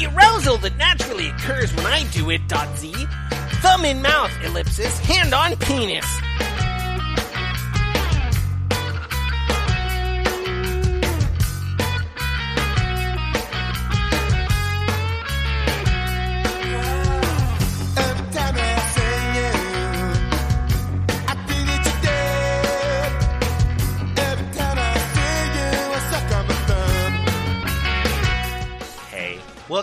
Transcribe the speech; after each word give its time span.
The 0.00 0.06
arousal 0.06 0.56
that 0.64 0.78
naturally 0.78 1.28
occurs 1.28 1.76
when 1.76 1.84
I 1.84 2.04
do 2.10 2.30
it, 2.30 2.48
dot 2.48 2.74
Z. 2.78 2.90
Thumb 3.60 3.84
in 3.84 4.00
mouth, 4.00 4.32
ellipsis, 4.42 4.98
hand 5.00 5.34
on 5.34 5.56
penis. 5.56 6.06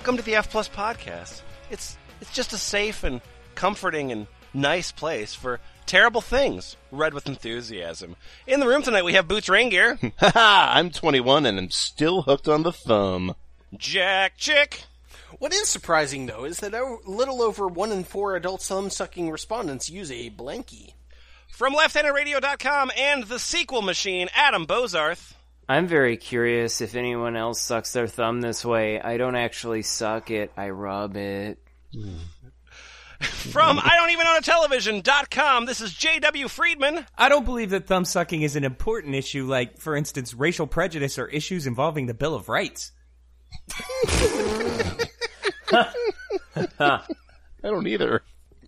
Welcome 0.08 0.24
to 0.24 0.26
the 0.26 0.36
F 0.36 0.50
Plus 0.50 0.70
podcast. 0.70 1.42
It's 1.70 1.98
it's 2.22 2.32
just 2.32 2.54
a 2.54 2.58
safe 2.58 3.04
and 3.04 3.20
comforting 3.56 4.14
and 4.14 4.28
nice 4.54 4.90
place 4.90 5.34
for 5.34 5.60
terrible 5.86 6.22
things 6.22 6.78
read 6.94 7.14
with 7.14 7.28
enthusiasm. 7.28 8.16
In 8.48 8.62
the 8.62 8.68
room 8.68 8.84
tonight 8.84 9.04
we 9.04 9.16
have 9.16 9.28
Boots 9.28 9.50
Raingear, 9.50 10.14
I'm 10.34 10.92
21 10.92 11.46
and 11.46 11.60
I'm 11.60 11.72
still 11.72 12.22
hooked 12.22 12.48
on 12.48 12.64
the 12.64 12.72
thumb. 12.72 13.36
Jack 13.76 14.38
Chick, 14.38 14.84
What 15.40 15.52
is 15.54 15.68
surprising, 15.68 16.26
though, 16.26 16.46
is 16.46 16.62
that 16.62 16.74
a 16.74 16.96
little 17.06 17.42
over 17.42 17.68
one 17.68 17.92
in 17.92 18.06
four 18.06 18.38
adult 18.38 18.62
thumb 18.62 18.90
sucking 18.90 19.30
respondents 19.30 19.90
use 19.90 20.10
a 20.10 20.30
blankie. 20.30 20.94
from 21.50 21.76
lefthandradio.com 21.76 22.92
and 22.98 23.24
the 23.24 23.40
sequel 23.40 23.82
machine, 23.82 24.30
Adam 24.34 24.66
Bozarth. 24.66 25.34
I'm 25.70 25.88
very 25.88 26.16
curious 26.18 26.80
if 26.82 26.96
anyone 26.96 27.36
else 27.36 27.60
sucks 27.60 27.92
their 27.94 28.08
thumb 28.08 28.42
this 28.42 28.64
way. 28.64 29.02
I 29.02 29.18
don't 29.18 29.36
actually 29.36 29.82
suck 29.82 30.32
it, 30.32 30.52
I 30.56 30.70
rub 30.70 31.18
it. 31.18 31.60
From 33.20 33.80
I 33.80 33.96
don't 33.96 34.12
even 34.12 34.28
own 34.28 34.38
a 34.38 34.42
television.com, 34.42 35.66
this 35.66 35.82
is 35.82 35.92
J.W. 35.94 36.48
Friedman. 36.48 37.06
I 37.18 37.30
don't 37.30 37.46
believe 37.46 37.72
that 37.72 37.88
thumb 37.88 38.06
sucking 38.06 38.44
is 38.44 38.56
an 38.56 38.64
important 38.64 39.16
issue, 39.16 39.46
like, 39.48 39.80
for 39.80 39.96
instance, 39.96 40.34
racial 40.36 40.68
prejudice 40.68 41.18
or 41.18 41.28
issues 41.28 41.66
involving 41.66 42.06
the 42.06 42.14
Bill 42.14 42.36
of 42.36 42.48
Rights. 42.48 42.92
I 46.80 47.02
don't 47.64 47.88
either. 47.88 48.22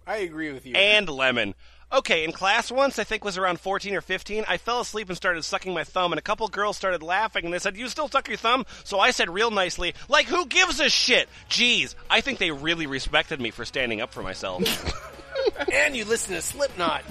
I 0.08 0.18
agree 0.18 0.52
with 0.52 0.66
you. 0.66 0.76
and 0.76 1.08
lemon. 1.08 1.54
Okay, 1.92 2.24
in 2.24 2.32
class 2.32 2.72
once, 2.72 3.00
I 3.00 3.04
think 3.04 3.26
was 3.26 3.40
around 3.40 3.60
14 3.60 3.96
or 3.96 4.02
15, 4.02 4.46
I 4.48 4.58
fell 4.58 4.80
asleep 4.82 5.10
and 5.10 5.18
started 5.18 5.44
sucking 5.44 5.74
my 5.74 5.84
thumb, 5.84 6.12
and 6.12 6.20
a 6.20 6.22
couple 6.22 6.48
girls 6.48 6.78
started 6.78 7.02
laughing, 7.02 7.46
and 7.46 7.54
they 7.54 7.58
said, 7.58 7.76
You 7.76 7.88
still 7.88 8.08
suck 8.08 8.28
your 8.28 8.38
thumb? 8.38 8.68
So 8.84 9.00
I 9.00 9.10
said 9.10 9.28
real 9.30 9.50
nicely, 9.50 9.96
Like, 10.08 10.28
who 10.28 10.46
gives 10.46 10.80
a 10.80 10.88
shit? 10.90 11.28
Jeez, 11.50 11.96
I 12.08 12.22
think 12.22 12.38
they 12.38 12.52
really 12.52 12.86
respected 12.86 13.42
me 13.42 13.50
for 13.50 13.66
standing 13.66 14.02
up 14.02 14.14
for 14.14 14.22
myself. 14.22 14.62
and 15.74 15.96
you 15.96 16.06
listen 16.06 16.36
to 16.36 16.44
Slipknot. 16.44 17.04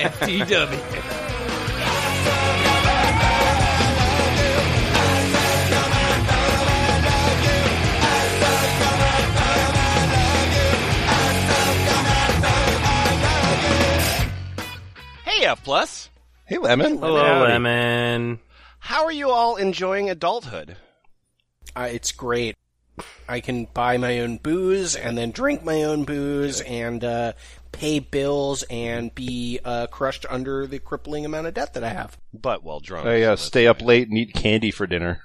FTW. 0.00 1.41
Hey, 15.32 15.46
F 15.46 15.64
Plus. 15.64 16.10
Hey, 16.46 16.58
Lemon. 16.58 16.98
Hello, 16.98 17.24
Howdy. 17.24 17.52
Lemon. 17.52 18.40
How 18.78 19.04
are 19.04 19.12
you 19.12 19.30
all 19.30 19.56
enjoying 19.56 20.10
adulthood? 20.10 20.76
Uh, 21.74 21.88
it's 21.90 22.12
great. 22.12 22.56
I 23.28 23.40
can 23.40 23.66
buy 23.72 23.96
my 23.96 24.20
own 24.20 24.36
booze 24.36 24.96
and 24.96 25.16
then 25.16 25.30
drink 25.30 25.64
my 25.64 25.84
own 25.84 26.04
booze 26.04 26.60
and 26.60 27.02
uh, 27.02 27.32
pay 27.70 28.00
bills 28.00 28.64
and 28.64 29.14
be 29.14 29.60
uh, 29.64 29.86
crushed 29.86 30.26
under 30.28 30.66
the 30.66 30.78
crippling 30.78 31.24
amount 31.24 31.46
of 31.46 31.54
debt 31.54 31.74
that 31.74 31.84
I 31.84 31.88
have. 31.88 32.18
But 32.34 32.62
while 32.62 32.80
drunk. 32.80 33.06
I 33.06 33.22
uh, 33.22 33.36
stay 33.36 33.66
up 33.66 33.80
late 33.80 34.08
and 34.08 34.18
eat 34.18 34.34
candy 34.34 34.70
for 34.70 34.86
dinner. 34.86 35.22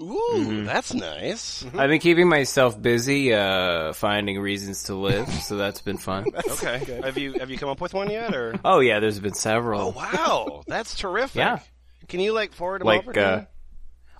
Ooh, 0.00 0.64
that's 0.64 0.92
nice. 0.92 1.64
I've 1.66 1.88
been 1.88 2.00
keeping 2.00 2.28
myself 2.28 2.80
busy, 2.80 3.32
uh, 3.32 3.92
finding 3.92 4.40
reasons 4.40 4.84
to 4.84 4.94
live, 4.96 5.28
so 5.28 5.56
that's 5.56 5.80
been 5.80 5.98
fun. 5.98 6.26
Okay. 6.54 7.00
have 7.04 7.18
you 7.18 7.34
have 7.34 7.50
you 7.50 7.58
come 7.58 7.68
up 7.68 7.80
with 7.80 7.94
one 7.94 8.10
yet, 8.10 8.34
or? 8.34 8.54
Oh 8.64 8.80
yeah, 8.80 9.00
there's 9.00 9.20
been 9.20 9.34
several. 9.34 9.80
Oh 9.80 9.90
wow, 9.90 10.62
that's 10.66 10.96
terrific. 10.96 11.36
Yeah. 11.36 11.58
Can 12.08 12.20
you 12.20 12.32
like 12.32 12.52
forward 12.52 12.80
them 12.80 12.88
over 12.88 13.06
like, 13.06 13.14
to 13.14 13.26
uh, 13.26 13.36
me? 13.38 13.46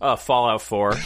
uh, 0.01 0.17
Fallout 0.17 0.63
4. 0.63 0.93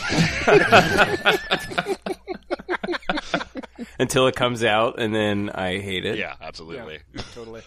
Until 3.99 4.27
it 4.29 4.37
comes 4.37 4.62
out, 4.65 5.00
and 5.00 5.15
then 5.15 5.50
I 5.50 5.79
hate 5.81 6.05
it. 6.05 6.19
Yeah, 6.19 6.35
absolutely. 6.41 7.00
Totally. 7.35 7.62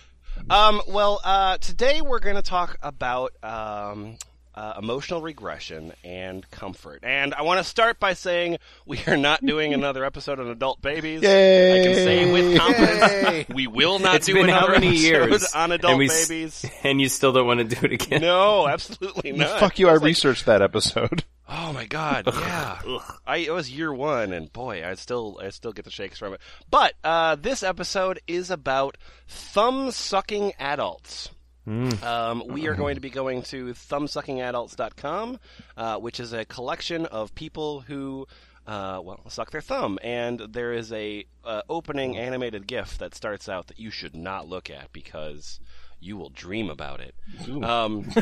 Um, 0.49 0.81
well, 0.87 1.19
uh, 1.23 1.57
today 1.57 2.01
we're 2.01 2.19
going 2.19 2.37
to 2.37 2.41
talk 2.41 2.77
about 2.81 3.33
um, 3.43 4.17
uh, 4.55 4.73
emotional 4.77 5.21
regression 5.21 5.93
and 6.03 6.49
comfort. 6.51 6.99
And 7.03 7.33
I 7.33 7.41
want 7.43 7.59
to 7.59 7.63
start 7.63 7.99
by 7.99 8.13
saying 8.13 8.57
we 8.85 8.99
are 9.07 9.17
not 9.17 9.45
doing 9.45 9.73
another 9.73 10.03
episode 10.05 10.39
on 10.39 10.47
adult 10.47 10.81
babies. 10.81 11.21
Yay! 11.21 11.81
I 11.81 11.85
can 11.85 11.95
say 11.95 12.31
with 12.31 12.57
confidence 12.57 13.49
we 13.49 13.67
will 13.67 13.99
not 13.99 14.15
It's 14.17 14.25
do 14.27 14.33
been 14.33 14.49
how 14.49 14.59
another 14.65 14.73
many 14.73 14.87
episode 14.89 15.01
years 15.07 15.53
on 15.53 15.71
adult 15.71 15.91
and 15.91 15.99
we 15.99 16.07
babies. 16.07 16.65
And 16.83 16.99
you 16.99 17.09
still 17.09 17.31
don't 17.31 17.47
want 17.47 17.59
to 17.59 17.75
do 17.75 17.85
it 17.85 17.91
again? 17.93 18.21
No, 18.21 18.67
absolutely 18.67 19.31
not. 19.31 19.59
Fuck 19.59 19.79
you, 19.79 19.87
I 19.87 19.93
It's 19.93 20.01
like- 20.01 20.07
researched 20.07 20.45
that 20.47 20.61
episode. 20.61 21.23
Oh 21.53 21.73
my 21.73 21.85
god, 21.85 22.27
yeah. 22.33 22.79
I 23.27 23.37
it 23.39 23.51
was 23.51 23.69
year 23.69 23.93
one, 23.93 24.31
and 24.31 24.53
boy, 24.53 24.87
I 24.87 24.93
still 24.93 25.37
I 25.43 25.49
still 25.49 25.73
get 25.73 25.83
the 25.83 25.91
shakes 25.91 26.17
from 26.17 26.33
it. 26.33 26.39
But 26.69 26.93
uh, 27.03 27.35
this 27.35 27.61
episode 27.61 28.21
is 28.25 28.49
about 28.49 28.97
thumb 29.27 29.91
sucking 29.91 30.53
adults. 30.59 31.29
Um, 31.67 32.43
we 32.47 32.67
are 32.67 32.75
going 32.75 32.95
to 32.95 33.01
be 33.01 33.09
going 33.09 33.43
to 33.43 33.67
thumbsuckingadults.com, 33.73 35.39
uh, 35.77 35.97
which 35.97 36.19
is 36.19 36.33
a 36.33 36.45
collection 36.45 37.05
of 37.05 37.35
people 37.35 37.81
who. 37.81 38.27
Uh, 38.67 39.01
well, 39.03 39.19
suck 39.27 39.49
their 39.49 39.59
thumb, 39.59 39.97
and 40.03 40.39
there 40.39 40.71
is 40.71 40.93
a 40.93 41.25
uh, 41.43 41.63
opening 41.67 42.15
animated 42.15 42.67
GIF 42.67 42.99
that 42.99 43.15
starts 43.15 43.49
out 43.49 43.65
that 43.67 43.79
you 43.79 43.89
should 43.89 44.15
not 44.15 44.47
look 44.47 44.69
at 44.69 44.93
because 44.93 45.59
you 45.99 46.15
will 46.15 46.29
dream 46.29 46.69
about 46.69 46.99
it. 46.99 47.15
Um, 47.63 48.05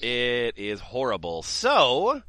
it 0.00 0.58
is 0.58 0.80
horrible. 0.80 1.42
So, 1.42 2.22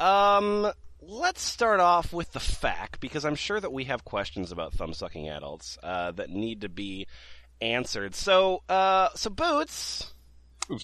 um, 0.00 0.70
let's 1.00 1.42
start 1.42 1.80
off 1.80 2.12
with 2.12 2.32
the 2.32 2.40
fact 2.40 3.00
because 3.00 3.24
I'm 3.24 3.34
sure 3.34 3.60
that 3.60 3.72
we 3.72 3.84
have 3.84 4.04
questions 4.04 4.52
about 4.52 4.72
thumb 4.72 4.92
sucking 4.92 5.28
adults 5.28 5.78
uh, 5.82 6.12
that 6.12 6.30
need 6.30 6.62
to 6.62 6.68
be 6.68 7.06
answered. 7.60 8.14
So, 8.14 8.62
uh, 8.68 9.08
so 9.14 9.30
Boots. 9.30 10.12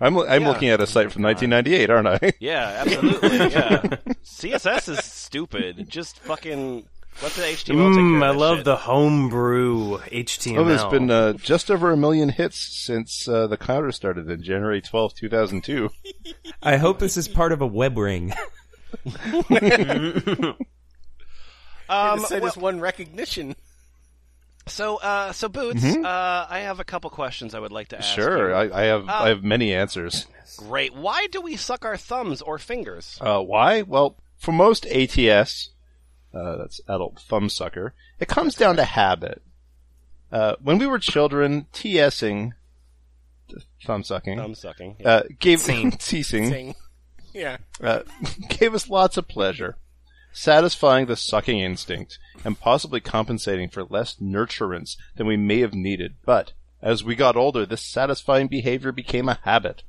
I'm, 0.00 0.18
I'm 0.18 0.42
Yeah. 0.42 0.48
looking 0.48 0.68
at 0.68 0.80
a 0.80 0.86
site 0.86 1.10
from 1.10 1.22
1998, 1.22 1.90
aren't 1.90 2.08
I? 2.08 2.32
Yeah, 2.40 2.84
absolutely. 2.86 3.38
yeah, 3.38 3.82
CSS 4.24 4.88
is 4.90 4.98
stupid. 5.04 5.88
Just 5.88 6.18
fucking 6.20 6.84
let 7.22 7.32
the 7.32 7.42
HTML. 7.42 7.64
take 7.64 7.76
Mm, 7.76 8.16
of 8.18 8.22
I 8.22 8.30
love 8.30 8.56
shit. 8.58 8.64
the 8.66 8.76
homebrew 8.76 9.98
HTML. 9.98 10.58
Oh, 10.58 10.64
there's 10.64 10.84
been 10.86 11.10
uh, 11.10 11.32
just 11.34 11.70
over 11.70 11.90
a 11.90 11.96
million 11.96 12.28
hits 12.28 12.58
since 12.58 13.26
uh, 13.26 13.46
the 13.46 13.56
counter 13.56 13.90
started 13.92 14.30
in 14.30 14.42
January 14.42 14.82
12, 14.82 15.14
2002. 15.14 15.88
I 16.62 16.76
hope 16.76 16.98
this 16.98 17.16
is 17.16 17.26
part 17.28 17.52
of 17.52 17.62
a 17.62 17.66
web 17.66 17.96
ring. 17.96 18.34
Um, 21.88 22.20
it 22.20 22.26
said 22.26 22.42
well- 22.42 22.48
it's 22.48 22.56
one 22.56 22.80
recognition. 22.80 23.54
So, 24.66 24.96
uh, 24.96 25.32
so 25.32 25.48
Boots, 25.48 25.84
uh, 25.84 26.46
I 26.48 26.60
have 26.60 26.80
a 26.80 26.84
couple 26.84 27.10
questions 27.10 27.54
I 27.54 27.60
would 27.60 27.72
like 27.72 27.88
to 27.88 27.98
ask. 27.98 28.10
Mm-hmm. 28.12 28.20
Sure, 28.22 28.48
you. 28.50 28.54
I, 28.72 28.82
I 28.82 28.84
have 28.86 29.08
I 29.08 29.28
have 29.28 29.42
many 29.44 29.74
answers. 29.74 30.26
Great. 30.56 30.94
Why 30.94 31.26
do 31.30 31.40
we 31.40 31.56
suck 31.56 31.84
our 31.84 31.96
thumbs 31.96 32.42
or 32.42 32.58
fingers? 32.58 33.18
Uh, 33.20 33.40
why? 33.40 33.82
Well, 33.82 34.16
for 34.36 34.52
most 34.52 34.86
ATS, 34.86 35.70
uh, 36.34 36.56
that's 36.56 36.80
adult 36.88 37.20
thumb 37.20 37.48
sucker, 37.48 37.94
it 38.20 38.28
comes 38.28 38.54
down 38.54 38.76
to 38.76 38.84
habit. 38.84 39.42
Uh, 40.30 40.56
when 40.62 40.78
we 40.78 40.86
were 40.86 40.98
children, 40.98 41.66
TSing, 41.72 42.52
thumb 43.84 44.02
sucking, 44.02 44.38
Thumb 44.38 44.54
sucking. 44.54 44.96
uh, 45.04 45.22
gave 45.38 45.60
Sing. 45.60 45.90
teasing, 45.92 46.74
Yeah. 47.34 47.58
uh, 47.82 48.00
gave 48.48 48.74
us 48.74 48.88
lots 48.88 49.16
of 49.16 49.28
pleasure, 49.28 49.76
satisfying 50.32 51.06
the 51.06 51.16
sucking 51.16 51.60
instinct 51.60 52.18
and 52.44 52.58
possibly 52.58 53.00
compensating 53.00 53.68
for 53.68 53.84
less 53.84 54.16
nurturance 54.16 54.96
than 55.16 55.26
we 55.26 55.36
may 55.36 55.60
have 55.60 55.74
needed. 55.74 56.14
But 56.24 56.52
as 56.80 57.04
we 57.04 57.14
got 57.14 57.36
older, 57.36 57.64
this 57.66 57.82
satisfying 57.82 58.48
behavior 58.48 58.92
became 58.92 59.28
a 59.28 59.38
habit. 59.44 59.82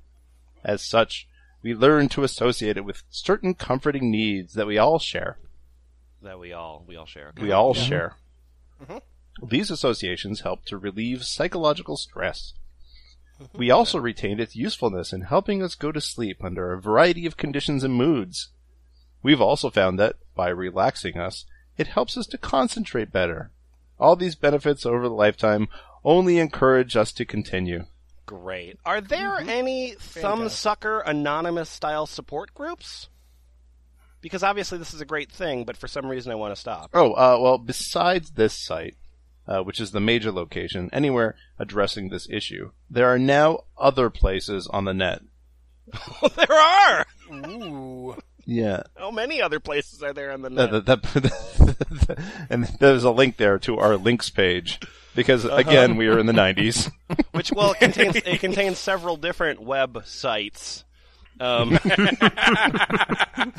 As 0.63 0.81
such, 0.81 1.28
we 1.62 1.74
learned 1.74 2.12
to 2.12 2.24
associate 2.24 2.78
it 2.78 2.86
with 2.86 3.04
certain 3.10 3.54
comforting 3.54 4.12
needs 4.12 4.54
that 4.54 4.68
we 4.68 4.78
all 4.78 5.00
share. 5.00 5.40
that 6.22 6.40
we 6.40 6.54
all 6.54 6.84
we 6.88 6.96
all 6.96 7.06
share. 7.06 7.30
Okay. 7.30 7.42
We 7.44 7.51
all 7.51 7.74
share. 7.74 8.16
Mm-hmm. 8.81 9.48
These 9.48 9.72
associations 9.72 10.42
help 10.42 10.66
to 10.66 10.78
relieve 10.78 11.24
psychological 11.25 11.98
stress. 11.98 12.54
We 13.54 13.72
also 13.72 14.00
retained 14.00 14.39
its 14.39 14.56
usefulness 14.56 15.12
in 15.12 15.22
helping 15.22 15.63
us 15.63 15.75
go 15.75 15.92
to 15.92 16.00
sleep 16.00 16.44
under 16.44 16.72
a 16.72 16.80
variety 16.80 17.25
of 17.25 17.36
conditions 17.36 17.84
and 17.84 17.94
moods. 17.94 18.50
We've 19.24 19.42
also 19.42 19.70
found 19.70 19.98
that, 20.00 20.18
by 20.36 20.50
relaxing 20.50 21.18
us, 21.18 21.46
it 21.78 21.88
helps 21.88 22.18
us 22.18 22.28
to 22.28 22.38
concentrate 22.38 23.12
better. 23.12 23.50
All 24.00 24.16
these 24.16 24.36
benefits 24.36 24.86
over 24.86 25.08
the 25.08 25.16
lifetime 25.16 25.70
only 26.04 26.38
encourage 26.38 26.98
us 26.98 27.12
to 27.14 27.25
continue. 27.25 27.86
Great. 28.25 28.78
Are 28.86 29.02
there 29.02 29.38
any 29.38 29.96
Thumbsucker 29.96 31.02
anonymous 31.06 31.70
style 31.70 32.06
support 32.06 32.54
groups? 32.54 33.10
Because 34.22 34.44
obviously 34.44 34.78
this 34.78 34.94
is 34.94 35.02
a 35.02 35.06
great 35.06 35.31
thing, 35.31 35.66
but 35.66 35.78
for 35.78 35.88
some 35.88 36.06
reason 36.06 36.31
I 36.31 36.36
want 36.36 36.54
to 36.54 36.60
stop. 36.60 36.92
Oh, 36.94 37.14
uh, 37.14 37.38
well, 37.42 37.58
besides 37.58 38.31
this 38.31 38.54
site, 38.54 38.96
uh, 39.48 39.62
which 39.62 39.81
is 39.81 39.92
the 39.92 40.00
major 40.00 40.31
location, 40.31 40.90
anywhere 40.94 41.36
addressing 41.60 42.10
this 42.10 42.28
issue, 42.30 42.72
there 42.90 43.08
are 43.08 43.20
now 43.20 43.66
other 43.78 44.10
places 44.10 44.68
on 44.68 44.86
the 44.86 44.94
net. 44.94 45.22
there 46.36 46.54
are. 46.58 47.06
Ooh. 47.34 48.16
Yeah. 48.45 48.84
How 48.98 49.12
many 49.12 49.42
other 49.42 49.60
places 49.60 50.04
are 50.04 50.13
there 50.13 50.31
on 50.31 50.42
the 50.42 50.50
net? 50.50 50.72
that- 50.72 50.86
that- 50.86 52.19
and 52.50 52.66
there's 52.80 53.04
a 53.04 53.12
link 53.12 53.38
there 53.38 53.57
to 53.60 53.78
our 53.80 53.95
links 53.95 54.30
page 54.30 54.80
because 55.16 55.45
again 55.45 55.95
we 55.95 56.07
are 56.07 56.19
in 56.19 56.25
the 56.25 56.34
90s. 56.34 56.92
Which 57.31 57.51
well, 57.51 57.72
it 57.72 57.80
contains 57.80 58.16
it 58.25 58.40
contains 58.40 58.78
several 58.80 59.16
different 59.18 59.60
websites. 59.60 60.84
Um, 61.40 61.80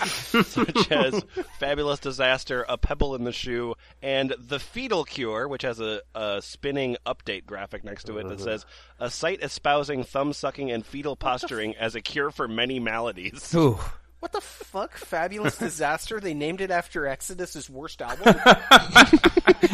such 0.07 0.93
as 0.93 1.25
Fabulous 1.59 1.99
Disaster, 1.99 2.65
A 2.69 2.79
Pebble 2.79 3.15
in 3.17 3.25
the 3.25 3.33
Shoe, 3.33 3.75
and 4.01 4.35
The 4.39 4.59
Fetal 4.61 5.05
Cure, 5.05 5.49
which 5.49 5.63
has 5.63 5.81
a, 5.81 6.01
a 6.15 6.41
spinning 6.41 6.97
update 7.05 7.47
graphic 7.47 7.85
next 7.85 8.05
to 8.05 8.19
it 8.19 8.29
that 8.29 8.41
says, 8.41 8.65
A 9.01 9.11
site 9.11 9.43
espousing 9.43 10.05
thumb 10.05 10.33
sucking 10.33 10.71
and 10.71 10.87
fetal 10.87 11.17
posturing 11.17 11.75
as 11.77 11.95
a 11.95 12.01
cure 12.01 12.31
for 12.31 12.47
many 12.47 12.79
maladies. 12.79 13.53
Ooh. 13.55 13.79
What 14.25 14.32
the 14.32 14.41
fuck? 14.41 14.97
Fabulous 14.97 15.59
Disaster? 15.69 16.19
They 16.19 16.32
named 16.32 16.62
it 16.62 16.71
after 16.71 17.06
Exodus's 17.06 17.69
worst 17.69 18.00
album? 18.00 18.35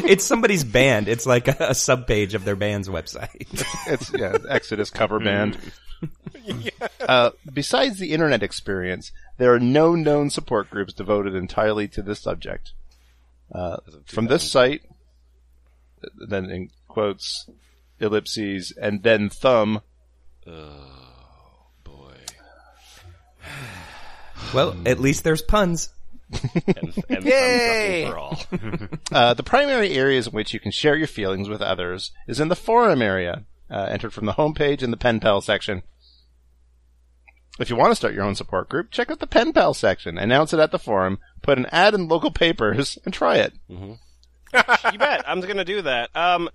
It's 0.02 0.24
somebody's 0.24 0.64
band. 0.64 1.06
It's 1.06 1.24
like 1.24 1.46
a, 1.46 1.52
a 1.52 1.70
subpage 1.70 2.34
of 2.34 2.44
their 2.44 2.56
band's 2.56 2.88
website. 2.88 3.46
it's 3.86 4.12
yeah, 4.12 4.36
Exodus 4.48 4.90
cover 4.90 5.20
band. 5.20 5.56
Uh, 7.00 7.30
besides 7.52 7.98
the 8.00 8.12
internet 8.12 8.42
experience, 8.42 9.12
there 9.38 9.54
are 9.54 9.60
no 9.60 9.94
known 9.94 10.30
support 10.30 10.68
groups 10.68 10.92
devoted 10.92 11.36
entirely 11.36 11.86
to 11.88 12.02
this 12.02 12.20
subject. 12.20 12.72
Uh, 13.52 13.76
from 14.06 14.26
this 14.26 14.50
site, 14.50 14.82
then 16.28 16.50
in 16.50 16.70
quotes, 16.88 17.48
ellipses, 18.00 18.72
and 18.80 19.04
then 19.04 19.28
thumb. 19.28 19.80
Well, 24.54 24.76
at 24.86 25.00
least 25.00 25.24
there's 25.24 25.42
puns. 25.42 25.90
And, 26.32 27.04
and 27.08 27.24
Yay! 27.24 28.06
for 28.08 28.18
all. 28.18 28.38
Uh, 29.12 29.34
the 29.34 29.42
primary 29.42 29.94
areas 29.94 30.28
in 30.28 30.32
which 30.32 30.54
you 30.54 30.60
can 30.60 30.70
share 30.70 30.94
your 30.96 31.08
feelings 31.08 31.48
with 31.48 31.60
others 31.60 32.12
is 32.28 32.38
in 32.38 32.46
the 32.46 32.54
forum 32.54 33.02
area, 33.02 33.44
uh, 33.68 33.88
entered 33.90 34.12
from 34.12 34.26
the 34.26 34.34
homepage 34.34 34.82
in 34.82 34.92
the 34.92 34.96
pen 34.96 35.18
pal 35.18 35.40
section. 35.40 35.82
If 37.58 37.68
you 37.68 37.76
want 37.76 37.90
to 37.90 37.96
start 37.96 38.14
your 38.14 38.22
own 38.22 38.36
support 38.36 38.68
group, 38.68 38.92
check 38.92 39.10
out 39.10 39.18
the 39.18 39.26
pen 39.26 39.52
pal 39.52 39.74
section, 39.74 40.16
announce 40.16 40.52
it 40.52 40.60
at 40.60 40.70
the 40.70 40.78
forum, 40.78 41.18
put 41.42 41.58
an 41.58 41.66
ad 41.72 41.92
in 41.94 42.06
local 42.06 42.30
papers, 42.30 42.98
and 43.04 43.12
try 43.12 43.38
it. 43.38 43.52
you 43.68 44.98
bet. 44.98 45.24
I'm 45.28 45.40
going 45.40 45.56
to 45.56 45.64
do 45.64 45.82
that. 45.82 46.14
Um, 46.14 46.48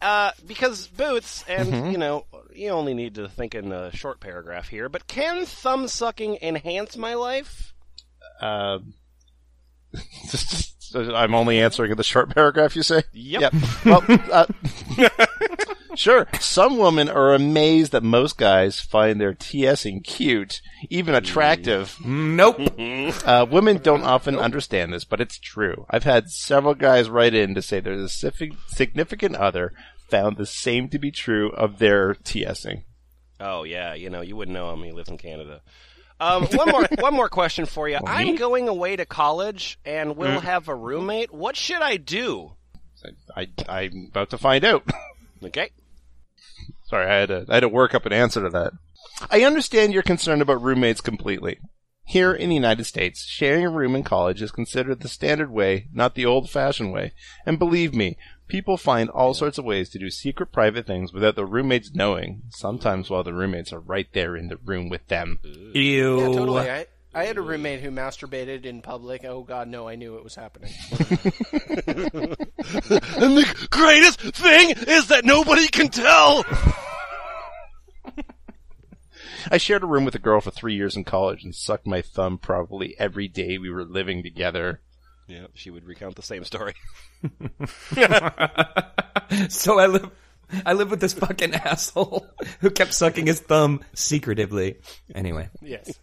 uh, 0.00 0.30
because 0.46 0.86
boots, 0.86 1.44
and 1.48 1.92
you 1.92 1.98
know, 1.98 2.24
you 2.54 2.70
only 2.70 2.94
need 2.94 3.16
to 3.16 3.28
think 3.28 3.54
in 3.54 3.72
a 3.72 3.94
short 3.94 4.20
paragraph 4.20 4.68
here. 4.68 4.88
But 4.88 5.06
can 5.06 5.44
thumb 5.46 5.88
sucking 5.88 6.38
enhance 6.42 6.96
my 6.96 7.14
life? 7.14 7.74
Uh, 8.40 8.78
I'm 10.94 11.34
only 11.34 11.60
answering 11.60 11.90
in 11.90 11.96
the 11.96 12.04
short 12.04 12.30
paragraph 12.34 12.76
you 12.76 12.82
say? 12.82 13.02
Yep. 13.12 13.54
Well, 13.84 14.04
uh, 14.08 14.46
sure. 15.94 16.26
Some 16.40 16.78
women 16.78 17.08
are 17.08 17.34
amazed 17.34 17.92
that 17.92 18.02
most 18.02 18.38
guys 18.38 18.80
find 18.80 19.20
their 19.20 19.34
TSing 19.34 20.04
cute, 20.04 20.60
even 20.90 21.14
attractive. 21.14 21.96
Nope. 22.04 22.60
Uh, 23.24 23.46
women 23.50 23.78
don't 23.78 24.02
often 24.02 24.36
understand 24.36 24.92
this, 24.92 25.04
but 25.04 25.20
it's 25.20 25.38
true. 25.38 25.86
I've 25.90 26.04
had 26.04 26.30
several 26.30 26.74
guys 26.74 27.08
write 27.08 27.34
in 27.34 27.54
to 27.54 27.62
say 27.62 27.80
there's 27.80 28.22
a 28.22 28.32
significant 28.68 29.36
other 29.36 29.72
found 30.08 30.36
the 30.36 30.46
same 30.46 30.88
to 30.88 30.98
be 30.98 31.10
true 31.10 31.50
of 31.50 31.78
their 31.78 32.14
TSing. 32.14 32.84
Oh 33.40 33.62
yeah, 33.62 33.94
you 33.94 34.10
know, 34.10 34.20
you 34.20 34.36
wouldn't 34.36 34.54
know 34.54 34.72
him. 34.72 34.82
He 34.82 34.92
lives 34.92 35.08
in 35.08 35.18
Canada. 35.18 35.60
Um, 36.20 36.46
one 36.52 36.70
more, 36.70 36.88
one 36.98 37.14
more 37.14 37.28
question 37.28 37.66
for 37.66 37.88
you. 37.88 37.98
I'm 38.04 38.36
going 38.36 38.68
away 38.68 38.96
to 38.96 39.06
college 39.06 39.78
and 39.84 40.16
will 40.16 40.40
have 40.40 40.68
a 40.68 40.74
roommate. 40.74 41.32
What 41.32 41.56
should 41.56 41.82
I 41.82 41.96
do? 41.96 42.54
I, 43.36 43.46
I'm 43.68 44.08
about 44.10 44.30
to 44.30 44.38
find 44.38 44.64
out. 44.64 44.84
Okay. 45.40 45.70
Sorry, 46.86 47.06
I 47.06 47.14
had 47.20 47.28
to 47.28 47.46
I 47.48 47.54
had 47.54 47.60
to 47.60 47.68
work 47.68 47.94
up 47.94 48.04
an 48.06 48.12
answer 48.12 48.42
to 48.42 48.50
that. 48.50 48.72
I 49.30 49.44
understand 49.44 49.92
your 49.92 50.02
concern 50.02 50.40
about 50.40 50.60
roommates 50.60 51.00
completely. 51.00 51.60
Here 52.04 52.32
in 52.32 52.48
the 52.48 52.56
United 52.56 52.86
States, 52.86 53.24
sharing 53.24 53.64
a 53.64 53.70
room 53.70 53.94
in 53.94 54.02
college 54.02 54.42
is 54.42 54.50
considered 54.50 55.00
the 55.00 55.08
standard 55.08 55.52
way, 55.52 55.86
not 55.92 56.16
the 56.16 56.26
old-fashioned 56.26 56.92
way. 56.92 57.12
And 57.46 57.56
believe 57.56 57.94
me, 57.94 58.16
people 58.48 58.76
find 58.76 59.10
all 59.10 59.34
sorts 59.34 59.58
of 59.58 59.64
ways 59.64 59.88
to 59.90 59.98
do 59.98 60.10
secret 60.10 60.52
private 60.52 60.86
things 60.86 61.12
without 61.12 61.36
the 61.36 61.46
roommates 61.46 61.94
knowing, 61.94 62.42
sometimes 62.50 63.10
while 63.10 63.22
the 63.22 63.34
roommates 63.34 63.72
are 63.72 63.80
right 63.80 64.08
there 64.12 64.36
in 64.36 64.48
the 64.48 64.56
room 64.56 64.88
with 64.88 65.06
them. 65.08 65.38
Ew. 65.42 66.20
yeah, 66.20 66.26
totally. 66.26 66.70
I, 66.70 66.86
I 67.14 67.24
had 67.24 67.36
a 67.36 67.42
roommate 67.42 67.80
who 67.80 67.90
masturbated 67.90 68.64
in 68.64 68.82
public. 68.82 69.24
Oh 69.24 69.42
god, 69.42 69.68
no, 69.68 69.88
I 69.88 69.96
knew 69.96 70.16
it 70.16 70.24
was 70.24 70.34
happening. 70.34 70.72
And 73.18 73.36
the 73.36 73.66
greatest 73.70 74.20
thing 74.20 74.70
is 74.70 75.08
that 75.08 75.24
nobody 75.24 75.66
can 75.68 75.88
tell. 75.88 76.44
I 79.50 79.56
shared 79.58 79.82
a 79.82 79.86
room 79.86 80.04
with 80.04 80.14
a 80.14 80.20
girl 80.20 80.40
for 80.40 80.50
three 80.50 80.74
years 80.74 80.96
in 80.96 81.04
college 81.04 81.42
and 81.44 81.54
sucked 81.54 81.86
my 81.86 82.02
thumb 82.02 82.38
probably 82.38 82.94
every 82.98 83.28
day 83.28 83.58
we 83.58 83.70
were 83.70 83.84
living 83.84 84.22
together. 84.22 84.80
Yeah, 85.28 85.46
she 85.54 85.70
would 85.70 85.84
recount 85.86 86.16
the 86.16 86.22
same 86.22 86.44
story. 86.44 86.74
So 89.48 89.78
I 89.78 89.86
live, 89.86 90.10
I 90.64 90.72
live 90.72 90.90
with 90.90 91.00
this 91.00 91.12
fucking 91.12 91.54
asshole 91.54 92.26
who 92.60 92.70
kept 92.70 92.94
sucking 92.94 93.26
his 93.26 93.40
thumb 93.40 93.84
secretively. 93.94 94.78
Anyway, 95.14 95.50
Yes. 95.60 95.98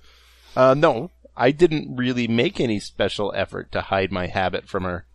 Uh, 0.56 0.74
no, 0.74 1.12
I 1.36 1.51
didn't 1.51 1.95
really 1.95 2.27
make 2.27 2.60
any 2.60 2.79
special 2.79 3.34
effort 3.36 3.72
to 3.74 3.82
hide 3.82 4.12
my 4.12 4.27
habit 4.27 4.70
from 4.70 4.84
her. 4.84 5.05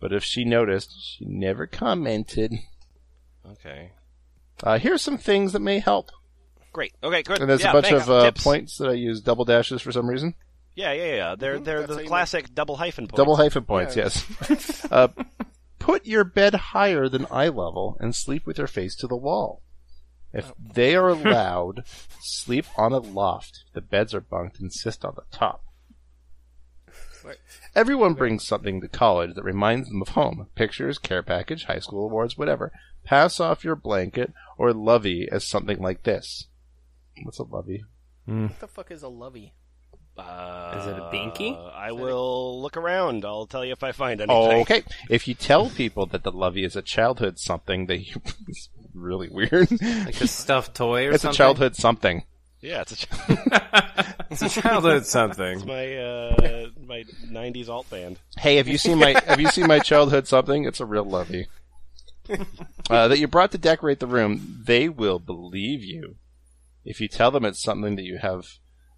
But 0.00 0.12
if 0.12 0.24
she 0.24 0.44
noticed, 0.44 0.94
she 0.98 1.26
never 1.26 1.66
commented. 1.66 2.54
Okay. 3.52 3.92
Uh, 4.62 4.78
here's 4.78 5.02
some 5.02 5.18
things 5.18 5.52
that 5.52 5.60
may 5.60 5.78
help. 5.78 6.10
Great. 6.72 6.94
Okay, 7.02 7.22
good. 7.22 7.40
And 7.40 7.50
there's 7.50 7.62
yeah, 7.62 7.70
a 7.70 7.72
bunch 7.74 7.92
of 7.92 8.10
uh, 8.10 8.32
points 8.32 8.78
that 8.78 8.88
I 8.88 8.94
use 8.94 9.20
double 9.20 9.44
dashes 9.44 9.82
for 9.82 9.92
some 9.92 10.08
reason. 10.08 10.34
Yeah, 10.80 10.92
yeah, 10.92 11.14
yeah. 11.14 11.34
They're 11.38 11.58
they're 11.58 11.80
That's 11.80 11.96
the 11.96 12.02
you 12.04 12.08
classic 12.08 12.54
double 12.54 12.76
hyphen 12.76 13.06
points. 13.06 13.18
Double 13.18 13.36
hyphen 13.36 13.64
points, 13.64 13.96
yes. 13.96 14.86
uh, 14.90 15.08
put 15.78 16.06
your 16.06 16.24
bed 16.24 16.54
higher 16.54 17.06
than 17.06 17.26
eye 17.30 17.48
level 17.48 17.98
and 18.00 18.14
sleep 18.14 18.46
with 18.46 18.56
your 18.56 18.66
face 18.66 18.96
to 18.96 19.06
the 19.06 19.16
wall. 19.16 19.62
If 20.32 20.52
they 20.58 20.96
are 20.96 21.08
allowed, 21.18 21.84
sleep 22.22 22.64
on 22.78 22.92
a 22.92 22.98
loft. 22.98 23.64
If 23.66 23.74
the 23.74 23.82
beds 23.82 24.14
are 24.14 24.22
bunked, 24.22 24.58
insist 24.58 25.04
on 25.04 25.14
the 25.16 25.36
top. 25.36 25.64
Everyone 27.74 28.14
brings 28.14 28.46
something 28.46 28.80
to 28.80 28.88
college 28.88 29.34
that 29.34 29.44
reminds 29.44 29.90
them 29.90 30.00
of 30.00 30.10
home. 30.10 30.46
Pictures, 30.54 30.96
care 30.96 31.22
package, 31.22 31.64
high 31.64 31.78
school 31.78 32.06
awards, 32.06 32.38
whatever. 32.38 32.72
Pass 33.04 33.38
off 33.38 33.64
your 33.64 33.76
blanket 33.76 34.32
or 34.56 34.72
lovey 34.72 35.28
as 35.30 35.46
something 35.46 35.78
like 35.78 36.04
this. 36.04 36.46
What's 37.22 37.38
a 37.38 37.42
lovey? 37.42 37.84
What 38.24 38.60
the 38.60 38.66
fuck 38.66 38.90
is 38.90 39.02
a 39.02 39.08
lovey? 39.08 39.52
Uh, 40.20 40.78
Is 40.78 40.86
it 40.86 40.96
a 40.98 41.02
binky? 41.12 41.56
I 41.74 41.92
will 41.92 42.60
look 42.62 42.76
around. 42.76 43.24
I'll 43.24 43.46
tell 43.46 43.64
you 43.64 43.72
if 43.72 43.82
I 43.82 43.92
find 43.92 44.20
anything. 44.20 44.60
okay. 44.62 44.82
If 45.08 45.26
you 45.26 45.34
tell 45.34 45.70
people 45.70 46.06
that 46.06 46.22
the 46.22 46.30
lovey 46.32 46.64
is 46.64 46.76
a 46.76 46.82
childhood 46.82 47.38
something, 47.38 47.86
they 47.86 48.06
it's 48.48 48.68
really 48.94 49.28
weird. 49.28 49.70
Like 49.70 50.20
a 50.20 50.26
stuffed 50.28 50.74
toy 50.74 51.06
or 51.08 51.12
it's 51.12 51.22
something? 51.22 51.30
It's 51.30 51.36
a 51.36 51.42
childhood 51.42 51.76
something. 51.76 52.24
Yeah, 52.60 52.82
it's 52.82 52.92
a 52.92 52.96
ch- 52.96 53.08
It's 54.30 54.42
a 54.42 54.48
childhood 54.60 55.06
something. 55.06 55.56
It's 55.58 55.64
my 55.64 55.96
uh, 55.96 56.66
my 56.86 57.04
'90s 57.26 57.68
alt 57.68 57.88
band. 57.90 58.18
Hey, 58.38 58.56
have 58.56 58.68
you 58.68 58.78
seen 58.78 58.98
my 58.98 59.20
have 59.26 59.40
you 59.40 59.48
seen 59.48 59.66
my 59.66 59.78
childhood 59.80 60.28
something? 60.28 60.64
It's 60.66 60.80
a 60.80 60.86
real 60.86 61.04
lovey. 61.04 61.46
Uh, 62.88 63.06
that 63.08 63.18
you 63.18 63.26
brought 63.28 63.52
to 63.52 63.58
decorate 63.58 64.00
the 64.00 64.06
room, 64.06 64.62
they 64.64 64.88
will 64.88 65.18
believe 65.20 65.82
you. 65.84 66.16
If 66.84 67.00
you 67.00 67.06
tell 67.08 67.30
them 67.30 67.44
it's 67.44 67.62
something 67.62 67.94
that 67.96 68.02
you 68.04 68.18
have 68.18 68.46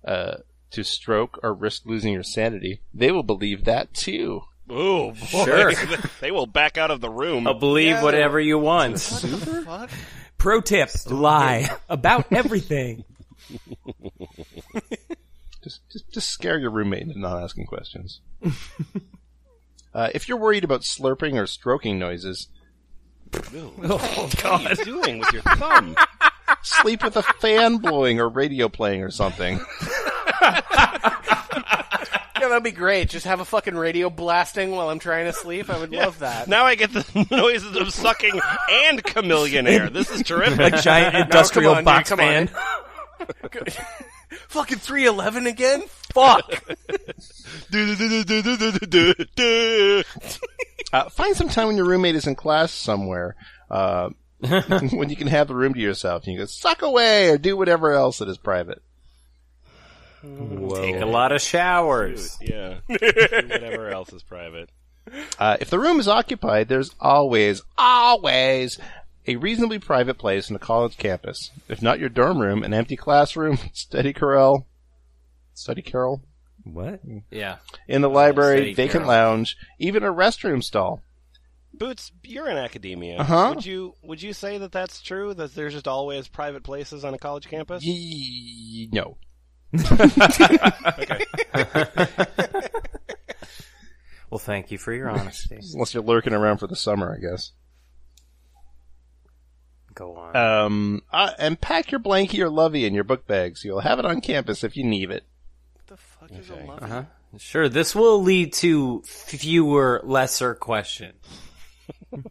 uh, 0.06 0.36
to 0.72 0.82
stroke 0.82 1.38
or 1.42 1.54
risk 1.54 1.86
losing 1.86 2.12
your 2.12 2.22
sanity, 2.22 2.80
they 2.92 3.10
will 3.10 3.22
believe 3.22 3.64
that 3.64 3.94
too. 3.94 4.42
Ooh, 4.70 5.12
boy. 5.12 5.44
Sure. 5.44 5.72
they 6.20 6.30
will 6.30 6.46
back 6.46 6.78
out 6.78 6.90
of 6.90 7.00
the 7.00 7.10
room. 7.10 7.46
I'll 7.46 7.58
believe 7.58 7.88
Yeah, 7.88 8.02
whatever 8.02 8.40
you 8.40 8.58
want. 8.58 9.02
What 9.02 9.22
the 9.22 9.62
fuck? 9.64 9.90
Pro 10.38 10.60
tip: 10.60 10.90
lie 11.10 11.68
about 11.88 12.32
everything. 12.32 13.04
Just, 15.62 15.88
just, 15.90 16.10
just 16.12 16.28
scare 16.28 16.58
your 16.58 16.70
roommate 16.70 17.02
into 17.02 17.20
not 17.20 17.40
asking 17.40 17.66
questions. 17.66 18.20
uh, 19.94 20.08
if 20.12 20.28
you're 20.28 20.38
worried 20.38 20.64
about 20.64 20.80
slurping 20.80 21.40
or 21.40 21.46
stroking 21.46 22.00
noises, 22.00 22.48
Oh 23.34 23.72
What 23.76 24.44
are 24.44 24.60
you 24.74 24.84
doing 24.84 25.18
with 25.18 25.32
your 25.32 25.42
thumb? 25.42 25.96
sleep 26.62 27.02
with 27.02 27.16
a 27.16 27.22
fan 27.22 27.78
blowing 27.78 28.20
or 28.20 28.28
radio 28.28 28.68
playing 28.68 29.02
or 29.02 29.10
something. 29.10 29.60
Yeah, 32.42 32.48
that'd 32.48 32.64
be 32.64 32.72
great. 32.72 33.08
Just 33.08 33.26
have 33.26 33.38
a 33.38 33.44
fucking 33.44 33.76
radio 33.76 34.10
blasting 34.10 34.72
while 34.72 34.88
I'm 34.90 34.98
trying 34.98 35.26
to 35.26 35.32
sleep. 35.32 35.70
I 35.70 35.78
would 35.78 35.92
love 35.92 36.18
that. 36.18 36.48
Now 36.48 36.64
I 36.64 36.74
get 36.74 36.92
the 36.92 37.26
noises 37.30 37.76
of 37.76 37.94
sucking 37.94 38.40
and 38.68 39.04
chameleon 39.04 39.68
air. 39.68 39.88
This 39.88 40.10
is 40.10 40.24
terrific. 40.24 40.58
A 40.74 40.82
giant 40.82 41.14
industrial 41.14 41.76
on, 41.76 41.84
box 41.84 42.08
dude, 42.08 42.18
come 42.18 42.26
on. 42.28 42.48
fan. 42.48 43.64
fucking 44.48 44.78
311 44.78 45.46
again? 45.46 45.84
Fuck. 46.12 46.62
Uh, 50.92 51.08
find 51.08 51.34
some 51.34 51.48
time 51.48 51.68
when 51.68 51.76
your 51.78 51.86
roommate 51.86 52.14
is 52.14 52.26
in 52.26 52.34
class 52.34 52.70
somewhere, 52.70 53.34
uh, 53.70 54.10
when 54.40 55.08
you 55.08 55.16
can 55.16 55.26
have 55.26 55.48
the 55.48 55.54
room 55.54 55.72
to 55.72 55.80
yourself. 55.80 56.24
And 56.24 56.34
you 56.34 56.40
can 56.40 56.48
suck 56.48 56.82
away 56.82 57.30
or 57.30 57.38
do 57.38 57.56
whatever 57.56 57.92
else 57.92 58.18
that 58.18 58.28
is 58.28 58.36
private. 58.36 58.82
Take 60.22 61.00
a 61.00 61.06
lot 61.06 61.32
of 61.32 61.40
showers. 61.40 62.36
yeah. 62.42 62.76
Whatever 62.86 63.88
else 63.88 64.12
is 64.12 64.22
private. 64.22 64.68
Uh, 65.38 65.56
if 65.60 65.68
the 65.70 65.80
room 65.80 65.98
is 65.98 66.06
occupied, 66.06 66.68
there's 66.68 66.94
always, 67.00 67.62
always 67.76 68.78
a 69.26 69.34
reasonably 69.36 69.80
private 69.80 70.18
place 70.18 70.48
in 70.48 70.54
a 70.54 70.60
college 70.60 70.96
campus. 70.96 71.50
If 71.68 71.82
not 71.82 71.98
your 71.98 72.08
dorm 72.08 72.38
room, 72.38 72.62
an 72.62 72.72
empty 72.74 72.96
classroom, 72.96 73.58
study 73.72 74.12
carrel, 74.12 74.66
study 75.62 75.82
carol. 75.82 76.22
What? 76.64 77.00
Yeah. 77.30 77.56
in 77.88 78.02
the 78.02 78.10
library, 78.10 78.58
study 78.58 78.74
vacant 78.74 79.04
carrel. 79.04 79.08
lounge, 79.08 79.56
even 79.78 80.02
a 80.02 80.12
restroom 80.12 80.62
stall. 80.62 81.02
Boots, 81.74 82.12
you're 82.22 82.48
in 82.50 82.56
academia. 82.58 83.16
Uh-huh. 83.18 83.52
Would 83.54 83.64
you 83.66 83.94
would 84.02 84.20
you 84.22 84.32
say 84.34 84.58
that 84.58 84.72
that's 84.72 85.00
true? 85.00 85.32
That 85.34 85.54
there's 85.54 85.72
just 85.72 85.88
always 85.88 86.28
private 86.28 86.62
places 86.62 87.04
on 87.04 87.14
a 87.14 87.18
college 87.18 87.48
campus? 87.48 87.82
Ye- 87.82 88.90
no. 88.92 89.16
Well, 94.30 94.38
thank 94.38 94.70
you 94.70 94.78
for 94.78 94.94
your 94.94 95.10
honesty. 95.10 95.60
Unless 95.74 95.92
you're 95.92 96.02
lurking 96.02 96.32
around 96.32 96.56
for 96.56 96.66
the 96.66 96.74
summer, 96.74 97.14
I 97.14 97.20
guess. 97.20 97.52
Go 99.94 100.16
on. 100.16 100.34
Um, 100.34 101.02
uh, 101.12 101.32
and 101.38 101.60
pack 101.60 101.90
your 101.90 102.00
blankie 102.00 102.38
or 102.38 102.48
lovey 102.48 102.86
in 102.86 102.94
your 102.94 103.04
book 103.04 103.26
bag 103.26 103.58
so 103.58 103.68
you'll 103.68 103.80
have 103.80 103.98
it 103.98 104.06
on 104.06 104.22
campus 104.22 104.64
if 104.64 104.74
you 104.74 104.84
need 104.84 105.10
it. 105.10 105.24
The 106.28 106.34
fuck 106.34 106.38
is 106.38 106.50
a 106.50 106.54
love? 106.56 106.82
Uh-huh. 106.82 107.02
Sure, 107.38 107.68
this 107.68 107.94
will 107.94 108.22
lead 108.22 108.52
to 108.54 109.02
fewer, 109.02 110.00
lesser 110.04 110.54
questions. 110.54 111.14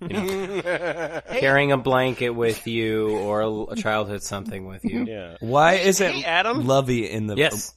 You 0.01 0.07
know, 0.09 1.21
carrying 1.39 1.71
a 1.71 1.77
blanket 1.77 2.29
with 2.29 2.67
you 2.67 3.09
or 3.17 3.41
a, 3.41 3.61
a 3.71 3.75
childhood 3.75 4.21
something 4.21 4.65
with 4.67 4.85
you. 4.85 5.05
Yeah. 5.05 5.37
Why 5.39 5.73
isn't 5.75 6.11
Hey, 6.11 6.23
Adam? 6.23 6.67
Lovey 6.67 7.09
in 7.09 7.27
the? 7.27 7.35
Yes. 7.35 7.73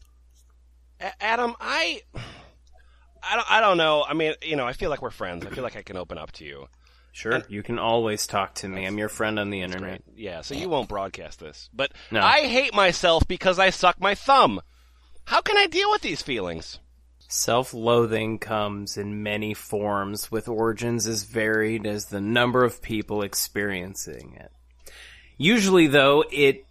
A- 1.00 1.23
Adam, 1.23 1.54
I 1.61 2.02
I 3.23 3.37
don't 3.37 3.50
I 3.50 3.61
don't 3.61 3.78
know. 3.78 4.04
I 4.06 4.12
mean, 4.12 4.35
you 4.42 4.56
know, 4.56 4.66
I 4.66 4.75
feel 4.75 4.90
like 4.90 5.00
we're 5.00 5.11
friends. 5.11 5.47
I 5.47 5.50
feel 5.50 5.64
like 5.64 5.76
I 5.76 5.83
can 5.83 5.97
open 5.97 6.18
up 6.18 6.33
to 6.33 6.44
you. 6.44 6.66
Sure. 7.12 7.42
You 7.49 7.62
can 7.62 7.78
always 7.78 8.26
talk 8.26 8.54
to 8.56 8.68
me. 8.68 8.87
I'm 8.87 8.99
your 8.99 9.09
friend 9.09 9.38
on 9.38 9.49
the 9.50 9.62
internet. 9.62 10.02
Yeah, 10.16 10.40
so 10.42 10.54
you 10.54 10.68
won't 10.68 10.88
broadcast 10.88 11.38
this. 11.40 11.71
But 11.73 11.92
No. 12.11 12.21
I 12.21 12.40
hate 12.47 12.75
myself 12.75 13.26
because 13.28 13.59
I 13.59 13.71
suck 13.71 14.00
my 14.00 14.14
thumb. 14.14 14.61
How 15.26 15.40
can 15.40 15.57
I 15.57 15.66
deal 15.66 15.90
with 15.90 16.02
these 16.02 16.23
feelings? 16.23 16.78
Self-loathing 17.28 18.38
comes 18.38 18.97
in 18.97 19.23
many 19.23 19.54
forms 19.54 20.31
with 20.31 20.47
origins 20.47 21.07
as 21.07 21.25
varied 21.25 21.87
as 21.87 22.07
the 22.07 22.21
number 22.21 22.64
of 22.64 22.83
people 22.83 23.23
experiencing 23.23 24.37
it. 24.38 24.52
Usually 25.37 25.87
though, 25.87 26.25
it 26.31 26.66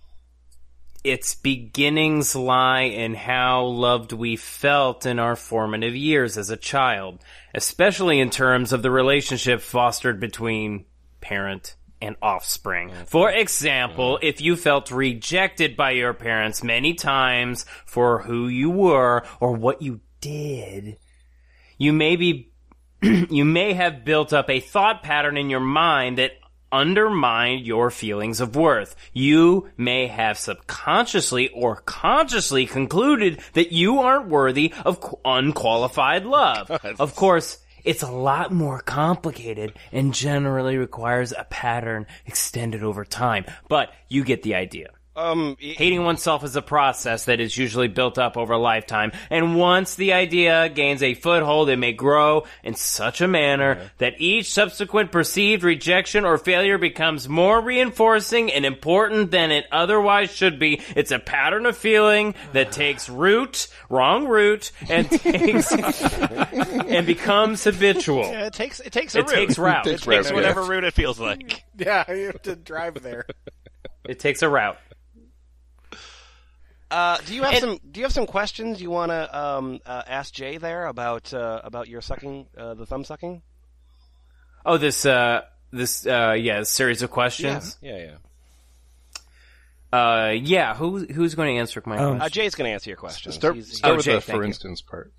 its 1.04 1.36
beginnings 1.36 2.34
lie 2.34 2.84
in 2.84 3.14
how 3.14 3.66
loved 3.66 4.14
we 4.14 4.38
felt 4.38 5.06
in 5.06 5.20
our 5.20 5.36
formative 5.36 5.96
years 5.96 6.38
as 6.38 6.50
a 6.50 6.56
child, 6.56 7.20
especially 7.54 8.22
in 8.22 8.30
terms 8.30 8.72
of 8.72 8.82
the 8.82 8.92
relationship 8.92 9.60
fostered 9.60 10.20
between 10.22 10.86
parent 11.20 11.76
and 12.04 12.16
offspring. 12.22 12.90
Mm-hmm. 12.90 13.04
For 13.06 13.32
example, 13.32 14.16
mm-hmm. 14.16 14.26
if 14.26 14.42
you 14.42 14.56
felt 14.56 14.92
rejected 14.92 15.76
by 15.76 15.92
your 15.92 16.14
parents 16.14 16.64
many 16.64 16.94
times 16.94 17.66
for 17.86 18.20
who 18.20 18.48
you 18.48 18.70
were 18.70 19.24
or 19.40 19.54
what 19.54 19.82
you 19.82 20.02
did, 20.22 20.98
you 21.78 21.94
may 21.94 22.16
be 22.16 22.52
you 23.02 23.46
may 23.46 23.74
have 23.74 24.06
built 24.06 24.34
up 24.34 24.50
a 24.50 24.60
thought 24.60 25.04
pattern 25.04 25.38
in 25.38 25.50
your 25.50 25.60
mind 25.60 26.18
that 26.18 26.32
undermined 26.72 27.66
your 27.66 27.92
feelings 27.92 28.42
of 28.42 28.56
worth. 28.56 28.96
You 29.14 29.70
may 29.78 30.08
have 30.08 30.40
subconsciously 30.40 31.50
or 31.50 31.78
consciously 31.78 32.66
concluded 32.66 33.40
that 33.54 33.72
you 33.72 34.00
aren't 34.00 34.28
worthy 34.28 34.74
of 34.84 35.00
qu- 35.00 35.20
unqualified 35.24 36.26
love. 36.26 36.72
of 37.00 37.16
course, 37.16 37.60
it's 37.84 38.04
a 38.04 38.12
lot 38.12 38.52
more 38.52 38.80
complicated 38.80 39.74
and 39.92 40.14
generally 40.14 40.78
requires 40.78 41.32
a 41.32 41.44
pattern 41.46 42.06
extended 42.26 42.84
over 42.84 43.06
time, 43.06 43.46
but 43.68 43.92
you 44.08 44.24
get 44.24 44.44
the 44.44 44.56
idea. 44.56 44.90
Um, 45.16 45.58
y- 45.62 45.76
Hating 45.78 46.04
oneself 46.04 46.44
is 46.44 46.56
a 46.56 46.62
process 46.62 47.26
that 47.26 47.40
is 47.40 47.56
usually 47.56 47.88
built 47.88 48.18
up 48.18 48.36
over 48.36 48.54
a 48.54 48.58
lifetime, 48.58 49.12
and 49.30 49.56
once 49.56 49.94
the 49.96 50.14
idea 50.14 50.70
gains 50.70 51.04
a 51.04 51.14
foothold, 51.14 51.70
it 51.70 51.78
may 51.78 51.92
grow 51.94 52.46
in 52.64 52.74
such 52.74 53.22
a 53.22 53.28
manner 53.28 53.92
that 54.00 54.16
each 54.20 54.52
subsequent 54.52 55.12
perceived 55.12 55.64
rejection 55.64 56.26
or 56.26 56.38
failure 56.40 56.78
becomes 56.80 57.30
more 57.30 57.62
reinforcing 57.62 58.52
and 58.52 58.66
important 58.66 59.30
than 59.30 59.52
it 59.52 59.66
otherwise 59.72 60.32
should 60.32 60.58
be. 60.58 60.82
It's 60.96 61.12
a 61.12 61.20
pattern 61.20 61.66
of 61.68 61.78
feeling 61.78 62.34
that 62.54 62.72
takes 62.72 63.08
root, 63.08 63.68
wrong 63.90 64.28
root, 64.28 64.72
and 64.90 65.10
takes 65.12 65.72
and 65.74 67.06
becomes 67.06 67.64
habitual. 67.64 68.24
yeah, 68.24 68.48
it 68.48 68.54
takes 68.54 68.80
it 68.80 68.92
takes 68.92 69.14
a 69.16 69.20
It 69.20 69.22
route. 69.28 69.30
takes 69.36 69.58
route. 69.58 69.86
It 69.88 69.90
Takes 69.92 70.06
takes 70.06 70.28
route, 70.30 70.36
whatever 70.36 70.64
route 70.64 70.84
it 70.84 70.94
feels 70.94 71.20
like. 71.20 71.64
Yeah, 71.78 72.12
you 72.12 72.28
have 72.28 72.42
to 72.44 72.56
drive 72.56 73.02
there. 73.02 73.26
It 74.08 74.20
takes 74.20 74.42
a 74.44 74.50
route. 74.50 74.78
Uh, 76.94 77.18
do 77.26 77.34
you 77.34 77.42
have 77.44 77.58
some 77.58 77.80
Do 77.92 78.00
you 78.00 78.06
have 78.06 78.14
some 78.14 78.28
questions 78.28 78.82
you 78.82 78.92
want 78.92 79.12
to 79.12 79.38
um, 79.40 79.80
uh, 79.86 80.04
ask 80.08 80.34
Jay 80.34 80.58
there 80.58 80.86
about 80.86 81.34
uh, 81.34 81.62
about 81.64 81.88
your 81.88 82.02
sucking 82.02 82.46
uh, 82.58 82.76
the 82.76 82.86
thumb 82.86 83.04
sucking? 83.04 83.42
Oh, 84.66 84.78
this 84.78 85.06
uh, 85.06 85.42
this 85.72 86.06
uh, 86.06 86.34
yeah, 86.38 86.60
this 86.60 86.70
series 86.70 87.02
of 87.02 87.10
questions. 87.10 87.78
yeah, 87.82 87.98
yeah. 87.98 88.16
Uh, 89.92 90.32
yeah. 90.32 90.76
Who 90.76 91.06
who's 91.06 91.36
going 91.36 91.56
to 91.56 91.60
answer 91.60 91.82
my 91.86 91.98
Um, 91.98 92.18
question? 92.18 92.22
Uh, 92.22 92.30
Jay's 92.30 92.56
going 92.56 92.70
to 92.70 92.74
answer 92.74 92.90
your 92.90 92.98
questions. 92.98 93.36
Start, 93.36 93.56
He's- 93.56 93.78
start 93.78 93.94
Oh, 93.94 93.96
with 93.98 94.06
Jay, 94.06 94.14
the 94.16 94.22
thank 94.22 94.38
for 94.38 94.44
you. 94.44 94.48
instance 94.48 94.82
part. 94.82 95.12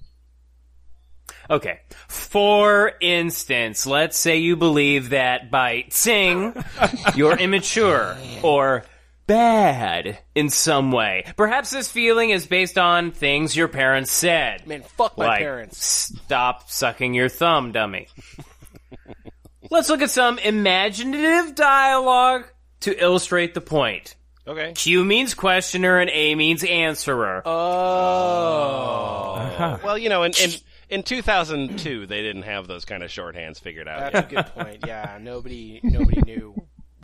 Okay. 1.51 1.81
For 2.09 2.93
instance, 3.01 3.87
let's 3.87 4.17
say 4.19 4.39
you 4.39 4.57
believe 4.57 5.11
that 5.11 5.51
by 5.51 5.85
sing, 5.91 6.55
you're 7.17 7.37
immature 7.37 8.17
or 8.43 8.85
bad 9.27 10.19
in 10.35 10.51
some 10.51 10.93
way. 10.93 11.25
Perhaps 11.37 11.71
this 11.71 11.91
feeling 11.91 12.31
is 12.31 12.47
based 12.47 12.79
on 12.79 13.11
things 13.11 13.57
your 13.57 13.69
parents 13.69 14.11
said. 14.13 14.67
Man, 14.67 14.83
fuck 14.83 15.17
my 15.19 15.27
like, 15.27 15.41
parents. 15.41 15.79
Stop 15.79 16.71
sucking 16.71 17.15
your 17.15 17.29
thumb, 17.29 17.73
dummy. 17.73 18.09
Let's 19.71 19.89
look 19.89 20.03
at 20.03 20.11
some 20.11 20.39
imaginative 20.39 21.55
dialogue 21.55 22.45
to 22.81 23.03
illustrate 23.03 23.55
the 23.55 23.61
point. 23.61 24.15
okay. 24.47 24.73
Q 24.75 25.05
means 25.05 25.35
questioner 25.35 25.99
and 25.99 26.11
A 26.11 26.35
means 26.35 26.63
answerer. 26.63 27.43
Oh. 27.45 29.35
Uh-huh. 29.39 29.79
Well, 29.83 29.99
you 29.99 30.09
know, 30.09 30.23
in, 30.25 30.33
in 30.43 30.51
in 30.91 31.03
2002, 31.03 32.07
they 32.07 32.23
didn't 32.23 32.43
have 32.43 32.67
those 32.67 32.85
kind 32.85 33.03
of 33.03 33.11
shorthands 33.11 33.59
figured 33.59 33.89
out. 33.89 34.13
That's 34.13 34.31
a 34.31 34.35
good 34.35 34.47
point. 34.47 34.85
Yeah, 34.87 35.19
nobody 35.21 35.81
nobody 35.83 36.21
knew 36.23 36.55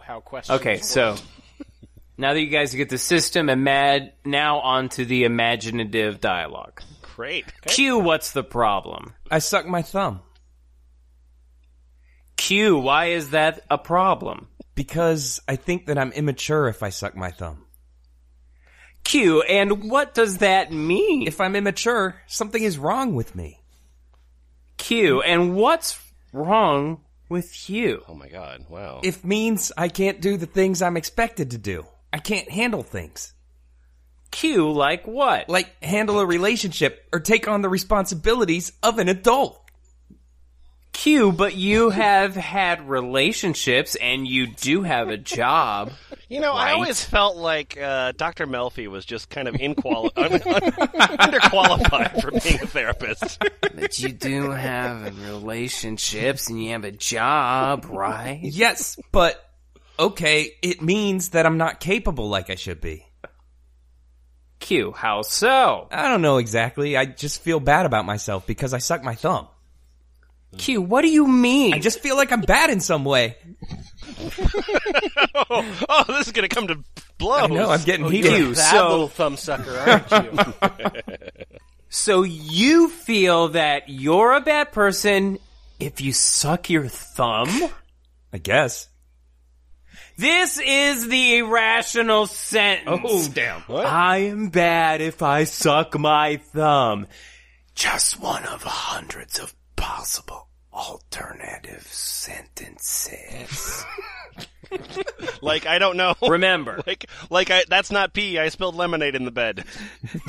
how 0.00 0.20
questions 0.20 0.60
Okay, 0.60 0.74
worked. 0.74 0.84
so 0.84 1.16
now 2.20 2.34
that 2.34 2.40
you 2.40 2.48
guys 2.48 2.74
get 2.74 2.88
the 2.88 2.98
system, 2.98 3.48
imad- 3.48 4.12
now 4.24 4.60
on 4.60 4.88
to 4.90 5.04
the 5.04 5.24
imaginative 5.24 6.20
dialogue. 6.20 6.82
Great. 7.16 7.52
Q, 7.66 7.98
what's 7.98 8.32
the 8.32 8.44
problem? 8.44 9.14
I 9.30 9.40
suck 9.40 9.66
my 9.66 9.82
thumb 9.82 10.20
Q, 12.36 12.78
why 12.78 13.06
is 13.06 13.30
that 13.30 13.60
a 13.70 13.76
problem? 13.76 14.48
because 14.80 15.42
I 15.46 15.56
think 15.56 15.86
that 15.86 15.98
I'm 15.98 16.10
immature 16.12 16.66
if 16.66 16.82
I 16.82 16.88
suck 16.88 17.14
my 17.14 17.30
thumb. 17.30 17.66
Q, 19.04 19.42
and 19.42 19.90
what 19.90 20.14
does 20.14 20.38
that 20.38 20.72
mean? 20.72 21.26
If 21.26 21.38
I'm 21.38 21.54
immature, 21.54 22.14
something 22.26 22.62
is 22.62 22.78
wrong 22.78 23.14
with 23.14 23.34
me. 23.34 23.60
Q, 24.78 25.20
and 25.20 25.54
what's 25.54 26.00
wrong 26.32 27.02
with 27.28 27.68
you. 27.68 28.02
Oh 28.08 28.14
my 28.14 28.28
god! 28.28 28.64
Wow. 28.70 29.00
It 29.02 29.22
means 29.22 29.70
I 29.76 29.88
can't 29.88 30.22
do 30.22 30.38
the 30.38 30.46
things 30.46 30.80
I'm 30.80 30.96
expected 30.96 31.50
to 31.50 31.58
do. 31.58 31.84
I 32.12 32.18
can't 32.18 32.50
handle 32.50 32.82
things. 32.82 33.32
Q 34.30 34.70
like 34.70 35.06
what? 35.06 35.48
Like 35.48 35.82
handle 35.82 36.20
a 36.20 36.26
relationship 36.26 37.04
or 37.12 37.20
take 37.20 37.48
on 37.48 37.62
the 37.62 37.68
responsibilities 37.68 38.72
of 38.82 38.98
an 38.98 39.08
adult. 39.08 39.56
Q, 40.92 41.32
but 41.32 41.56
you 41.56 41.90
have 41.90 42.34
had 42.36 42.88
relationships 42.88 43.94
and 43.96 44.26
you 44.26 44.48
do 44.48 44.82
have 44.82 45.08
a 45.08 45.16
job. 45.16 45.92
You 46.28 46.38
know, 46.38 46.52
I 46.52 46.74
always 46.74 47.04
felt 47.04 47.36
like 47.36 47.76
uh, 47.76 48.12
Dr. 48.12 48.46
Melfi 48.46 48.86
was 48.86 49.04
just 49.04 49.30
kind 49.30 49.48
of 49.48 49.54
inquali- 49.56 50.12
un- 50.16 50.34
un- 50.34 51.18
underqualified 51.18 52.22
for 52.22 52.30
being 52.30 52.62
a 52.62 52.66
therapist. 52.68 53.42
But 53.74 53.98
you 53.98 54.10
do 54.10 54.52
have 54.52 55.20
relationships 55.26 56.48
and 56.48 56.62
you 56.62 56.70
have 56.70 56.84
a 56.84 56.92
job, 56.92 57.86
right? 57.86 58.38
Yes, 58.44 58.96
but 59.10 59.44
okay, 60.00 60.56
it 60.62 60.82
means 60.82 61.30
that 61.30 61.46
I'm 61.46 61.58
not 61.58 61.78
capable 61.78 62.28
like 62.28 62.50
I 62.50 62.56
should 62.56 62.80
be. 62.80 63.06
Q, 64.58 64.92
how 64.92 65.22
so? 65.22 65.88
I 65.90 66.08
don't 66.08 66.22
know 66.22 66.38
exactly. 66.38 66.96
I 66.96 67.04
just 67.06 67.42
feel 67.42 67.60
bad 67.60 67.86
about 67.86 68.04
myself 68.04 68.46
because 68.46 68.74
I 68.74 68.78
suck 68.78 69.02
my 69.02 69.14
thumb. 69.14 69.48
Q, 70.58 70.82
what 70.82 71.02
do 71.02 71.08
you 71.08 71.26
mean? 71.26 71.74
I 71.74 71.78
just 71.78 72.00
feel 72.00 72.16
like 72.16 72.32
I'm 72.32 72.40
bad 72.40 72.70
in 72.70 72.80
some 72.80 73.04
way. 73.04 73.36
oh, 75.34 75.84
oh, 75.88 76.04
this 76.08 76.26
is 76.26 76.32
going 76.32 76.48
to 76.48 76.54
come 76.54 76.66
to 76.66 76.82
blows. 77.18 77.42
I 77.42 77.46
know, 77.46 77.70
I'm 77.70 77.82
getting 77.82 78.06
oh, 78.06 78.10
You're 78.10 78.24
heated. 78.24 78.36
Q, 78.36 78.52
a 78.52 78.54
bad 78.54 78.70
so- 78.70 78.88
little 78.90 79.08
thumb 79.08 79.36
sucker, 79.36 80.04
aren't 80.10 80.10
you? 80.24 81.02
So 81.92 82.22
you 82.22 82.88
feel 82.88 83.48
that 83.48 83.88
you're 83.88 84.32
a 84.34 84.40
bad 84.40 84.70
person 84.70 85.40
if 85.80 86.00
you 86.00 86.12
suck 86.12 86.70
your 86.70 86.86
thumb? 86.86 87.48
I 88.32 88.38
guess. 88.38 88.88
This 90.16 90.60
is 90.64 91.08
the 91.08 91.38
irrational 91.38 92.26
sentence. 92.26 93.00
Oh, 93.04 93.28
damn. 93.32 93.62
I 93.68 94.18
am 94.18 94.50
bad 94.50 95.00
if 95.00 95.22
I 95.22 95.44
suck 95.44 95.98
my 95.98 96.36
thumb. 96.36 97.06
Just 97.74 98.20
one 98.20 98.44
of 98.44 98.62
hundreds 98.62 99.38
of 99.38 99.54
possible 99.76 100.48
alternative 100.72 101.86
sentences. 101.90 103.84
Like, 105.42 105.66
I 105.66 105.78
don't 105.78 105.96
know. 105.96 106.14
Remember, 106.22 106.80
like, 106.86 107.06
like 107.28 107.50
I, 107.50 107.64
that's 107.68 107.90
not 107.90 108.12
pee. 108.12 108.38
I 108.38 108.50
spilled 108.50 108.76
lemonade 108.76 109.14
in 109.14 109.24
the 109.24 109.30
bed. 109.30 109.64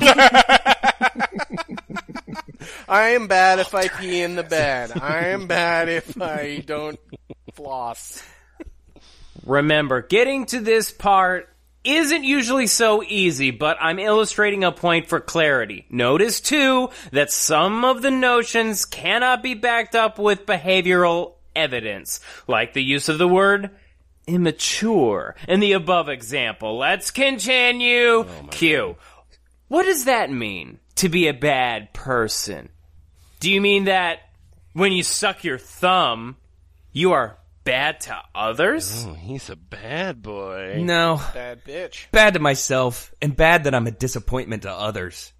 I 2.88 3.10
am 3.10 3.26
bad 3.28 3.58
if 3.58 3.74
I 3.74 3.88
pee 3.88 4.20
in 4.22 4.34
the 4.34 4.42
bed. 4.42 4.92
I 5.00 5.28
am 5.28 5.46
bad 5.46 5.88
if 5.88 6.20
I 6.20 6.62
don't 6.66 6.98
floss. 7.54 8.22
Remember, 9.44 10.02
getting 10.02 10.46
to 10.46 10.60
this 10.60 10.90
part 10.90 11.48
isn't 11.84 12.24
usually 12.24 12.66
so 12.66 13.02
easy, 13.02 13.50
but 13.50 13.76
I'm 13.80 13.98
illustrating 13.98 14.64
a 14.64 14.72
point 14.72 15.08
for 15.08 15.20
clarity. 15.20 15.86
Notice 15.90 16.40
too 16.40 16.90
that 17.10 17.32
some 17.32 17.84
of 17.84 18.02
the 18.02 18.10
notions 18.10 18.84
cannot 18.84 19.42
be 19.42 19.54
backed 19.54 19.96
up 19.96 20.18
with 20.18 20.46
behavioral 20.46 21.34
evidence, 21.56 22.20
like 22.46 22.72
the 22.72 22.82
use 22.82 23.08
of 23.08 23.18
the 23.18 23.28
word 23.28 23.70
immature 24.26 25.34
in 25.48 25.60
the 25.60 25.72
above 25.72 26.08
example. 26.08 26.78
Let's 26.78 27.10
continue. 27.10 28.20
Oh, 28.20 28.48
Q. 28.50 28.96
What 29.68 29.84
does 29.84 30.04
that 30.04 30.30
mean 30.30 30.78
to 30.96 31.08
be 31.08 31.26
a 31.26 31.34
bad 31.34 31.92
person? 31.92 32.68
Do 33.40 33.50
you 33.50 33.60
mean 33.60 33.84
that 33.84 34.20
when 34.72 34.92
you 34.92 35.02
suck 35.02 35.42
your 35.42 35.58
thumb, 35.58 36.36
you 36.92 37.12
are 37.12 37.38
bad 37.64 38.00
to 38.02 38.16
others? 38.34 39.04
Oh, 39.08 39.14
he's 39.14 39.50
a 39.50 39.56
bad 39.56 40.22
boy. 40.22 40.80
No. 40.82 41.20
Bad 41.34 41.64
bitch. 41.64 42.10
Bad 42.10 42.34
to 42.34 42.40
myself, 42.40 43.12
and 43.22 43.36
bad 43.36 43.64
that 43.64 43.74
I'm 43.74 43.86
a 43.86 43.90
disappointment 43.90 44.62
to 44.62 44.70
others. 44.72 45.32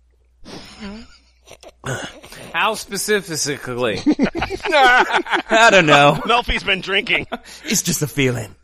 How 2.55 2.75
specifically? 2.75 3.99
I 4.07 5.69
don't 5.71 5.87
know. 5.87 6.19
Melfi's 6.25 6.65
been 6.65 6.81
drinking. 6.81 7.27
It's 7.65 7.83
just 7.83 8.03
a 8.03 8.07
feeling. 8.07 8.55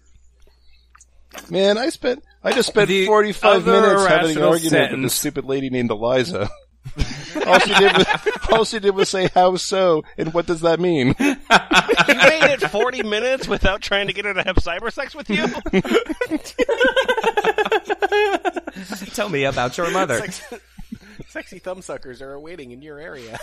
Man, 1.50 1.78
I 1.78 1.90
spent 1.90 2.24
I 2.42 2.52
just 2.52 2.68
spent 2.68 2.88
The 2.88 3.06
45 3.06 3.68
other 3.68 3.80
minutes 3.80 4.06
having 4.06 4.30
an 4.36 4.42
irrational 4.42 4.48
argument 4.48 4.62
with 4.62 4.70
sentence. 4.70 5.02
this 5.02 5.14
stupid 5.14 5.44
lady 5.44 5.70
named 5.70 5.90
Eliza. 5.90 6.48
All 7.46 7.58
she 7.58 7.74
did 7.74 7.96
was 7.96 8.06
all 8.50 8.64
she 8.64 8.78
did 8.78 8.94
was 8.94 9.08
say 9.08 9.28
how 9.34 9.56
so 9.56 10.04
and 10.16 10.32
what 10.34 10.46
does 10.46 10.60
that 10.62 10.80
mean? 10.80 11.14
You 11.18 12.14
made 12.14 12.44
it 12.52 12.70
40 12.70 13.02
minutes 13.02 13.48
without 13.48 13.80
trying 13.80 14.06
to 14.08 14.12
get 14.12 14.24
her 14.24 14.34
to 14.34 14.42
have 14.42 14.56
cyber 14.56 14.92
sex 14.92 15.14
with 15.14 15.30
you? 15.30 15.46
Tell 19.14 19.28
me 19.28 19.44
about 19.44 19.76
your 19.76 19.90
mother. 19.90 20.24
Sexy 21.28 21.60
thumbsuckers 21.60 22.22
are 22.22 22.32
awaiting 22.32 22.70
in 22.70 22.80
your 22.82 22.98
area. 22.98 23.38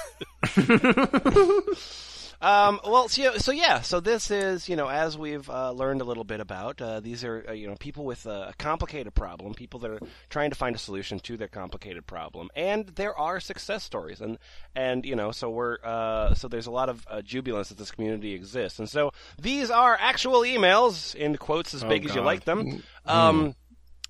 Um, 2.42 2.80
well, 2.86 3.08
so, 3.08 3.38
so 3.38 3.52
yeah, 3.52 3.82
so 3.82 4.00
this 4.00 4.30
is, 4.32 4.68
you 4.70 4.76
know, 4.76 4.88
as 4.88 5.18
we've 5.18 5.50
uh, 5.50 5.72
learned 5.72 6.02
a 6.02 6.04
little 6.04 6.24
bit 6.24 6.40
about, 6.40 6.82
uh, 6.82 7.00
these 7.00 7.24
are, 7.24 7.46
uh, 7.50 7.52
you 7.54 7.68
know, 7.68 7.76
people 7.76 8.06
with 8.06 8.26
a 8.26 8.54
complicated 8.58 9.14
problem, 9.14 9.54
people 9.54 9.80
that 9.82 9.92
are 9.92 10.00
trying 10.30 10.50
to 10.50 10.56
find 10.56 10.76
a 10.76 10.80
solution 10.80 11.20
to 11.20 11.38
their 11.38 11.48
complicated 11.48 12.06
problem, 12.06 12.50
and 12.56 12.88
there 12.96 13.18
are 13.18 13.40
success 13.40 13.84
stories, 13.84 14.22
and 14.22 14.38
and 14.76 15.06
you 15.06 15.16
know, 15.16 15.32
so 15.32 15.50
we're, 15.50 15.78
uh, 15.84 16.34
so 16.34 16.48
there's 16.48 16.68
a 16.68 16.72
lot 16.72 16.90
of 16.90 17.06
uh, 17.10 17.22
jubilance 17.22 17.70
that 17.70 17.78
this 17.78 17.92
community 17.92 18.34
exists, 18.34 18.80
and 18.80 18.90
so 18.90 19.12
these 19.42 19.72
are 19.72 19.98
actual 20.00 20.42
emails 20.42 21.16
in 21.16 21.38
quotes 21.38 21.74
as 21.74 21.84
big 21.84 22.06
as 22.06 22.14
you 22.16 22.22
like 22.22 22.44
them. 22.46 22.84
Um, 23.06 23.56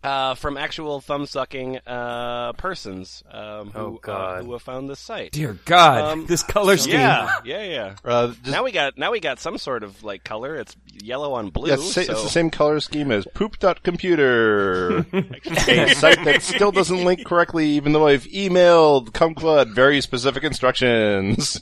uh, 0.04 0.36
from 0.36 0.56
actual 0.58 1.02
thumb 1.02 1.26
sucking 1.26 1.80
uh, 1.88 2.54
persons 2.54 3.24
um, 3.32 3.72
who, 3.72 3.80
Oh, 3.80 4.00
God. 4.02 4.40
Uh, 4.42 4.44
who 4.44 4.54
have 4.54 4.62
found 4.62 4.88
this 4.90 5.00
site. 5.00 5.32
Dear 5.32 5.58
God, 5.66 6.12
Um, 6.12 6.26
this 6.28 6.44
color 6.44 6.78
scheme. 6.78 6.94
Yeah, 6.94 7.40
yeah, 7.44 7.64
yeah. 7.64 7.96
Uh, 8.06 8.28
just, 8.28 8.46
Now 8.48 8.64
we 8.64 8.72
got 8.72 8.98
now 8.98 9.12
we 9.12 9.20
got 9.20 9.40
some 9.40 9.58
sort 9.58 9.84
of 9.84 10.04
like 10.04 10.24
color. 10.24 10.56
It's 10.56 10.76
yellow 11.02 11.34
on 11.34 11.50
blue. 11.50 11.70
yeah, 11.70 11.74
it's, 11.76 11.94
so- 11.94 12.02
it's 12.02 12.24
the 12.24 12.30
same 12.30 12.50
color 12.52 12.80
scheme 12.80 13.12
as 13.12 13.26
poop.computer. 13.34 14.98
a 15.14 15.94
site 15.96 16.24
that 16.26 16.42
still 16.44 16.72
doesn't 16.72 17.04
link 17.04 17.26
correctly 17.26 17.70
even 17.70 17.94
though 17.94 18.08
I've 18.08 18.26
emailed 18.26 19.10
Kumquat 19.12 19.74
very 19.74 20.02
specific 20.02 20.44
instructions. 20.44 21.62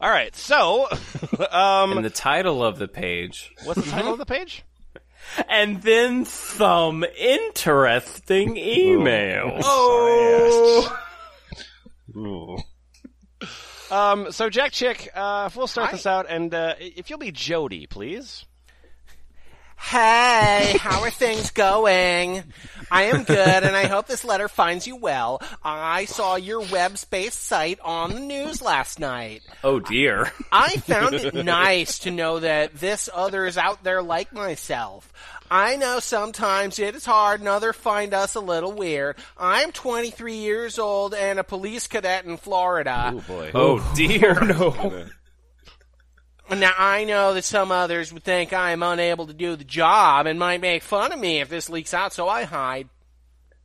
All 0.00 0.10
right, 0.10 0.34
so 0.36 0.88
um, 1.50 1.92
and 1.96 2.04
the 2.04 2.10
title 2.10 2.62
of 2.64 2.78
the 2.78 2.88
page. 2.88 3.52
what's 3.64 3.82
the 3.84 3.90
title 3.90 4.12
of 4.12 4.18
the 4.18 4.26
page? 4.26 4.64
And 5.48 5.82
then 5.82 6.24
some 6.24 7.04
interesting 7.18 8.54
emails. 8.56 9.62
Oh. 9.64 10.98
Ooh. 12.16 12.58
Um, 13.90 14.30
so 14.30 14.48
Jack 14.48 14.72
Chick, 14.72 15.10
uh, 15.14 15.48
if 15.50 15.56
we'll 15.56 15.66
start 15.66 15.90
this 15.90 16.06
out, 16.06 16.26
and 16.28 16.54
uh, 16.54 16.74
if 16.78 17.10
you'll 17.10 17.18
be 17.18 17.32
Jody, 17.32 17.86
please. 17.86 18.44
Hey, 19.80 20.76
how 20.78 21.02
are 21.02 21.10
things 21.10 21.50
going? 21.50 22.44
I 22.92 23.04
am 23.04 23.24
good, 23.24 23.38
and 23.64 23.74
I 23.74 23.86
hope 23.86 24.06
this 24.06 24.24
letter 24.24 24.46
finds 24.46 24.86
you 24.86 24.94
well. 24.94 25.42
I 25.64 26.04
saw 26.04 26.36
your 26.36 26.60
web 26.60 26.96
space 26.98 27.34
site 27.34 27.80
on 27.80 28.12
the 28.14 28.20
news 28.20 28.60
last 28.62 29.00
night. 29.00 29.42
Oh 29.64 29.80
dear. 29.80 30.30
I 30.52 30.76
found 30.76 31.14
it 31.14 31.34
nice 31.34 32.00
to 32.00 32.10
know 32.10 32.40
that 32.40 32.74
this 32.74 33.08
other 33.12 33.46
is 33.46 33.56
out 33.58 33.82
there 33.82 34.02
like 34.02 34.32
myself. 34.32 35.12
I 35.50 35.74
know 35.76 35.98
sometimes 35.98 36.78
it 36.78 36.94
is 36.94 37.04
hard 37.04 37.40
and 37.40 37.48
others 37.48 37.74
find 37.74 38.14
us 38.14 38.36
a 38.36 38.40
little 38.40 38.72
weird. 38.72 39.16
I'm 39.36 39.72
23 39.72 40.34
years 40.36 40.78
old 40.78 41.12
and 41.14 41.40
a 41.40 41.44
police 41.44 41.88
cadet 41.88 42.24
in 42.24 42.36
Florida. 42.36 43.12
Oh 43.16 43.20
boy. 43.20 43.50
Oh 43.54 43.92
dear. 43.96 44.38
Oh, 44.40 44.72
no. 44.84 45.06
Now 46.50 46.72
I 46.76 47.04
know 47.04 47.34
that 47.34 47.44
some 47.44 47.70
others 47.70 48.12
would 48.12 48.24
think 48.24 48.52
I 48.52 48.72
am 48.72 48.82
unable 48.82 49.26
to 49.28 49.32
do 49.32 49.54
the 49.56 49.64
job 49.64 50.26
and 50.26 50.38
might 50.38 50.60
make 50.60 50.82
fun 50.82 51.12
of 51.12 51.18
me 51.18 51.40
if 51.40 51.48
this 51.48 51.70
leaks 51.70 51.94
out, 51.94 52.12
so 52.12 52.28
I 52.28 52.42
hide. 52.42 52.88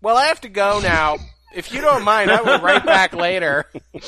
Well, 0.02 0.18
I 0.18 0.26
have 0.28 0.42
to 0.42 0.50
go 0.50 0.80
now. 0.82 1.18
If 1.54 1.72
you 1.72 1.80
don't 1.80 2.04
mind, 2.04 2.30
I 2.30 2.42
will 2.42 2.60
write 2.60 2.86
back 2.86 3.14
later. 3.16 3.64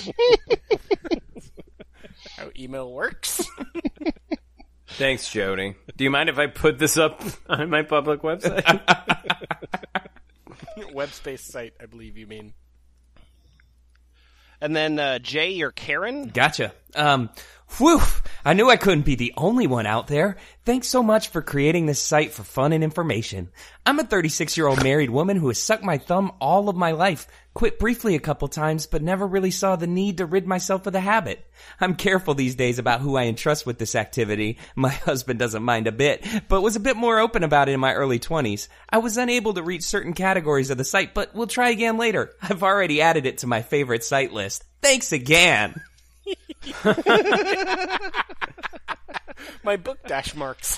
How 2.36 2.50
email 2.60 2.92
works. 2.92 3.42
Thanks, 4.90 5.32
Jody. 5.32 5.76
Do 5.96 6.04
you 6.04 6.10
mind 6.10 6.28
if 6.28 6.38
I 6.38 6.48
put 6.48 6.78
this 6.78 6.98
up 6.98 7.22
on 7.48 7.70
my 7.70 7.84
public 7.84 8.22
website? 8.22 8.82
Web 10.92 11.10
space 11.12 11.42
site, 11.42 11.74
I 11.82 11.86
believe 11.86 12.18
you 12.18 12.28
mean. 12.28 12.54
And 14.60 14.76
then 14.76 15.00
uh, 15.00 15.20
Jay, 15.20 15.52
you're 15.52 15.72
Karen. 15.72 16.28
Gotcha. 16.28 16.74
Um, 16.96 17.30
whew. 17.78 18.02
I 18.46 18.54
knew 18.54 18.70
I 18.70 18.78
couldn't 18.78 19.06
be 19.06 19.16
the 19.16 19.34
only 19.36 19.68
one 19.68 19.86
out 19.86 20.08
there. 20.08 20.38
Thanks 20.64 20.88
so 20.88 21.04
much 21.04 21.30
for 21.30 21.42
creating 21.42 21.86
this 21.86 22.02
site 22.02 22.32
for 22.32 22.44
fun 22.44 22.72
and 22.72 22.84
information. 22.84 23.50
I'm 23.86 24.00
a 24.00 24.06
36 24.06 24.56
year 24.56 24.68
old 24.68 24.84
married 24.84 25.10
woman 25.10 25.38
who 25.38 25.48
has 25.50 25.58
sucked 25.58 25.84
my 25.84 25.98
thumb 25.98 26.32
all 26.40 26.70
of 26.70 26.78
my 26.78 26.92
life, 26.92 27.28
quit 27.54 27.78
briefly 27.78 28.16
a 28.16 28.20
couple 28.20 28.48
times, 28.48 28.86
but 28.86 29.02
never 29.02 29.28
really 29.28 29.52
saw 29.52 29.76
the 29.76 29.88
need 29.88 30.20
to 30.20 30.26
rid 30.26 30.48
myself 30.48 30.88
of 30.88 30.94
the 30.94 31.02
habit. 31.02 31.46
I'm 31.82 31.96
careful 31.96 32.36
these 32.36 32.56
days 32.56 32.80
about 32.80 33.02
who 33.02 33.18
I 33.18 33.26
entrust 33.26 33.66
with 33.66 33.80
this 33.80 33.96
activity. 33.96 34.60
My 34.76 34.90
husband 35.08 35.40
doesn't 35.40 35.64
mind 35.64 35.88
a 35.88 35.92
bit, 35.92 36.26
but 36.48 36.62
was 36.62 36.78
a 36.78 36.82
bit 36.82 36.96
more 36.96 37.20
open 37.20 37.44
about 37.44 37.68
it 37.68 37.74
in 37.74 37.80
my 37.82 37.94
early 37.94 38.20
20s. 38.20 38.70
I 38.90 39.00
was 39.00 39.18
unable 39.18 39.54
to 39.56 39.64
reach 39.64 39.84
certain 39.84 40.14
categories 40.14 40.70
of 40.70 40.78
the 40.78 40.86
site, 40.86 41.14
but 41.14 41.36
we'll 41.36 41.48
try 41.48 41.70
again 41.70 41.98
later. 41.98 42.32
I've 42.42 42.64
already 42.64 43.02
added 43.02 43.26
it 43.26 43.40
to 43.40 43.48
my 43.48 43.62
favorite 43.62 44.06
site 44.06 44.32
list. 44.32 44.64
Thanks 44.82 45.12
again. 45.12 45.82
My 49.64 49.78
book 49.78 50.00
dash 50.08 50.36
marks. 50.36 50.78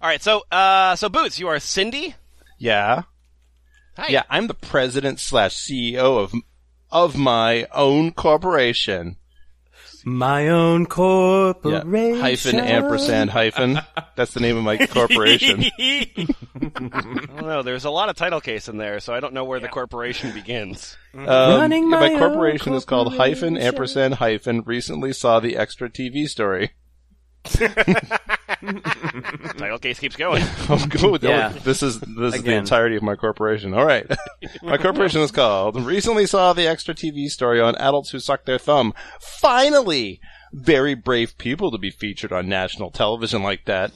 All 0.00 0.08
right, 0.08 0.22
so 0.22 0.42
uh, 0.50 0.96
so 0.96 1.08
Boots, 1.08 1.38
you 1.38 1.48
are 1.48 1.58
Cindy. 1.58 2.14
Yeah. 2.58 3.02
Hi. 3.96 4.08
Yeah, 4.08 4.24
I'm 4.28 4.48
the 4.48 4.54
president 4.54 5.20
slash 5.20 5.54
CEO 5.54 6.18
of 6.18 6.34
of 6.90 7.16
my 7.16 7.66
own 7.72 8.12
corporation. 8.12 9.16
My 10.04 10.48
own 10.48 10.82
Yeah. 10.82 10.86
corporation. 10.86 12.20
Hyphen 12.20 12.60
ampersand 12.60 13.30
hyphen. 13.30 13.80
That's 14.16 14.34
the 14.34 14.40
name 14.40 14.56
of 14.56 14.62
my 14.64 14.86
corporation. 14.86 15.64
I 15.78 16.16
don't 16.76 17.36
know. 17.46 17.62
There's 17.62 17.84
a 17.84 17.90
lot 17.90 18.08
of 18.08 18.16
title 18.16 18.40
case 18.40 18.68
in 18.68 18.76
there, 18.76 19.00
so 19.00 19.14
I 19.14 19.20
don't 19.20 19.32
know 19.34 19.44
where 19.44 19.60
the 19.60 19.68
corporation 19.68 20.32
begins. 20.32 20.96
Um, 21.14 21.24
Running 21.26 21.84
yeah, 21.84 21.88
my 21.90 22.00
my 22.00 22.12
own 22.12 22.18
corporation 22.18 22.74
is 22.74 22.84
called 22.84 23.14
hyphen 23.14 23.56
ampersand 23.56 24.14
hyphen. 24.14 24.62
Recently 24.66 25.12
saw 25.12 25.40
the 25.40 25.56
extra 25.56 25.88
TV 25.88 26.28
story. 26.28 26.72
Title 29.58 29.78
case 29.78 29.98
keeps 29.98 30.16
going. 30.16 30.42
Oh, 30.68 30.86
good. 30.88 31.22
Yeah. 31.22 31.50
This 31.50 31.82
is 31.82 32.00
this 32.00 32.36
is 32.36 32.42
the 32.42 32.54
entirety 32.54 32.96
of 32.96 33.02
my 33.02 33.16
corporation. 33.16 33.74
All 33.74 33.84
right. 33.84 34.06
my 34.62 34.78
corporation 34.78 35.20
is 35.20 35.30
called 35.30 35.80
Recently 35.80 36.24
Saw 36.26 36.54
the 36.54 36.66
Extra 36.66 36.94
TV 36.94 37.28
Story 37.28 37.60
on 37.60 37.74
Adults 37.76 38.10
Who 38.10 38.18
Suck 38.18 38.46
Their 38.46 38.58
Thumb. 38.58 38.94
Finally! 39.20 40.20
Very 40.52 40.94
brave 40.94 41.36
people 41.36 41.70
to 41.70 41.78
be 41.78 41.90
featured 41.90 42.32
on 42.32 42.48
national 42.48 42.90
television 42.90 43.42
like 43.42 43.66
that. 43.66 43.92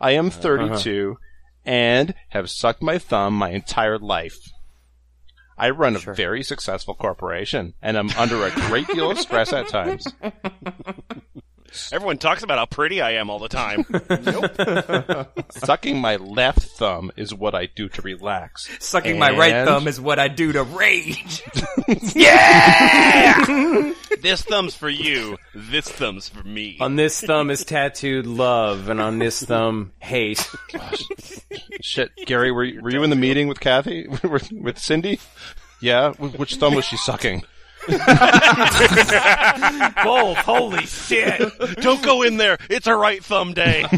I 0.00 0.12
am 0.12 0.28
uh-huh. 0.28 0.40
32 0.40 1.18
and 1.64 2.14
have 2.30 2.50
sucked 2.50 2.82
my 2.82 2.98
thumb 2.98 3.34
my 3.34 3.50
entire 3.50 3.98
life. 3.98 4.38
I 5.56 5.70
run 5.70 5.96
a 5.96 5.98
very 5.98 6.42
successful 6.42 6.94
corporation 6.94 7.74
and 7.82 7.96
I'm 7.96 8.10
under 8.10 8.44
a 8.44 8.50
great 8.50 8.86
deal 8.88 9.10
of 9.10 9.18
stress 9.18 9.52
at 9.52 9.68
times. 9.68 10.06
Everyone 11.92 12.18
talks 12.18 12.42
about 12.42 12.58
how 12.58 12.66
pretty 12.66 13.00
I 13.00 13.12
am 13.12 13.30
all 13.30 13.38
the 13.38 13.48
time. 13.48 13.84
Sucking 15.50 15.98
my 15.98 16.16
left 16.16 16.62
thumb 16.62 17.10
is 17.16 17.34
what 17.34 17.54
I 17.54 17.66
do 17.66 17.88
to 17.90 18.02
relax. 18.02 18.68
Sucking 18.80 19.18
my 19.18 19.30
right 19.30 19.66
thumb 19.66 19.88
is 19.88 20.00
what 20.00 20.18
I 20.18 20.28
do 20.28 20.52
to 20.52 20.62
rage. 20.62 21.42
Yeah! 22.14 23.94
this 24.20 24.42
thumb's 24.42 24.74
for 24.74 24.90
you. 24.90 25.38
This 25.54 25.88
thumb's 25.88 26.28
for 26.28 26.42
me. 26.42 26.76
On 26.80 26.96
this 26.96 27.20
thumb 27.20 27.50
is 27.50 27.64
tattooed 27.64 28.26
love, 28.26 28.88
and 28.90 29.00
on 29.00 29.18
this 29.18 29.42
thumb, 29.42 29.92
hate. 29.98 30.46
Shit, 31.80 32.10
Gary, 32.26 32.50
were 32.52 32.64
you, 32.64 32.82
were 32.82 32.90
you 32.90 33.02
in 33.02 33.10
the 33.10 33.16
meeting 33.16 33.48
with 33.48 33.60
Kathy 33.60 34.06
with 34.22 34.78
Cindy? 34.78 35.18
Yeah, 35.80 36.12
which 36.12 36.56
thumb 36.56 36.74
was 36.74 36.84
she 36.84 36.96
sucking? 36.98 37.44
Both, 40.04 40.36
holy 40.38 40.86
shit. 40.86 41.40
Don't 41.80 42.02
go 42.02 42.22
in 42.22 42.36
there. 42.36 42.58
It's 42.68 42.86
a 42.86 42.94
right 42.94 43.24
thumb 43.24 43.54
day. 43.54 43.86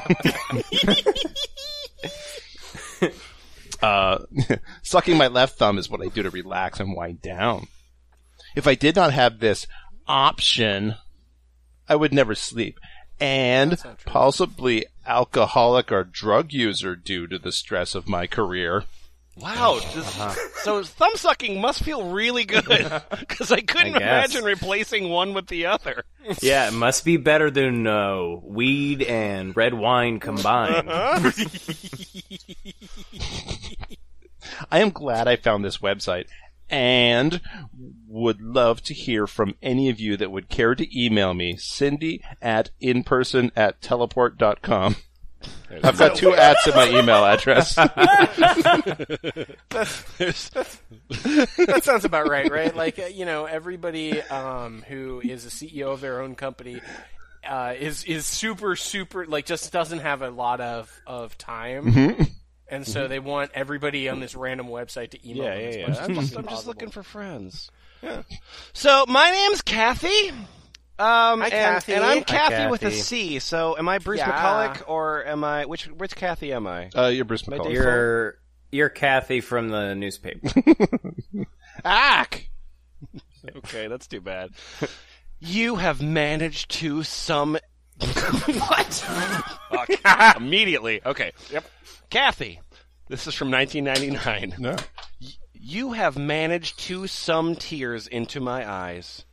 Uh, 3.83 4.19
sucking 4.83 5.17
my 5.17 5.27
left 5.27 5.59
thumb 5.59 5.79
is 5.79 5.89
what 5.89 6.03
I 6.03 6.09
do 6.09 6.23
to 6.23 6.29
relax 6.29 6.81
and 6.81 6.95
wind 6.95 7.23
down. 7.23 7.67
If 8.55 8.67
I 8.67 8.75
did 8.75 8.95
not 8.95 9.15
have 9.15 9.39
this 9.39 9.67
option, 10.07 10.97
I 11.89 11.97
would 11.97 12.13
never 12.13 12.35
sleep. 12.35 12.79
And 13.19 13.83
possibly 14.05 14.85
alcoholic 15.07 15.91
or 15.91 16.05
drug 16.05 16.53
user 16.53 16.95
due 16.97 17.27
to 17.29 17.39
the 17.39 17.53
stress 17.53 17.95
of 17.95 18.09
my 18.09 18.27
career. 18.27 18.85
Wow. 19.41 19.81
this- 19.95 20.37
So 20.63 20.83
thumb 20.85 21.13
sucking 21.17 21.61
must 21.61 21.83
feel 21.83 22.11
really 22.11 22.45
good 22.45 22.65
because 23.21 23.51
I 23.51 23.61
couldn't 23.61 23.95
I 23.95 23.99
imagine 23.99 24.45
replacing 24.45 25.09
one 25.09 25.33
with 25.35 25.47
the 25.49 25.67
other. 25.67 26.05
Yeah, 26.43 26.69
it 26.69 26.75
must 26.75 27.05
be 27.07 27.17
better 27.17 27.51
than 27.51 27.87
uh, 27.87 28.23
weed 28.43 29.03
and 29.03 29.57
red 29.57 29.73
wine 29.73 30.21
combined. 30.21 30.87
I 34.71 34.81
am 34.81 34.91
glad 34.91 35.27
I 35.29 35.37
found 35.37 35.65
this 35.65 35.79
website 35.79 36.27
and 36.69 37.41
would 38.07 38.41
love 38.43 38.83
to 38.85 38.95
hear 38.95 39.27
from 39.27 39.55
any 39.63 39.89
of 39.89 39.99
you 39.99 40.17
that 40.19 40.31
would 40.31 40.49
care 40.51 40.75
to 40.75 40.87
email 41.05 41.33
me, 41.35 41.57
Cindy 41.57 42.23
at 42.43 42.71
inperson 42.83 43.51
at 43.57 43.81
teleport.com. 43.81 44.97
I've 45.83 45.99
got 45.99 46.17
two 46.17 46.35
ads 46.35 46.67
in 46.67 46.75
my 46.75 46.89
email 46.89 47.25
address. 47.25 47.75
that 47.75 47.91
sounds 51.83 52.05
about 52.05 52.29
right, 52.29 52.51
right? 52.51 52.75
Like 52.75 52.99
uh, 52.99 53.07
you 53.07 53.25
know, 53.25 53.47
everybody 53.47 54.21
um, 54.23 54.85
who 54.89 55.21
is 55.25 55.47
a 55.47 55.49
CEO 55.49 55.93
of 55.93 56.01
their 56.01 56.23
own 56.23 56.35
company 56.35 56.81
uh, 57.49 57.75
is 57.79 58.05
is 58.05 58.27
super 58.27 58.77
super 58.77 59.27
like 59.27 59.47
just 59.47 59.73
doesn't 59.73 60.01
have 60.01 60.23
a 60.23 60.31
lot 60.31 60.61
of 60.61 60.93
of 61.07 61.37
time, 61.39 62.27
and 62.69 62.87
so 62.87 63.09
they 63.09 63.19
want 63.19 63.51
everybody 63.55 64.09
on 64.09 64.21
this 64.21 64.35
random 64.35 64.69
website 64.69 65.11
to 65.11 65.29
email 65.29 65.45
Yeah, 65.45 65.55
them 65.55 65.63
yeah, 65.63 65.79
yeah. 65.79 66.05
I'm 66.05 66.15
just, 66.15 66.37
I'm 66.37 66.49
just 66.49 66.67
looking 66.67 66.91
for 66.91 67.03
friends. 67.03 67.71
Yeah. 68.03 68.23
So 68.73 69.05
my 69.09 69.31
name's 69.31 69.63
Kathy. 69.63 70.33
Um, 71.01 71.41
Hi, 71.41 71.47
and, 71.47 71.53
Kathy. 71.53 71.95
and 71.95 72.05
I'm 72.05 72.19
Hi, 72.19 72.23
Kathy, 72.25 72.71
with 72.71 72.83
a 72.83 72.91
C. 72.91 73.39
So 73.39 73.77
am 73.79 73.89
I 73.89 73.99
Bruce 73.99 74.19
Yeah. 74.19 74.31
McCulloch 74.31 74.83
or 74.87 75.25
am 75.25 75.43
I 75.45 75.65
which 75.65 75.87
which 75.87 76.15
Kathy 76.15 76.53
am 76.53 76.67
I? 76.67 76.91
Uh, 76.95 77.07
you're 77.07 77.25
Bruce 77.25 77.43
McCulloch. 77.45 77.73
You're 77.73 78.35
you're 78.71 78.91
Kathy 78.91 79.41
from 79.41 79.71
the 79.71 79.95
newspaper. 79.95 80.47
Ack. 81.85 82.51
okay, 83.57 83.87
that's 83.89 84.07
too 84.07 84.21
bad. 84.21 84.51
You 85.39 85.77
have 85.77 86.03
managed 86.03 86.71
to 86.81 87.03
some 87.03 87.57
what? 87.99 88.93
Fuck. 89.71 90.37
Immediately. 90.37 91.01
Okay. 91.07 91.33
Yep. 91.51 91.65
Kathy, 92.11 92.61
this 93.09 93.27
is 93.27 93.35
from 93.35 93.51
1999. 93.51 94.55
No. 94.59 94.77
You 95.55 95.93
have 95.93 96.19
managed 96.19 96.79
to 96.81 97.07
some 97.07 97.55
tears 97.57 98.07
into 98.07 98.41
my 98.41 98.71
eyes. 98.71 99.25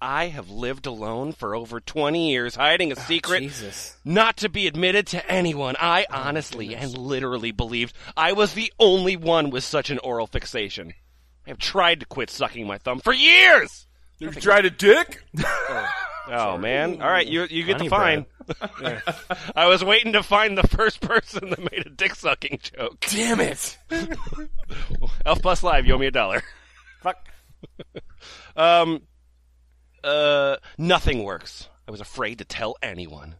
I 0.00 0.26
have 0.26 0.50
lived 0.50 0.86
alone 0.86 1.32
for 1.32 1.54
over 1.54 1.80
20 1.80 2.30
years, 2.30 2.54
hiding 2.56 2.92
a 2.92 2.96
secret 2.96 3.40
Jesus. 3.40 3.96
not 4.04 4.36
to 4.38 4.48
be 4.48 4.66
admitted 4.66 5.06
to 5.08 5.30
anyone. 5.30 5.74
I 5.78 6.06
honestly 6.10 6.74
and 6.74 6.96
literally 6.96 7.50
believed 7.52 7.94
I 8.16 8.32
was 8.32 8.54
the 8.54 8.72
only 8.78 9.16
one 9.16 9.50
with 9.50 9.64
such 9.64 9.90
an 9.90 9.98
oral 10.00 10.26
fixation. 10.26 10.92
I 11.46 11.50
have 11.50 11.58
tried 11.58 12.00
to 12.00 12.06
quit 12.06 12.30
sucking 12.30 12.66
my 12.66 12.78
thumb 12.78 13.00
for 13.00 13.12
years. 13.12 13.86
You 14.18 14.30
tried 14.30 14.64
a 14.66 14.70
dick? 14.70 15.22
Oh 16.28 16.58
man! 16.58 17.00
All 17.02 17.08
right, 17.08 17.24
you 17.26 17.44
you 17.48 17.62
get 17.62 17.76
Honey 17.76 17.88
the 17.88 17.94
fine. 17.94 18.26
I 19.54 19.66
was 19.66 19.84
waiting 19.84 20.14
to 20.14 20.24
find 20.24 20.58
the 20.58 20.66
first 20.66 21.00
person 21.00 21.50
that 21.50 21.60
made 21.60 21.86
a 21.86 21.88
dick 21.88 22.16
sucking 22.16 22.58
joke. 22.62 22.98
Damn 23.08 23.38
it! 23.40 23.78
F 25.24 25.40
Plus 25.40 25.62
Live, 25.62 25.86
you 25.86 25.94
owe 25.94 25.98
me 25.98 26.06
a 26.06 26.10
dollar. 26.10 26.42
Fuck. 27.00 27.28
Um, 28.56 29.02
uh, 30.06 30.56
nothing 30.78 31.24
works. 31.24 31.68
I 31.86 31.90
was 31.90 32.00
afraid 32.00 32.38
to 32.38 32.44
tell 32.44 32.76
anyone. 32.82 33.36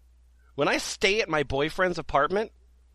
When 0.55 0.69
I 0.69 0.79
stay 0.79 1.21
at 1.21 1.29
my 1.29 1.43
boyfriend's 1.43 1.99
apartment, 1.99 2.53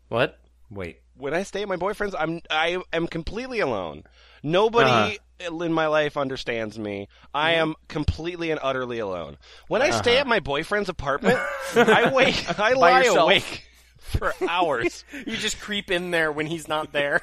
What? 0.08 0.38
Wait. 0.70 1.00
when 1.14 1.34
I 1.34 1.42
stay 1.42 1.62
at 1.62 1.68
my 1.68 1.76
boyfriend's, 1.76 2.14
I'm 2.18 2.40
I 2.50 2.78
am 2.92 3.06
completely 3.06 3.60
alone. 3.60 4.04
Nobody 4.42 5.18
uh-huh. 5.40 5.64
in 5.64 5.72
my 5.72 5.86
life 5.86 6.16
understands 6.16 6.78
me. 6.78 7.08
I 7.32 7.52
mm-hmm. 7.52 7.60
am 7.60 7.74
completely 7.88 8.50
and 8.50 8.58
utterly 8.62 8.98
alone. 8.98 9.38
When 9.68 9.82
I 9.82 9.90
stay 9.90 10.12
uh-huh. 10.12 10.20
at 10.22 10.26
my 10.26 10.40
boyfriend's 10.40 10.88
apartment, 10.88 11.38
I 11.74 12.12
wake, 12.12 12.58
I 12.58 12.72
lie 12.72 13.02
yourself. 13.02 13.18
awake 13.18 13.64
for 13.98 14.34
hours. 14.48 15.04
You 15.26 15.36
just 15.36 15.60
creep 15.60 15.90
in 15.90 16.10
there 16.10 16.32
when 16.32 16.46
he's 16.46 16.66
not 16.68 16.92
there. 16.92 17.20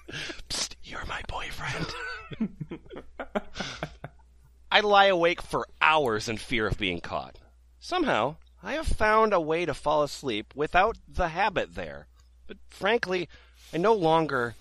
Psst, 0.48 0.74
you're 0.82 1.04
my 1.06 1.22
boyfriend. 1.28 1.86
I 4.72 4.80
lie 4.80 5.04
awake 5.04 5.42
for 5.42 5.68
hours 5.82 6.30
in 6.30 6.38
fear 6.38 6.66
of 6.66 6.78
being 6.78 7.02
caught. 7.02 7.36
Somehow, 7.78 8.36
I 8.62 8.72
have 8.72 8.86
found 8.86 9.34
a 9.34 9.40
way 9.40 9.66
to 9.66 9.74
fall 9.74 10.02
asleep 10.02 10.54
without 10.54 10.96
the 11.06 11.28
habit 11.28 11.74
there. 11.74 12.06
But 12.46 12.56
frankly, 12.70 13.28
I 13.74 13.76
no 13.76 13.92
longer 13.92 14.54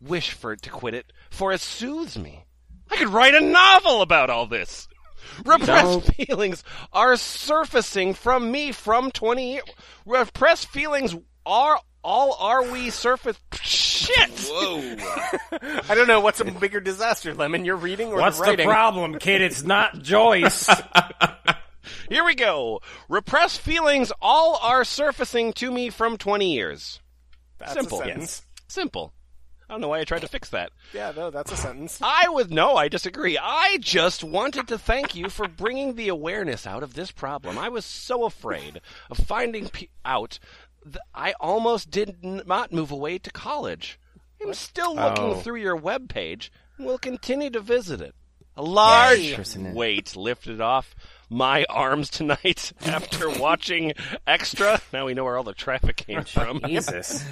wish 0.00 0.32
for 0.32 0.54
it 0.54 0.62
to 0.62 0.70
quit 0.70 0.94
it, 0.94 1.12
for 1.28 1.52
it 1.52 1.60
soothes 1.60 2.16
me. 2.16 2.46
I 2.90 2.96
could 2.96 3.10
write 3.10 3.34
a 3.34 3.42
novel 3.42 4.00
about 4.00 4.30
all 4.30 4.46
this. 4.46 4.88
Repressed 5.44 6.14
feelings 6.14 6.64
are 6.90 7.18
surfacing 7.18 8.14
from 8.14 8.50
me 8.50 8.72
from 8.72 9.10
20 9.10 9.52
years. 9.52 9.64
Repressed 10.06 10.68
feelings 10.68 11.14
are 11.44 11.78
all 12.02 12.38
are 12.40 12.72
we 12.72 12.88
surface 12.88 13.38
shit. 14.02 14.30
Whoa! 14.50 14.96
I 15.88 15.94
don't 15.94 16.06
know 16.06 16.20
what's 16.20 16.40
a 16.40 16.44
bigger 16.44 16.80
disaster, 16.80 17.34
Lemon. 17.34 17.64
You're 17.64 17.76
reading 17.76 18.08
or 18.08 18.16
writing? 18.16 18.24
What's 18.24 18.38
the 18.38 18.44
the 18.44 18.50
writing? 18.50 18.68
problem, 18.68 19.18
kid? 19.18 19.40
It's 19.40 19.62
not 19.62 20.02
Joyce. 20.02 20.68
Here 22.08 22.24
we 22.24 22.34
go. 22.34 22.80
Repressed 23.08 23.60
feelings 23.60 24.12
all 24.20 24.58
are 24.62 24.84
surfacing 24.84 25.52
to 25.54 25.70
me 25.70 25.90
from 25.90 26.16
20 26.16 26.52
years. 26.52 27.00
That's 27.58 27.72
Simple. 27.72 28.00
A 28.00 28.04
sentence. 28.04 28.42
Simple. 28.68 29.12
I 29.68 29.74
don't 29.74 29.80
know 29.80 29.88
why 29.88 30.00
I 30.00 30.04
tried 30.04 30.20
to 30.20 30.28
fix 30.28 30.50
that. 30.50 30.70
Yeah, 30.92 31.12
no, 31.16 31.30
that's 31.30 31.50
a 31.50 31.56
sentence. 31.56 31.98
I 32.02 32.28
would 32.28 32.50
no, 32.50 32.76
I 32.76 32.88
disagree. 32.88 33.38
I 33.38 33.78
just 33.80 34.22
wanted 34.22 34.68
to 34.68 34.76
thank 34.78 35.14
you 35.14 35.30
for 35.30 35.48
bringing 35.48 35.94
the 35.94 36.08
awareness 36.08 36.66
out 36.66 36.82
of 36.82 36.92
this 36.92 37.10
problem. 37.10 37.56
I 37.56 37.70
was 37.70 37.86
so 37.86 38.24
afraid 38.24 38.82
of 39.10 39.16
finding 39.16 39.70
pe- 39.70 39.88
out 40.04 40.38
that 40.86 41.02
I 41.14 41.32
almost 41.40 41.90
did 41.90 42.16
not 42.22 42.72
move 42.72 42.90
away 42.90 43.18
to 43.18 43.30
college. 43.30 43.98
I'm 44.42 44.54
still 44.54 44.94
looking 44.96 45.24
Oh. 45.24 45.34
through 45.36 45.60
your 45.60 45.78
webpage 45.78 46.50
and 46.76 46.86
will 46.86 46.98
continue 46.98 47.50
to 47.50 47.60
visit 47.60 48.00
it. 48.00 48.14
A 48.56 48.62
large 48.62 49.18
Yay. 49.20 49.72
weight 49.72 50.14
lifted 50.16 50.60
off 50.60 50.94
my 51.30 51.64
arms 51.70 52.10
tonight 52.10 52.72
after 52.84 53.30
watching 53.38 53.94
Extra. 54.26 54.80
Now 54.92 55.06
we 55.06 55.14
know 55.14 55.24
where 55.24 55.38
all 55.38 55.44
the 55.44 55.54
traffic 55.54 55.96
came 55.96 56.24
from. 56.24 56.60
Jesus. 56.66 57.24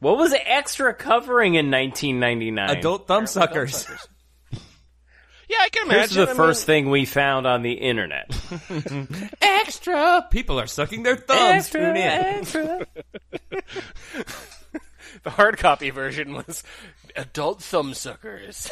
What 0.00 0.16
was 0.16 0.32
extra 0.32 0.94
covering 0.94 1.54
in 1.54 1.70
1999? 1.70 2.70
Adult 2.78 3.06
thumbsuckers. 3.08 3.88
Yeah, 5.48 5.56
I 5.60 5.68
can 5.70 5.84
imagine. 5.84 6.16
Here's 6.16 6.28
the 6.28 6.32
I 6.32 6.36
first 6.36 6.68
mean, 6.68 6.84
thing 6.84 6.90
we 6.90 7.04
found 7.06 7.46
on 7.46 7.62
the 7.62 7.72
internet. 7.72 8.30
Extra! 9.40 10.26
People 10.30 10.60
are 10.60 10.66
sucking 10.66 11.02
their 11.02 11.16
thumbs. 11.16 11.70
Tune 11.70 11.96
in. 11.96 11.96
extra. 11.96 12.86
The 15.22 15.30
hard 15.30 15.58
copy 15.58 15.90
version 15.90 16.32
was 16.32 16.62
adult 17.16 17.60
thumbsuckers. 17.60 18.70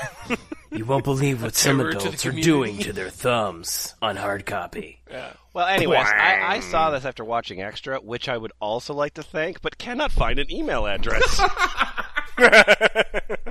You 0.71 0.85
won't 0.85 1.05
believe 1.05 1.43
what 1.43 1.55
some 1.55 1.79
Terror 1.79 1.93
to 1.93 1.99
the 1.99 2.05
adults 2.05 2.27
are 2.27 2.33
doing 2.33 2.79
to 2.79 2.93
their 2.93 3.11
thumbs 3.11 3.95
on 4.01 4.17
hard 4.17 4.47
copy. 4.47 5.01
Well, 5.55 5.67
anyways, 5.67 6.07
I, 6.07 6.57
I 6.57 6.61
saw 6.61 6.91
this 6.91 7.05
after 7.05 7.25
watching 7.25 7.63
Extra, 7.63 7.99
which 7.99 8.29
I 8.29 8.37
would 8.37 8.53
also 8.61 8.95
like 8.95 9.15
to 9.15 9.23
thank, 9.23 9.61
but 9.61 9.79
cannot 9.79 10.13
find 10.13 10.39
an 10.39 10.51
email 10.51 10.87
address. 10.87 11.41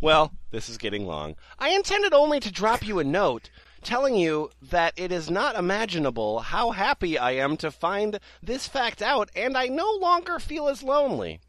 well, 0.00 0.32
this 0.50 0.68
is 0.68 0.78
getting 0.78 1.06
long. 1.06 1.36
I 1.58 1.70
intended 1.70 2.12
only 2.12 2.40
to 2.40 2.52
drop 2.52 2.86
you 2.86 2.98
a 2.98 3.04
note 3.04 3.50
telling 3.82 4.16
you 4.16 4.50
that 4.60 4.92
it 4.96 5.12
is 5.12 5.30
not 5.30 5.56
imaginable 5.56 6.40
how 6.40 6.72
happy 6.72 7.16
I 7.16 7.32
am 7.32 7.56
to 7.58 7.70
find 7.70 8.18
this 8.42 8.66
fact 8.66 9.02
out, 9.02 9.30
and 9.36 9.56
I 9.56 9.66
no 9.66 9.90
longer 10.00 10.38
feel 10.38 10.68
as 10.68 10.82
lonely. 10.82 11.40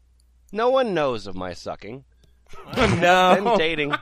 No 0.52 0.70
one 0.70 0.94
knows 0.94 1.26
of 1.26 1.34
my 1.34 1.52
sucking. 1.52 2.04
Been 2.74 3.00
no. 3.00 3.54
dating. 3.56 3.94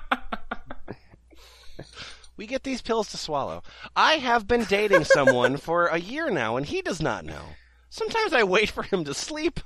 We 2.37 2.47
get 2.47 2.63
these 2.63 2.81
pills 2.83 3.11
to 3.11 3.17
swallow. 3.17 3.63
I 3.97 4.15
have 4.15 4.47
been 4.47 4.65
dating 4.65 5.05
someone 5.05 5.57
for 5.59 5.87
a 5.89 5.99
year 5.99 6.31
now, 6.31 6.57
and 6.57 6.65
he 6.65 6.83
does 6.83 7.03
not 7.03 7.25
know. 7.25 7.43
Sometimes 7.91 8.33
I 8.33 8.45
wait 8.45 8.71
for 8.71 8.85
him 8.85 9.05
to 9.05 9.15
sleep, 9.15 9.59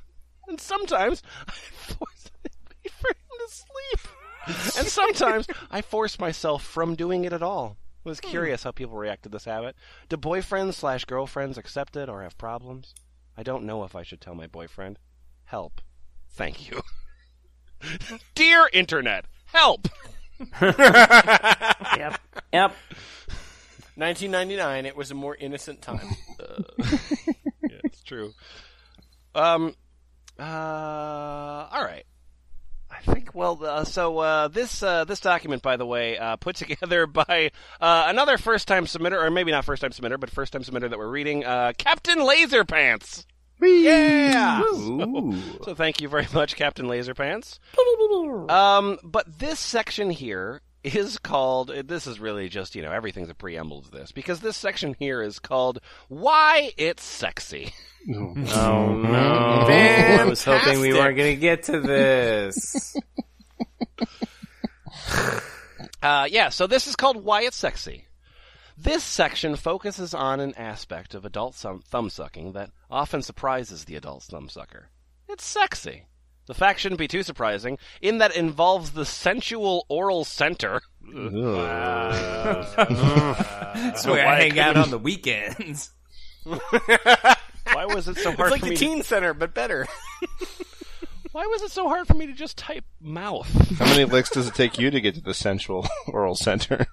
and 0.48 0.58
sometimes 0.58 1.22
I 1.46 1.52
force 1.52 2.30
him 2.42 2.50
to 2.92 3.48
sleep. 3.48 4.14
And 4.78 4.86
sometimes 4.88 5.46
I 5.70 5.82
force 5.82 6.18
myself 6.18 6.64
from 6.64 6.94
doing 6.96 7.24
it 7.24 7.32
at 7.32 7.42
all. 7.42 7.76
I 8.04 8.08
was 8.08 8.20
curious 8.20 8.64
how 8.64 8.72
people 8.72 8.96
react 8.96 9.22
to 9.22 9.28
this 9.28 9.44
habit. 9.44 9.76
Do 10.08 10.16
boyfriends 10.16 10.74
slash 10.74 11.04
girlfriends 11.04 11.56
accept 11.56 11.96
it 11.96 12.08
or 12.08 12.22
have 12.22 12.36
problems? 12.36 12.94
I 13.36 13.42
don't 13.44 13.64
know 13.64 13.84
if 13.84 13.94
I 13.94 14.02
should 14.02 14.20
tell 14.20 14.34
my 14.34 14.48
boyfriend. 14.48 14.98
Help. 15.44 15.80
Thank 16.30 16.68
you. 16.70 16.82
Dear 18.34 18.68
Internet, 18.72 19.26
help! 19.46 19.88
Yep. 20.60 22.18
Yep. 22.52 22.72
1999. 23.94 24.86
It 24.86 24.96
was 24.96 25.10
a 25.10 25.14
more 25.14 25.36
innocent 25.36 25.82
time. 25.82 26.16
yeah, 26.40 27.78
it's 27.84 28.02
true. 28.02 28.32
Um, 29.34 29.76
uh, 30.38 30.42
all 30.42 31.84
right. 31.84 32.04
I 33.06 33.14
think. 33.14 33.34
Well, 33.34 33.58
uh, 33.64 33.84
so 33.84 34.18
uh, 34.18 34.48
this 34.48 34.82
uh, 34.82 35.04
this 35.04 35.20
document, 35.20 35.62
by 35.62 35.76
the 35.76 35.86
way, 35.86 36.18
uh, 36.18 36.36
put 36.36 36.56
together 36.62 37.06
by 37.06 37.50
uh, 37.80 38.04
another 38.08 38.38
first 38.38 38.68
time 38.68 38.86
submitter, 38.86 39.22
or 39.22 39.30
maybe 39.30 39.50
not 39.50 39.64
first 39.64 39.82
time 39.82 39.90
submitter, 39.90 40.18
but 40.18 40.30
first 40.30 40.52
time 40.52 40.62
submitter 40.62 40.90
that 40.90 40.98
we're 40.98 41.08
reading, 41.10 41.44
uh, 41.44 41.72
Captain 41.76 42.24
Laser 42.24 42.64
Pants. 42.64 43.26
Yeah. 43.60 44.62
Ooh. 44.62 45.34
So 45.64 45.74
thank 45.76 46.00
you 46.00 46.08
very 46.08 46.26
much, 46.34 46.56
Captain 46.56 46.88
Laser 46.88 47.14
Pants. 47.14 47.60
Um, 48.48 48.98
but 49.04 49.38
this 49.38 49.60
section 49.60 50.10
here 50.10 50.60
is 50.84 51.18
called. 51.18 51.68
This 51.86 52.06
is 52.06 52.20
really 52.20 52.48
just 52.48 52.74
you 52.74 52.82
know 52.82 52.92
everything's 52.92 53.30
a 53.30 53.34
preamble 53.34 53.82
to 53.82 53.90
this 53.90 54.12
because 54.12 54.40
this 54.40 54.56
section 54.56 54.94
here 54.98 55.22
is 55.22 55.38
called 55.38 55.80
"Why 56.08 56.72
It's 56.76 57.04
Sexy." 57.04 57.72
Oh 58.08 58.34
no. 58.96 59.64
I 59.68 60.24
was 60.24 60.42
hoping 60.42 60.80
we 60.80 60.92
weren't 60.92 61.16
going 61.16 61.36
to 61.36 61.40
get 61.40 61.62
to 61.64 61.80
this. 61.80 62.96
Uh, 66.02 66.26
yeah, 66.28 66.48
so 66.48 66.66
this 66.66 66.88
is 66.88 66.96
called 66.96 67.22
Why 67.24 67.42
It's 67.42 67.56
Sexy. 67.56 68.08
This 68.76 69.04
section 69.04 69.54
focuses 69.54 70.14
on 70.14 70.40
an 70.40 70.54
aspect 70.56 71.14
of 71.14 71.24
adult 71.24 71.54
thumb 71.54 71.82
thumbsucking 71.88 72.54
that 72.54 72.70
often 72.90 73.22
surprises 73.22 73.84
the 73.84 73.94
adult 73.94 74.24
thumbsucker. 74.24 74.86
It's 75.28 75.44
sexy. 75.44 76.06
The 76.46 76.54
fact 76.54 76.80
shouldn't 76.80 76.98
be 76.98 77.08
too 77.08 77.22
surprising, 77.22 77.78
in 78.00 78.18
that 78.18 78.32
it 78.32 78.36
involves 78.36 78.92
the 78.92 79.04
sensual 79.06 79.86
oral 79.88 80.24
center. 80.24 80.80
That's 81.12 81.26
where 84.06 84.26
I 84.26 84.40
hang 84.42 84.58
out 84.58 84.76
on 84.76 84.90
the 84.90 84.98
weekends. 84.98 85.90
Why 86.44 87.86
was 87.86 88.08
it 88.08 88.16
so 88.16 88.32
hard? 88.32 88.52
it's 88.52 88.52
like 88.52 88.60
for 88.60 88.66
the 88.66 88.70
me? 88.70 88.76
teen 88.76 89.02
center, 89.02 89.34
but 89.34 89.54
better. 89.54 89.86
Why 91.32 91.46
was 91.46 91.62
it 91.62 91.70
so 91.70 91.88
hard 91.88 92.06
for 92.06 92.14
me 92.14 92.26
to 92.26 92.32
just 92.34 92.58
type 92.58 92.84
mouth? 93.00 93.48
How 93.78 93.86
many 93.86 94.04
licks 94.04 94.28
does 94.30 94.48
it 94.48 94.54
take 94.54 94.78
you 94.78 94.90
to 94.90 95.00
get 95.00 95.14
to 95.14 95.20
the 95.22 95.32
sensual 95.34 95.86
oral 96.08 96.34
center? 96.34 96.86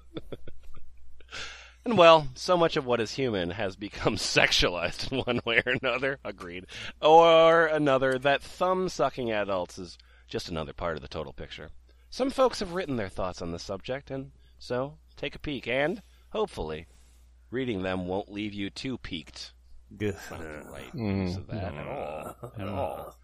And 1.89 1.97
well, 1.97 2.27
so 2.35 2.55
much 2.55 2.77
of 2.77 2.85
what 2.85 3.01
is 3.01 3.15
human 3.15 3.49
has 3.49 3.75
become 3.75 4.15
sexualized 4.15 5.11
in 5.11 5.21
one 5.21 5.41
way 5.43 5.63
or 5.65 5.73
another. 5.81 6.19
Agreed. 6.23 6.67
Or 7.01 7.65
another, 7.65 8.19
that 8.19 8.43
thumb 8.43 8.89
sucking 8.89 9.31
adults 9.31 9.79
is 9.79 9.97
just 10.27 10.49
another 10.49 10.71
part 10.71 10.97
of 10.97 11.01
the 11.01 11.07
total 11.07 11.33
picture. 11.33 11.71
Some 12.11 12.29
folks 12.29 12.59
have 12.59 12.73
written 12.73 12.97
their 12.97 13.09
thoughts 13.09 13.41
on 13.41 13.51
the 13.51 13.57
subject, 13.57 14.11
and 14.11 14.29
so 14.59 14.99
take 15.17 15.33
a 15.33 15.39
peek, 15.39 15.67
and 15.67 16.03
hopefully, 16.29 16.85
reading 17.49 17.81
them 17.81 18.05
won't 18.05 18.31
leave 18.31 18.53
you 18.53 18.69
too 18.69 18.99
peaked. 18.99 19.53
Not 19.89 20.15
the 20.29 20.61
right 20.71 20.95
mm. 20.95 21.23
use 21.23 21.37
of 21.37 21.47
that 21.47 21.73
mm. 21.73 21.79
at 21.79 21.87
all. 21.87 22.35
Mm. 22.43 22.61
At 22.61 22.67
all. 22.67 23.15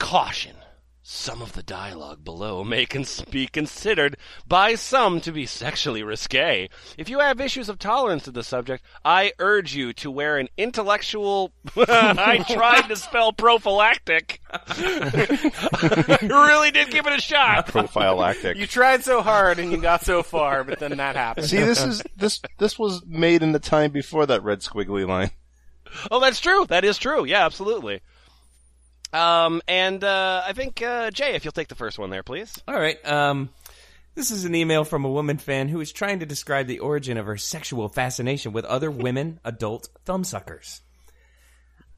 Caution. 0.00 0.56
Some 1.06 1.42
of 1.42 1.52
the 1.52 1.62
dialogue 1.62 2.24
below 2.24 2.64
may 2.64 2.86
cons- 2.86 3.20
be 3.30 3.46
considered 3.46 4.16
by 4.48 4.74
some 4.74 5.20
to 5.20 5.32
be 5.32 5.44
sexually 5.44 6.02
risque. 6.02 6.70
If 6.96 7.10
you 7.10 7.18
have 7.18 7.42
issues 7.42 7.68
of 7.68 7.78
tolerance 7.78 8.22
to 8.22 8.30
the 8.30 8.42
subject, 8.42 8.82
I 9.04 9.34
urge 9.38 9.74
you 9.74 9.92
to 9.92 10.10
wear 10.10 10.38
an 10.38 10.48
intellectual. 10.56 11.52
I 11.76 12.42
tried 12.48 12.88
to 12.88 12.96
spell 12.96 13.34
prophylactic. 13.34 14.40
I 14.50 16.18
really 16.22 16.70
did 16.70 16.88
give 16.90 17.06
it 17.06 17.12
a 17.12 17.20
shot. 17.20 17.66
Prophylactic. 17.68 18.56
You 18.56 18.66
tried 18.66 19.04
so 19.04 19.20
hard 19.20 19.58
and 19.58 19.70
you 19.70 19.76
got 19.76 20.06
so 20.06 20.22
far, 20.22 20.64
but 20.64 20.78
then 20.78 20.96
that 20.96 21.16
happened. 21.16 21.48
See, 21.48 21.58
this 21.58 21.84
is 21.84 22.02
this 22.16 22.40
this 22.56 22.78
was 22.78 23.04
made 23.04 23.42
in 23.42 23.52
the 23.52 23.58
time 23.58 23.90
before 23.90 24.24
that 24.24 24.42
red 24.42 24.60
squiggly 24.60 25.06
line. 25.06 25.32
Oh, 26.10 26.18
that's 26.18 26.40
true. 26.40 26.64
That 26.70 26.82
is 26.82 26.96
true. 26.96 27.26
Yeah, 27.26 27.44
absolutely. 27.44 28.00
Um, 29.14 29.62
and 29.68 30.02
uh, 30.02 30.42
I 30.44 30.52
think 30.52 30.82
uh, 30.82 31.10
Jay, 31.10 31.34
if 31.34 31.44
you'll 31.44 31.52
take 31.52 31.68
the 31.68 31.74
first 31.76 31.98
one 31.98 32.10
there, 32.10 32.22
please. 32.22 32.52
All 32.66 32.74
right. 32.74 32.98
Um, 33.06 33.50
this 34.16 34.30
is 34.30 34.44
an 34.44 34.54
email 34.54 34.84
from 34.84 35.04
a 35.04 35.10
woman 35.10 35.38
fan 35.38 35.68
who 35.68 35.80
is 35.80 35.92
trying 35.92 36.20
to 36.20 36.26
describe 36.26 36.66
the 36.66 36.80
origin 36.80 37.16
of 37.16 37.26
her 37.26 37.36
sexual 37.36 37.88
fascination 37.88 38.52
with 38.52 38.64
other 38.64 38.90
women 38.90 39.40
adult 39.44 39.88
thumbsuckers. 40.04 40.80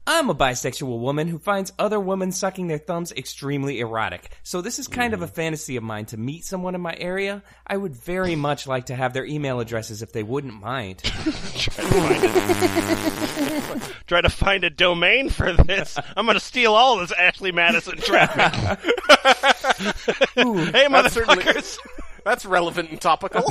I'm 0.09 0.29
a 0.29 0.35
bisexual 0.35 0.99
woman 0.99 1.27
who 1.27 1.37
finds 1.37 1.73
other 1.77 1.99
women 1.99 2.31
sucking 2.31 2.67
their 2.67 2.77
thumbs 2.77 3.11
extremely 3.11 3.81
erotic. 3.81 4.31
So 4.41 4.61
this 4.61 4.79
is 4.79 4.87
kind 4.87 5.13
of 5.13 5.21
a 5.21 5.27
fantasy 5.27 5.75
of 5.75 5.83
mine 5.83 6.05
to 6.07 6.15
meet 6.17 6.45
someone 6.45 6.75
in 6.75 6.81
my 6.81 6.95
area. 6.97 7.43
I 7.67 7.75
would 7.75 7.93
very 7.93 8.37
much 8.37 8.67
like 8.67 8.85
to 8.85 8.95
have 8.95 9.11
their 9.11 9.25
email 9.25 9.59
addresses 9.59 10.01
if 10.01 10.13
they 10.13 10.23
wouldn't 10.23 10.53
mind. 10.53 10.99
Try 14.07 14.21
to 14.21 14.29
find 14.29 14.63
a 14.63 14.69
domain 14.69 15.27
for 15.29 15.51
this. 15.51 15.97
I'm 16.15 16.25
going 16.25 16.37
to 16.37 16.43
steal 16.43 16.73
all 16.73 16.95
this 16.99 17.11
Ashley 17.11 17.51
Madison 17.51 17.97
traffic. 17.97 18.79
hey, 20.35 20.87
that's 20.87 21.13
certainly- 21.13 21.43
motherfuckers. 21.43 21.77
That's 22.27 22.45
relevant 22.45 22.89
and 22.89 22.99
topical. 22.99 23.41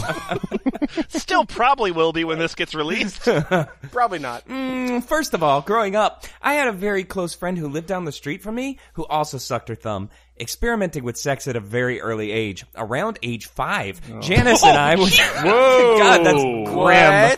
Still 1.09 1.09
still 1.09 1.45
probably 1.47 1.93
will 1.93 2.12
be 2.12 2.25
when 2.25 2.39
this 2.39 2.55
gets 2.55 2.75
released. 2.75 3.23
Probably 3.91 4.19
not. 4.19 4.47
Mm, 4.47 5.03
first 5.03 5.33
of 5.33 5.43
all, 5.43 5.62
growing 5.62 5.97
up, 5.97 6.25
I 6.43 6.55
had 6.55 6.69
a 6.69 6.73
very 6.73 7.03
close 7.03 7.35
friend 7.35 7.57
who 7.57 7.69
lived 7.69 7.87
down 7.87 8.05
the 8.05 8.12
street 8.12 8.43
from 8.43 8.55
me 8.55 8.79
who 8.93 9.07
also 9.07 9.39
sucked 9.39 9.71
her 9.71 9.75
thumb, 9.75 10.11
experimenting 10.38 11.05
with 11.05 11.16
sex 11.16 11.49
at 11.49 11.57
a 11.57 11.61
very 11.61 12.01
early 12.01 12.31
age, 12.31 12.64
around 12.77 13.18
age 13.22 13.46
five. 13.46 14.01
Oh. 14.12 14.20
Janice 14.20 14.62
and 14.64 14.77
I 14.77 14.96
was. 14.96 15.18
Whoa! 15.42 15.99
God, 15.99 16.25
that's 16.25 16.42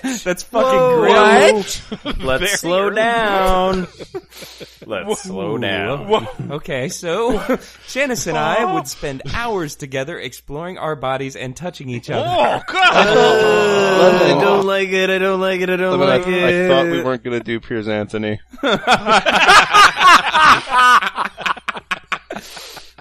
grim. 0.05 0.19
That's 0.25 0.43
fucking 0.43 1.01
grim. 1.01 2.27
Let's 2.27 2.51
slow 2.61 2.91
down. 2.91 3.87
Let's 4.87 5.23
slow 5.23 5.59
down. 5.59 6.29
Okay, 6.51 6.89
so 6.89 7.59
Janice 7.89 8.27
and 8.27 8.39
I 8.39 8.75
would 8.75 8.89
spend 8.89 9.23
hours 9.33 9.77
together 9.77 10.19
exploring 10.19 10.79
our 10.79 10.97
bodies 10.97 11.37
and 11.37 11.57
touching 11.57 11.89
each 11.89 12.11
other. 12.11 12.27
oh 12.29 12.63
God! 12.67 12.97
I 12.97 14.41
don't 14.41 14.67
like 14.67 14.89
it. 14.89 15.11
I 15.11 15.19
don't 15.19 15.41
like 15.41 15.61
it. 15.61 15.71
I 15.71 15.77
don't 15.77 16.01
I, 16.01 16.05
like 16.05 16.27
I 16.27 16.31
it. 16.31 16.65
I 16.65 16.69
thought 16.69 16.87
we 16.87 17.03
weren't 17.03 17.23
going 17.23 17.39
to 17.39 17.45
do 17.45 17.61
Piers 17.61 17.89
Anthony. 17.89 18.41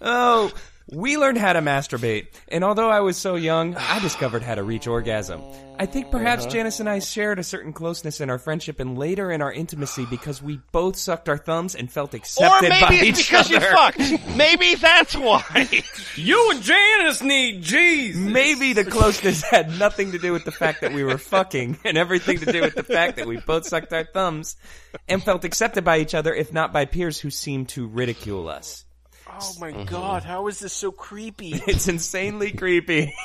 Oh, 0.10 0.54
we 0.89 1.17
learned 1.17 1.38
how 1.38 1.52
to 1.52 1.60
masturbate, 1.60 2.28
and 2.48 2.63
although 2.63 2.89
I 2.89 3.02
was 3.02 3.17
so 3.17 3.36
young, 3.36 3.76
I 3.76 4.00
discovered 4.00 4.41
how 4.41 4.56
to 4.56 4.63
reach 4.63 4.88
orgasm. 4.88 5.41
I 5.78 5.86
think 5.86 6.12
perhaps 6.12 6.43
uh-huh. 6.43 6.52
Janice 6.54 6.80
and 6.80 6.88
I 6.88 7.00
shared 7.00 7.39
a 7.39 7.43
certain 7.43 7.74
closeness 7.74 8.22
in 8.22 8.30
our 8.30 8.39
friendship 8.39 8.80
and 8.80 8.98
later 8.98 9.30
in 9.30 9.41
our 9.41 9.52
intimacy 9.52 10.06
because 10.10 10.41
we 10.41 10.62
both 10.72 10.96
sucked 10.96 11.28
our 11.28 11.38
thumbs 11.38 11.76
and 11.76 11.91
felt 11.91 12.13
Or 12.13 12.17
accepted 12.17 12.70
by 12.70 12.89
maybe 12.89 13.10
it's 13.10 13.20
each 13.20 13.30
because 13.30 13.50
you 13.50 13.60
fucked. 13.60 14.00
Maybe 14.38 14.76
that's 14.76 15.15
why. 15.15 15.70
You 16.15 16.50
and 16.50 16.63
Janice 16.63 17.22
need 17.22 17.62
Jesus. 17.62 18.20
Maybe 18.20 18.74
the 18.74 18.86
closeness 18.86 19.43
had 19.43 19.78
nothing 19.78 20.13
to 20.13 20.17
do 20.17 20.34
with 20.34 20.46
the 20.46 20.52
fact 20.52 20.82
that 20.82 20.91
we 20.91 21.04
were 21.04 21.20
fucking 21.20 21.78
and 21.84 21.96
everything 21.96 22.39
to 22.39 22.52
do 22.52 22.62
with 22.62 22.74
the 22.74 22.82
fact 22.82 23.17
that 23.17 23.28
we 23.28 23.38
both 23.38 23.67
sucked 23.67 23.93
our 23.93 24.04
thumbs 24.04 24.56
and 25.08 25.22
felt 25.22 25.43
accepted 25.43 25.84
by 25.84 26.00
each 26.00 26.15
other, 26.15 26.34
if 26.34 26.52
not 26.52 26.74
by 26.74 26.86
peers 26.86 27.20
who 27.20 27.30
seemed 27.30 27.70
to 27.70 27.86
ridicule 27.86 28.50
us. 28.50 28.87
Oh 29.39 29.56
my 29.60 29.71
god, 29.84 30.23
how 30.23 30.47
is 30.47 30.60
this 30.60 30.73
so 30.73 30.91
creepy? 30.91 31.62
It's 31.67 31.88
insanely 31.88 32.52
creepy. 32.52 33.13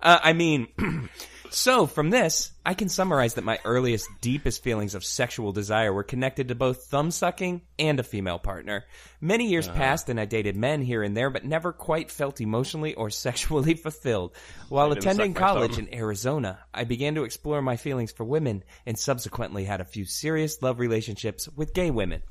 Uh, 0.00 0.16
I 0.22 0.32
mean, 0.32 0.68
so 1.50 1.88
from 1.88 2.10
this, 2.10 2.52
I 2.64 2.74
can 2.74 2.88
summarize 2.88 3.34
that 3.34 3.42
my 3.42 3.58
earliest, 3.64 4.08
deepest 4.20 4.62
feelings 4.62 4.94
of 4.94 5.04
sexual 5.04 5.50
desire 5.50 5.92
were 5.92 6.04
connected 6.04 6.48
to 6.48 6.54
both 6.54 6.84
thumb 6.84 7.10
sucking 7.10 7.62
and 7.80 7.98
a 7.98 8.04
female 8.04 8.38
partner. 8.38 8.84
Many 9.20 9.48
years 9.48 9.66
passed 9.66 10.08
and 10.08 10.20
I 10.20 10.24
dated 10.24 10.54
men 10.54 10.82
here 10.82 11.02
and 11.02 11.16
there, 11.16 11.30
but 11.30 11.44
never 11.44 11.72
quite 11.72 12.12
felt 12.12 12.40
emotionally 12.40 12.94
or 12.94 13.10
sexually 13.10 13.74
fulfilled. 13.86 14.36
While 14.68 14.92
attending 14.92 15.34
college 15.34 15.74
thumb. 15.74 15.88
in 15.88 15.94
Arizona, 15.94 16.60
I 16.72 16.84
began 16.84 17.16
to 17.16 17.24
explore 17.24 17.60
my 17.60 17.76
feelings 17.76 18.12
for 18.12 18.22
women 18.22 18.62
and 18.86 18.96
subsequently 18.96 19.64
had 19.64 19.80
a 19.80 19.84
few 19.84 20.04
serious 20.04 20.62
love 20.62 20.78
relationships 20.78 21.48
with 21.48 21.74
gay 21.74 21.90
women. 21.90 22.22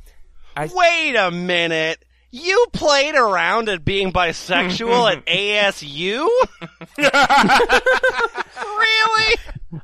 I... 0.55 0.69
Wait 0.73 1.15
a 1.17 1.31
minute. 1.31 2.01
You 2.39 2.67
played 2.71 3.15
around 3.15 3.67
at 3.67 3.83
being 3.83 4.13
bisexual 4.13 5.11
at 5.11 5.25
ASU? 5.27 6.27
really? 8.57 9.35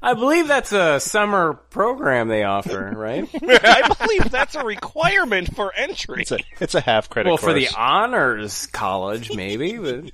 I 0.02 0.14
believe 0.14 0.48
that's 0.48 0.72
a 0.72 1.00
summer 1.00 1.54
program 1.54 2.28
they 2.28 2.44
offer, 2.44 2.94
right? 2.96 3.28
I 3.44 3.94
believe 3.98 4.30
that's 4.30 4.56
a 4.56 4.64
requirement 4.64 5.56
for 5.56 5.74
entry. 5.74 6.22
It's 6.22 6.32
a, 6.32 6.40
it's 6.60 6.76
a 6.76 6.82
half 6.82 7.10
credit 7.10 7.30
well, 7.30 7.38
course. 7.38 7.54
for 7.54 7.60
the 7.60 7.70
honors 7.76 8.68
college, 8.68 9.34
maybe. 9.36 9.78
But 9.78 10.12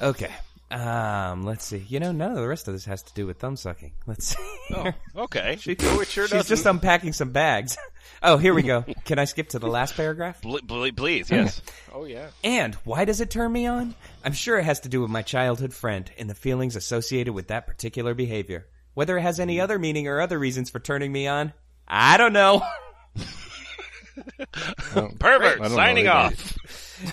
Okay. 0.00 0.30
Um, 0.70 1.44
let's 1.44 1.64
see. 1.64 1.84
You 1.88 1.98
know, 1.98 2.12
none 2.12 2.30
of 2.30 2.36
the 2.36 2.46
rest 2.46 2.68
of 2.68 2.74
this 2.74 2.84
has 2.84 3.02
to 3.04 3.14
do 3.14 3.26
with 3.26 3.38
thumb 3.38 3.56
sucking. 3.56 3.92
Let's 4.06 4.26
see. 4.36 4.74
Oh, 4.74 4.92
okay. 5.24 5.58
No, 5.66 6.00
it 6.00 6.08
sure 6.08 6.24
She's 6.26 6.30
doesn't. 6.30 6.48
just 6.48 6.66
unpacking 6.66 7.12
some 7.12 7.30
bags. 7.30 7.76
Oh, 8.20 8.36
here 8.36 8.52
we 8.52 8.62
go. 8.62 8.84
Can 9.04 9.20
I 9.20 9.26
skip 9.26 9.50
to 9.50 9.60
the 9.60 9.68
last 9.68 9.94
paragraph? 9.94 10.40
Ble- 10.42 10.58
ble- 10.64 10.90
please, 10.90 11.30
yes. 11.30 11.62
oh 11.92 12.04
yeah. 12.04 12.30
And 12.42 12.74
why 12.84 13.04
does 13.04 13.20
it 13.20 13.30
turn 13.30 13.52
me 13.52 13.66
on? 13.66 13.94
I'm 14.24 14.32
sure 14.32 14.58
it 14.58 14.64
has 14.64 14.80
to 14.80 14.88
do 14.88 15.00
with 15.02 15.10
my 15.10 15.22
childhood 15.22 15.72
friend 15.72 16.10
and 16.18 16.28
the 16.28 16.34
feelings 16.34 16.74
associated 16.74 17.32
with 17.32 17.48
that 17.48 17.68
particular 17.68 18.14
behavior. 18.14 18.66
Whether 18.94 19.18
it 19.18 19.22
has 19.22 19.38
any 19.38 19.60
other 19.60 19.78
meaning 19.78 20.08
or 20.08 20.20
other 20.20 20.36
reasons 20.36 20.68
for 20.68 20.80
turning 20.80 21.12
me 21.12 21.28
on, 21.28 21.52
I 21.86 22.16
don't 22.16 22.32
know. 22.32 22.60
Pervert, 25.18 25.60
I 25.60 25.68
know 25.68 25.74
signing 25.74 26.08
off. 26.08 26.56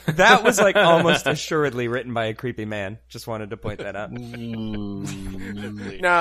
That 0.08 0.44
was 0.44 0.60
like 0.60 0.76
almost 0.76 1.28
assuredly 1.28 1.88
written 1.88 2.12
by 2.12 2.26
a 2.26 2.34
creepy 2.34 2.66
man. 2.66 2.98
Just 3.08 3.28
wanted 3.28 3.52
to 3.52 3.58
point 3.58 3.78
that 3.82 3.96
out. 3.96 4.12
No, 4.12 5.04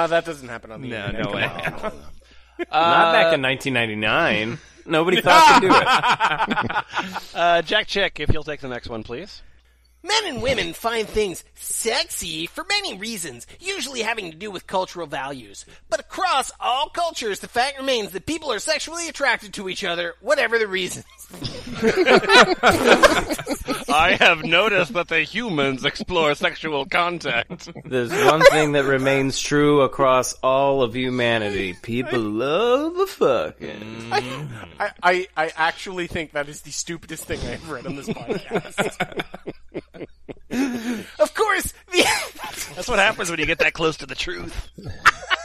that 0.07 0.25
doesn't 0.27 0.49
happen 0.49 0.70
on 0.70 0.83
the 0.83 0.88
No, 0.88 1.07
internet. 1.07 1.25
no 1.25 1.31
Come 1.31 1.35
way. 1.35 1.44
on. 1.44 1.81
not 2.70 3.12
back 3.14 3.33
in 3.33 3.40
1999. 3.40 4.59
Nobody 4.87 5.23
thought 5.23 5.61
to 5.62 5.66
do 5.66 5.75
it. 5.75 7.35
Uh, 7.35 7.62
Jack 7.62 7.87
Chick, 7.87 8.20
if 8.20 8.31
you'll 8.35 8.44
take 8.44 8.61
the 8.61 8.68
next 8.68 8.88
one, 8.90 9.03
please. 9.03 9.40
Men 10.04 10.26
and 10.26 10.42
women 10.42 10.74
find 10.74 11.08
things 11.08 11.42
sexy 11.54 12.46
for 12.46 12.62
many 12.68 12.98
reasons, 12.98 13.46
usually 13.58 14.02
having 14.02 14.30
to 14.30 14.36
do 14.36 14.50
with 14.50 14.66
cultural 14.66 15.06
values. 15.06 15.64
But 15.88 16.00
across 16.00 16.52
all 16.60 16.90
cultures, 16.90 17.40
the 17.40 17.48
fact 17.48 17.78
remains 17.78 18.10
that 18.10 18.26
people 18.26 18.52
are 18.52 18.58
sexually 18.58 19.08
attracted 19.08 19.54
to 19.54 19.66
each 19.66 19.82
other, 19.82 20.14
whatever 20.20 20.58
the 20.58 20.68
reasons. 20.68 21.06
I 23.94 24.16
have 24.16 24.42
noticed 24.42 24.92
that 24.94 25.07
the 25.07 25.22
humans 25.22 25.85
explore 25.85 26.35
sexual 26.35 26.85
contact. 26.85 27.70
There's 27.85 28.11
one 28.11 28.42
thing 28.42 28.72
that 28.72 28.85
remains 28.85 29.38
true 29.38 29.83
across 29.83 30.35
all 30.42 30.83
of 30.83 30.96
humanity: 30.96 31.74
people 31.80 32.18
love 32.18 32.94
the 32.94 33.07
fucking. 33.07 34.11
Mm-hmm. 34.11 34.64
I, 34.80 34.90
I, 35.02 35.26
I 35.37 35.52
actually 35.57 36.09
think 36.09 36.33
that 36.33 36.48
is 36.48 36.62
the 36.62 36.72
stupidest 36.72 37.24
thing 37.24 37.38
I've 37.46 37.70
read 37.70 37.87
on 37.87 37.96
this 37.96 38.09
podcast. 38.09 39.24
Of 41.18 41.35
course, 41.35 41.74
the 41.90 42.04
That's 42.76 42.88
what 42.88 43.00
happens 43.00 43.28
when 43.28 43.40
you 43.40 43.46
get 43.46 43.59
that 43.59 43.72
close 43.72 43.96
to 43.96 44.07
the 44.07 44.14
truth. 44.14 44.70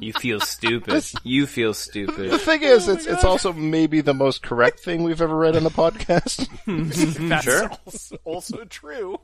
You 0.00 0.12
feel 0.14 0.40
stupid. 0.40 1.04
You 1.22 1.46
feel 1.46 1.72
stupid. 1.74 2.30
The 2.30 2.38
thing 2.38 2.62
is, 2.62 2.88
it's 2.88 3.06
it's 3.06 3.22
also 3.24 3.52
maybe 3.52 4.00
the 4.00 4.14
most 4.14 4.42
correct 4.42 4.80
thing 4.80 5.02
we've 5.02 5.20
ever 5.22 5.36
read 5.36 5.56
on 5.56 5.62
the 5.62 5.70
podcast. 5.70 6.48
That's 7.28 7.44
Sure. 7.44 7.70
also, 7.86 8.16
also 8.24 8.64
true. 8.64 9.20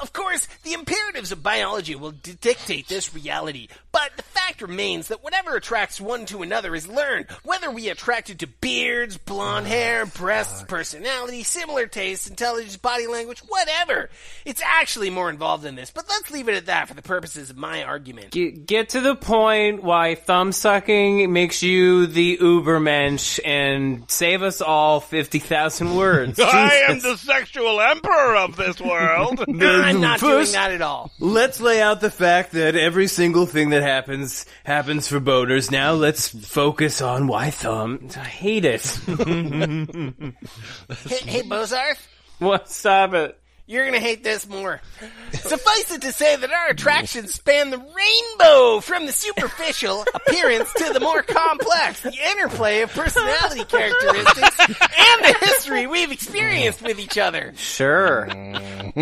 Of 0.00 0.12
course, 0.12 0.48
the 0.62 0.72
imperatives 0.72 1.32
of 1.32 1.42
biology 1.42 1.94
will 1.94 2.12
d- 2.12 2.36
dictate 2.40 2.88
this 2.88 3.14
reality, 3.14 3.68
but 3.92 4.12
the 4.16 4.22
fact 4.22 4.62
remains 4.62 5.08
that 5.08 5.22
whatever 5.22 5.56
attracts 5.56 6.00
one 6.00 6.26
to 6.26 6.42
another 6.42 6.74
is 6.74 6.88
learned, 6.88 7.26
whether 7.44 7.70
we 7.70 7.88
are 7.88 7.92
attracted 7.92 8.40
to 8.40 8.46
beards, 8.46 9.16
blonde 9.18 9.66
oh 9.66 9.70
hair, 9.70 10.06
breasts, 10.06 10.62
personality, 10.62 11.42
similar 11.42 11.86
tastes, 11.86 12.28
intelligence, 12.28 12.76
body 12.76 13.06
language, 13.06 13.40
whatever. 13.40 14.08
It's 14.44 14.62
actually 14.64 15.10
more 15.10 15.28
involved 15.28 15.64
than 15.64 15.74
this, 15.74 15.90
but 15.90 16.06
let's 16.08 16.30
leave 16.30 16.48
it 16.48 16.54
at 16.54 16.66
that 16.66 16.88
for 16.88 16.94
the 16.94 17.02
purposes 17.02 17.50
of 17.50 17.56
my 17.56 17.82
argument. 17.82 18.30
Get, 18.30 18.66
get 18.66 18.88
to 18.90 19.00
the 19.00 19.16
point 19.16 19.82
why 19.82 20.14
thumb 20.14 20.52
sucking 20.52 21.32
makes 21.32 21.62
you 21.62 22.06
the 22.06 22.38
Ubermensch 22.38 23.40
and 23.44 24.10
save 24.10 24.42
us 24.42 24.60
all 24.60 25.00
50,000 25.00 25.94
words. 25.94 26.40
I 26.40 26.86
am 26.88 27.00
the 27.00 27.16
sexual 27.16 27.80
emperor 27.80 28.36
of 28.36 28.56
this 28.56 28.80
world. 28.80 29.44
I'm 29.96 30.00
not 30.00 30.20
doing 30.20 30.32
First- 30.40 30.52
that 30.52 30.70
at 30.72 30.82
all. 30.82 31.10
Let's 31.18 31.60
lay 31.60 31.80
out 31.82 32.00
the 32.00 32.10
fact 32.10 32.52
that 32.52 32.74
every 32.76 33.06
single 33.06 33.46
thing 33.46 33.70
that 33.70 33.82
happens 33.82 34.46
happens 34.64 35.08
for 35.08 35.20
boners. 35.20 35.70
Now 35.70 35.92
let's 35.92 36.28
focus 36.28 37.00
on 37.02 37.26
why 37.26 37.50
thumb. 37.50 38.08
I 38.16 38.20
hate 38.20 38.64
it. 38.64 38.82
Hey, 41.08 41.16
hey 41.26 41.42
Bozarth, 41.42 41.98
what? 42.38 42.68
Stop 42.70 43.14
it. 43.14 43.38
you're 43.66 43.84
gonna 43.84 44.00
hate 44.00 44.24
this 44.24 44.48
more. 44.48 44.80
Suffice 45.32 45.90
it 45.92 46.02
to 46.02 46.12
say 46.12 46.36
that 46.36 46.50
our 46.52 46.68
attractions 46.70 47.34
span 47.34 47.70
the 47.70 47.78
rainbow 47.78 48.80
from 48.80 49.06
the 49.06 49.12
superficial 49.12 50.04
appearance 50.14 50.72
to 50.74 50.92
the 50.92 51.00
more 51.00 51.22
complex, 51.22 52.00
the 52.00 52.12
interplay 52.32 52.80
of 52.82 52.90
personality 52.90 53.64
characteristics 53.64 54.58
and 54.58 55.24
the 55.24 55.36
history 55.40 55.86
we've 55.86 56.10
experienced 56.12 56.82
with 56.82 56.98
each 56.98 57.18
other. 57.18 57.52
Sure. 57.56 58.28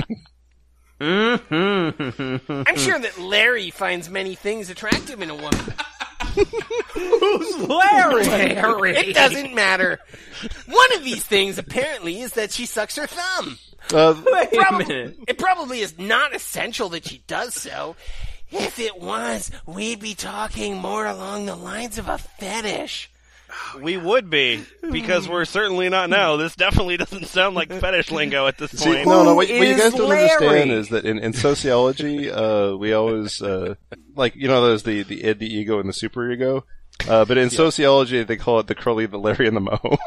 mm-hmm. 1.01 2.63
I'm 2.67 2.77
sure 2.77 2.99
that 2.99 3.19
Larry 3.19 3.71
finds 3.71 4.09
many 4.11 4.35
things 4.35 4.71
attractive 4.71 5.23
in 5.23 5.31
a 5.31 5.35
woman. 5.35 5.75
Who's 6.95 7.69
Larry. 7.69 8.97
It 8.97 9.15
doesn't 9.15 9.55
matter. 9.55 10.01
One 10.67 10.97
of 10.97 11.05
these 11.05 11.25
things 11.25 11.59
apparently 11.59 12.21
is 12.21 12.33
that 12.35 12.53
she 12.53 12.67
sucks 12.67 12.97
her 12.97 13.07
thumb. 13.07 13.59
Uh, 13.93 14.21
Wait 14.27 14.53
a 14.53 14.79
minute. 14.79 15.19
It 15.27 15.39
probably 15.39 15.81
is 15.81 15.99
not 15.99 16.35
essential 16.35 16.91
that 16.91 17.07
she 17.07 17.23
does 17.27 17.55
so. 17.55 17.97
If 18.51 18.79
it 18.79 19.01
was, 19.01 19.51
we'd 19.67 20.01
be 20.01 20.15
talking 20.15 20.77
more 20.77 21.07
along 21.07 21.47
the 21.47 21.57
lines 21.57 21.99
of 21.99 22.09
a 22.09 22.19
fetish. 22.19 23.11
We 23.81 23.97
would 23.97 24.31
be 24.31 24.65
because 24.91 25.29
we're 25.29 25.45
certainly 25.45 25.89
not 25.89 26.11
now. 26.11 26.37
This 26.37 26.57
definitely 26.57 26.97
doesn't 26.97 27.27
sound 27.27 27.55
like 27.55 27.71
fetish 27.71 28.11
lingo 28.11 28.47
at 28.47 28.59
this 28.59 28.71
See, 28.73 28.93
point. 28.93 29.07
no, 29.07 29.25
no. 29.25 29.35
What, 29.35 29.49
what 29.49 29.51
you 29.51 29.77
guys 29.77 29.95
don't 29.95 30.11
understand 30.11 30.73
is 30.73 30.89
that 30.89 31.05
in, 31.05 31.19
in 31.19 31.33
sociology, 31.33 32.31
uh, 32.31 32.75
we 32.75 32.93
always 32.93 33.41
uh, 33.43 33.75
like 34.15 34.35
you 34.37 34.49
know 34.49 34.67
there's 34.67 34.83
the 34.83 35.03
the 35.03 35.25
id, 35.25 35.39
the 35.39 35.55
ego, 35.55 35.81
and 35.81 35.89
the 35.89 35.93
superego. 35.93 36.63
Uh, 37.09 37.25
but 37.25 37.39
in 37.39 37.49
sociology, 37.49 38.25
they 38.25 38.37
call 38.37 38.59
it 38.59 38.67
the 38.67 38.75
curly, 38.75 39.07
the 39.07 39.19
Larry, 39.19 39.47
and 39.47 39.57
the 39.57 39.61
Mo. 39.61 39.79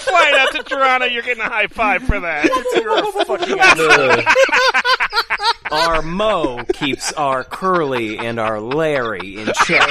Flying 0.00 0.34
out 0.34 0.52
to 0.52 0.62
Toronto, 0.64 1.06
you're 1.06 1.22
getting 1.22 1.42
a 1.42 1.48
high 1.48 1.66
five 1.66 2.02
for 2.02 2.20
that. 2.20 2.46
our 5.70 6.02
Mo 6.02 6.64
keeps 6.72 7.12
our 7.12 7.44
Curly 7.44 8.18
and 8.18 8.38
our 8.38 8.60
Larry 8.60 9.36
in 9.36 9.48
check. 9.64 9.88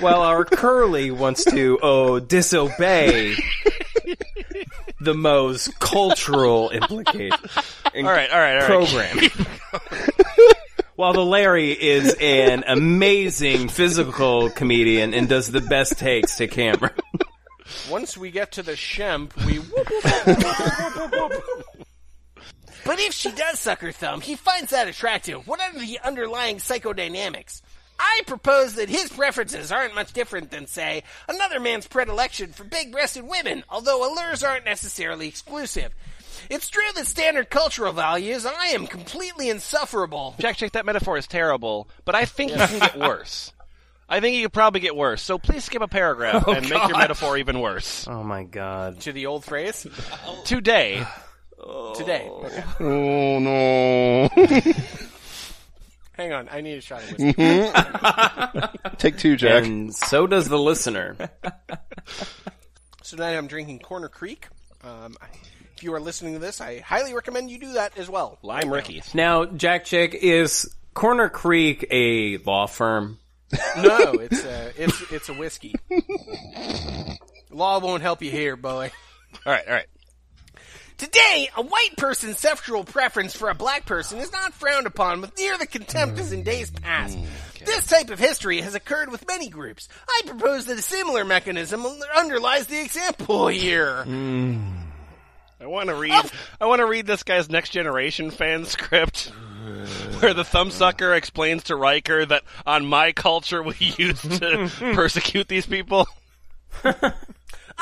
While 0.00 0.22
our 0.22 0.44
Curly 0.44 1.10
wants 1.10 1.44
to 1.44 1.78
oh 1.82 2.18
disobey 2.20 3.34
the 5.00 5.14
Mo's 5.14 5.68
cultural 5.78 6.70
implication. 6.70 7.38
all 7.94 8.02
right, 8.02 8.30
all 8.30 8.40
right, 8.40 8.62
all 8.62 8.62
right. 8.62 8.64
program. 8.64 9.18
While 10.94 11.14
the 11.14 11.24
Larry 11.24 11.72
is 11.72 12.14
an 12.20 12.64
amazing 12.66 13.68
physical 13.68 14.50
comedian 14.50 15.14
and 15.14 15.28
does 15.28 15.50
the 15.50 15.62
best 15.62 15.98
takes 15.98 16.36
to 16.36 16.46
camera. 16.46 16.92
Once 17.90 18.18
we 18.18 18.30
get 18.30 18.52
to 18.52 18.62
the 18.62 18.72
shemp, 18.72 19.34
we. 19.46 19.58
whoop, 19.58 19.88
whoop, 19.88 20.04
whoop, 20.04 20.26
whoop, 20.26 20.96
whoop, 20.96 21.12
whoop, 21.12 21.32
whoop. 21.32 21.86
But 22.84 22.98
if 22.98 23.14
she 23.14 23.30
does 23.30 23.60
suck 23.60 23.80
her 23.80 23.92
thumb, 23.92 24.20
he 24.20 24.34
finds 24.34 24.70
that 24.70 24.88
attractive. 24.88 25.46
What 25.46 25.60
are 25.60 25.72
the 25.78 26.00
underlying 26.04 26.56
psychodynamics? 26.56 27.62
I 27.98 28.22
propose 28.26 28.74
that 28.74 28.88
his 28.88 29.10
preferences 29.10 29.70
aren't 29.70 29.94
much 29.94 30.12
different 30.12 30.50
than, 30.50 30.66
say, 30.66 31.04
another 31.28 31.60
man's 31.60 31.86
predilection 31.86 32.52
for 32.52 32.64
big 32.64 32.90
breasted 32.90 33.24
women, 33.24 33.62
although 33.70 34.04
allures 34.04 34.42
aren't 34.42 34.64
necessarily 34.64 35.28
exclusive. 35.28 35.94
It's 36.50 36.68
true 36.68 36.82
that 36.94 37.06
standard 37.06 37.50
cultural 37.50 37.92
values, 37.92 38.44
I 38.46 38.66
am 38.68 38.86
completely 38.86 39.48
insufferable. 39.48 40.34
Jack, 40.38 40.56
Jack, 40.58 40.72
that 40.72 40.84
metaphor 40.86 41.16
is 41.16 41.26
terrible, 41.26 41.88
but 42.04 42.14
I 42.14 42.24
think 42.24 42.52
you 42.52 42.58
can 42.58 42.78
get 42.78 42.98
worse. 42.98 43.52
I 44.08 44.20
think 44.20 44.36
you 44.36 44.42
could 44.42 44.52
probably 44.52 44.80
get 44.80 44.94
worse. 44.94 45.22
So 45.22 45.38
please 45.38 45.64
skip 45.64 45.80
a 45.80 45.88
paragraph 45.88 46.46
and 46.46 46.68
make 46.68 46.88
your 46.88 46.98
metaphor 46.98 47.38
even 47.38 47.60
worse. 47.60 48.06
Oh 48.08 48.22
my 48.22 48.42
god. 48.42 49.00
To 49.02 49.12
the 49.12 49.26
old 49.26 49.44
phrase? 49.44 49.86
Today, 50.44 51.06
Today. 51.94 52.28
Okay. 52.28 52.64
oh 52.80 53.38
no! 53.38 54.28
Hang 56.14 56.32
on, 56.34 56.48
I 56.50 56.60
need 56.60 56.74
a 56.76 56.80
shot 56.82 57.02
of 57.04 57.12
whiskey. 57.18 58.92
Take 58.98 59.16
two, 59.16 59.36
Jack. 59.36 59.64
And 59.64 59.94
so 59.94 60.26
does 60.26 60.46
the 60.48 60.58
listener. 60.58 61.16
So 63.02 63.16
tonight 63.16 63.36
I'm 63.36 63.46
drinking 63.46 63.78
Corner 63.78 64.08
Creek. 64.08 64.48
Um, 64.84 65.16
I- 65.22 65.26
if 65.82 65.86
you 65.86 65.94
are 65.94 66.00
listening 66.00 66.34
to 66.34 66.38
this, 66.38 66.60
I 66.60 66.78
highly 66.78 67.12
recommend 67.12 67.50
you 67.50 67.58
do 67.58 67.72
that 67.72 67.98
as 67.98 68.08
well. 68.08 68.38
Lime 68.42 68.72
Rickey. 68.72 69.02
Now, 69.14 69.46
Jack 69.46 69.84
Chick, 69.84 70.14
is 70.14 70.72
Corner 70.94 71.28
Creek 71.28 71.84
a 71.90 72.36
law 72.38 72.68
firm? 72.68 73.18
No, 73.76 74.12
it's 74.12 74.44
a, 74.44 74.72
it's, 74.76 75.12
it's 75.12 75.28
a 75.28 75.34
whiskey. 75.34 75.74
Law 77.50 77.80
won't 77.80 78.00
help 78.00 78.22
you 78.22 78.30
here, 78.30 78.54
boy. 78.54 78.92
All 79.44 79.52
right, 79.52 79.66
all 79.66 79.74
right. 79.74 79.86
Today, 80.98 81.50
a 81.56 81.62
white 81.62 81.96
person's 81.96 82.38
sexual 82.38 82.84
preference 82.84 83.34
for 83.34 83.50
a 83.50 83.54
black 83.54 83.84
person 83.84 84.20
is 84.20 84.30
not 84.30 84.54
frowned 84.54 84.86
upon 84.86 85.20
with 85.20 85.36
near 85.36 85.58
the 85.58 85.66
contempt 85.66 86.20
as 86.20 86.30
in 86.30 86.44
days 86.44 86.70
past. 86.70 87.18
Mm, 87.18 87.26
this 87.64 87.86
type 87.86 88.10
of 88.10 88.20
history 88.20 88.60
has 88.60 88.76
occurred 88.76 89.10
with 89.10 89.26
many 89.26 89.48
groups. 89.48 89.88
I 90.08 90.22
propose 90.26 90.66
that 90.66 90.78
a 90.78 90.82
similar 90.82 91.24
mechanism 91.24 91.84
underlies 92.16 92.68
the 92.68 92.80
example 92.80 93.48
here. 93.48 94.04
Mm. 94.06 94.81
I 95.62 95.66
want 95.66 95.90
to 95.90 95.94
read. 95.94 96.24
I 96.60 96.66
want 96.66 96.80
to 96.80 96.86
read 96.86 97.06
this 97.06 97.22
guy's 97.22 97.48
Next 97.48 97.70
Generation 97.70 98.32
fan 98.32 98.64
script, 98.64 99.26
where 100.18 100.34
the 100.34 100.42
thumbsucker 100.42 101.16
explains 101.16 101.64
to 101.64 101.76
Riker 101.76 102.26
that 102.26 102.42
on 102.66 102.84
my 102.84 103.12
culture 103.12 103.62
we 103.62 103.76
used 103.96 104.22
to 104.22 104.68
persecute 104.94 105.46
these 105.46 105.66
people. 105.66 106.08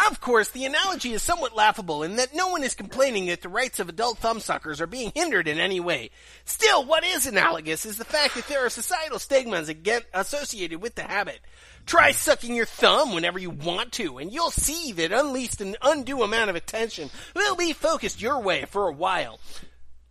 Of 0.09 0.21
course, 0.21 0.51
the 0.51 0.67
analogy 0.67 1.13
is 1.13 1.23
somewhat 1.23 1.57
laughable 1.57 2.03
in 2.03 2.17
that 2.17 2.35
no 2.35 2.49
one 2.49 2.63
is 2.63 2.75
complaining 2.75 3.27
that 3.27 3.43
the 3.43 3.49
rights 3.49 3.81
of 3.81 3.89
adult 3.89 4.21
thumbsuckers 4.21 4.81
are 4.81 4.87
being 4.87 5.13
hindered 5.15 5.49
in 5.49 5.59
any 5.59 5.81
way. 5.81 6.11
Still, 6.45 6.85
what 6.85 7.05
is 7.05 7.27
analogous 7.27 7.85
is 7.85 7.99
the 7.99 8.05
fact 8.05 8.35
that 8.35 8.47
there 8.47 8.65
are 8.65 8.71
societal 8.71 9.19
stigmas 9.19 9.69
again 9.69 10.03
associated 10.15 10.81
with 10.81 10.95
the 10.95 11.03
habit. 11.03 11.41
Try 11.87 12.13
sucking 12.13 12.55
your 12.55 12.67
thumb 12.67 13.15
whenever 13.15 13.39
you 13.39 13.51
want 13.51 13.93
to, 13.93 14.19
and 14.19 14.33
you'll 14.33 14.51
see 14.51 14.93
that 14.93 15.13
unleashed 15.13 15.61
an 15.61 15.77
undue 15.83 16.23
amount 16.23 16.51
of 16.51 16.57
attention 16.57 17.11
will 17.35 17.57
be 17.57 17.73
focused 17.73 18.23
your 18.23 18.41
way 18.41 18.65
for 18.67 18.89
a 18.89 18.93
while. 18.93 19.41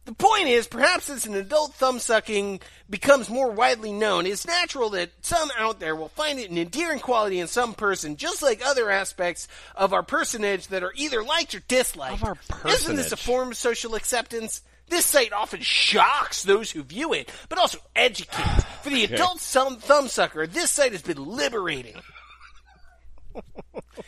The 0.10 0.16
point 0.16 0.48
is, 0.48 0.68
perhaps 0.68 1.08
as 1.10 1.28
an 1.28 1.36
adult 1.36 1.76
thumb 1.76 2.00
sucking 2.00 2.62
becomes 2.90 3.30
more 3.30 3.52
widely 3.52 3.92
known, 3.92 4.26
it's 4.26 4.48
natural 4.48 4.90
that 4.92 5.12
some 5.22 5.52
out 5.56 5.80
there 5.80 5.96
will 5.96 6.10
find 6.10 6.40
it 6.40 6.50
an 6.50 6.58
endearing 6.58 7.00
quality 7.00 7.40
in 7.40 7.48
some 7.48 7.76
person, 7.76 8.16
just 8.16 8.42
like 8.42 8.66
other 8.66 8.90
aspects 8.90 9.48
of 9.76 9.94
our 9.94 10.02
personage 10.02 10.68
that 10.70 10.82
are 10.82 10.94
either 10.96 11.24
liked 11.24 11.54
or 11.54 11.60
disliked. 11.68 12.24
Of 12.24 12.24
our 12.24 12.38
Isn't 12.66 12.96
this 12.96 13.12
a 13.12 13.18
form 13.18 13.50
of 13.50 13.58
social 13.58 13.94
acceptance? 13.94 14.64
This 14.90 15.06
site 15.06 15.32
often 15.32 15.62
shocks 15.62 16.44
those 16.44 16.72
who 16.72 16.84
view 16.84 17.14
it, 17.14 17.32
but 17.48 17.60
also 17.60 17.78
educates. 17.96 18.64
For 18.82 18.90
the 18.90 19.04
adult 19.04 19.40
thumb 19.40 19.78
thumbsucker, 19.78 20.52
this 20.52 20.72
site 20.72 20.94
has 20.94 21.04
been 21.04 21.24
liberating. 21.24 21.96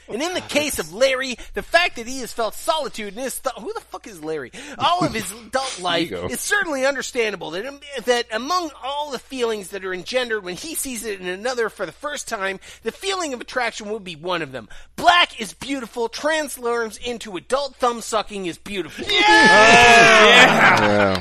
And 0.07 0.21
in 0.21 0.34
the 0.34 0.41
case 0.41 0.79
of 0.79 0.93
Larry, 0.93 1.38
the 1.53 1.61
fact 1.61 1.95
that 1.97 2.07
he 2.07 2.19
has 2.19 2.32
felt 2.34 2.53
solitude 2.55 3.13
in 3.13 3.19
his 3.23 3.39
th- 3.39 3.55
who 3.55 3.73
the 3.73 3.79
fuck 3.82 4.07
is 4.07 4.23
Larry? 4.23 4.51
All 4.77 5.05
of 5.05 5.13
his 5.13 5.32
adult 5.32 5.79
life 5.82 6.11
it's 6.11 6.41
certainly 6.41 6.86
understandable 6.86 7.51
that 7.51 7.65
um, 7.65 7.79
that 8.05 8.25
among 8.32 8.71
all 8.84 9.11
the 9.11 9.19
feelings 9.19 9.69
that 9.69 9.86
are 9.86 9.93
engendered 9.93 10.43
when 10.43 10.55
he 10.55 10.75
sees 10.75 11.05
it 11.05 11.21
in 11.21 11.27
another 11.27 11.69
for 11.69 11.86
the 11.86 11.91
first 11.91 12.27
time, 12.27 12.59
the 12.84 12.91
feeling 12.91 13.34
of 13.34 13.41
attraction 13.41 13.89
would 13.89 14.03
be 14.03 14.15
one 14.15 14.41
of 14.41 14.51
them. 14.51 14.67
Black 14.95 15.39
is 15.39 15.53
beautiful 15.53 16.09
transforms 16.09 16.97
into 16.97 17.38
adult 17.38 17.75
thumb 17.75 18.01
sucking 18.01 18.45
is 18.45 18.57
beautiful. 18.57 19.05
Yeah, 19.09 20.41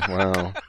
wow. 0.33 0.53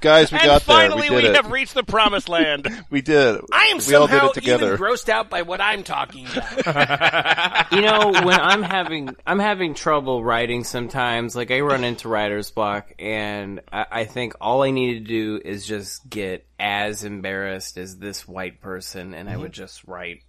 Guys, 0.00 0.32
we 0.32 0.38
and 0.38 0.46
got 0.46 0.62
finally, 0.62 1.08
there. 1.08 1.16
We 1.16 1.22
did 1.22 1.30
it. 1.30 1.36
have 1.36 1.50
reached 1.50 1.74
the 1.74 1.84
promised 1.84 2.28
land. 2.28 2.68
we 2.90 3.02
did. 3.02 3.40
I 3.52 3.66
am 3.66 3.78
we 3.86 3.94
all 3.94 4.08
somehow 4.08 4.28
did 4.28 4.30
it 4.30 4.34
together. 4.34 4.74
even 4.74 4.78
grossed 4.78 5.08
out 5.08 5.30
by 5.30 5.42
what 5.42 5.60
I'm 5.60 5.82
talking 5.82 6.26
about. 6.26 6.64
you 7.72 7.80
know 7.82 8.12
when 8.24 8.40
i'm 8.40 8.62
having 8.62 9.14
i'm 9.26 9.38
having 9.38 9.74
trouble 9.74 10.22
writing 10.22 10.64
sometimes 10.64 11.34
like 11.34 11.50
i 11.50 11.60
run 11.60 11.84
into 11.84 12.08
writer's 12.08 12.50
block 12.50 12.92
and 12.98 13.60
I, 13.72 13.86
I 13.90 14.04
think 14.04 14.34
all 14.40 14.62
i 14.62 14.70
need 14.70 14.94
to 14.94 15.04
do 15.04 15.40
is 15.44 15.66
just 15.66 16.08
get 16.08 16.46
as 16.58 17.04
embarrassed 17.04 17.76
as 17.78 17.98
this 17.98 18.26
white 18.26 18.60
person 18.60 19.14
and 19.14 19.28
i 19.28 19.32
mm-hmm. 19.32 19.42
would 19.42 19.52
just 19.52 19.84
write 19.84 20.22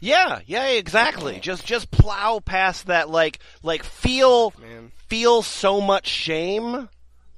Yeah, 0.00 0.40
yeah, 0.46 0.68
exactly. 0.68 1.40
Just 1.40 1.64
just 1.64 1.90
plow 1.90 2.40
past 2.40 2.86
that 2.88 3.08
like 3.08 3.38
like 3.62 3.82
feel 3.82 4.52
feel 5.08 5.42
so 5.42 5.80
much 5.80 6.06
shame 6.06 6.88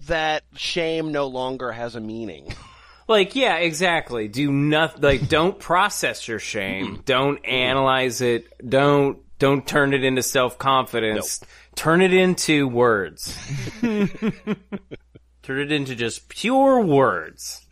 that 0.07 0.45
shame 0.57 1.13
no 1.13 1.27
longer 1.27 1.73
has 1.73 1.95
a 1.95 2.01
meaning. 2.01 2.53
like 3.09 3.35
yeah 3.35 3.57
exactly. 3.57 4.29
Do 4.29 4.51
not 4.51 5.03
like 5.03 5.29
don't 5.29 5.59
process 5.59 6.27
your 6.29 6.39
shame. 6.39 7.03
Don't 7.05 7.45
analyze 7.45 8.21
it. 8.21 8.47
Don't 8.69 9.19
don't 9.39 9.67
turn 9.67 9.93
it 9.93 10.05
into 10.05 10.23
self-confidence. 10.23 11.41
Turn 11.75 12.03
it 12.03 12.15
into 12.15 12.69
words. 12.69 13.37
Turn 13.81 15.59
it 15.59 15.73
into 15.73 15.97
just 15.97 16.29
pure 16.29 16.81
words. 16.81 17.67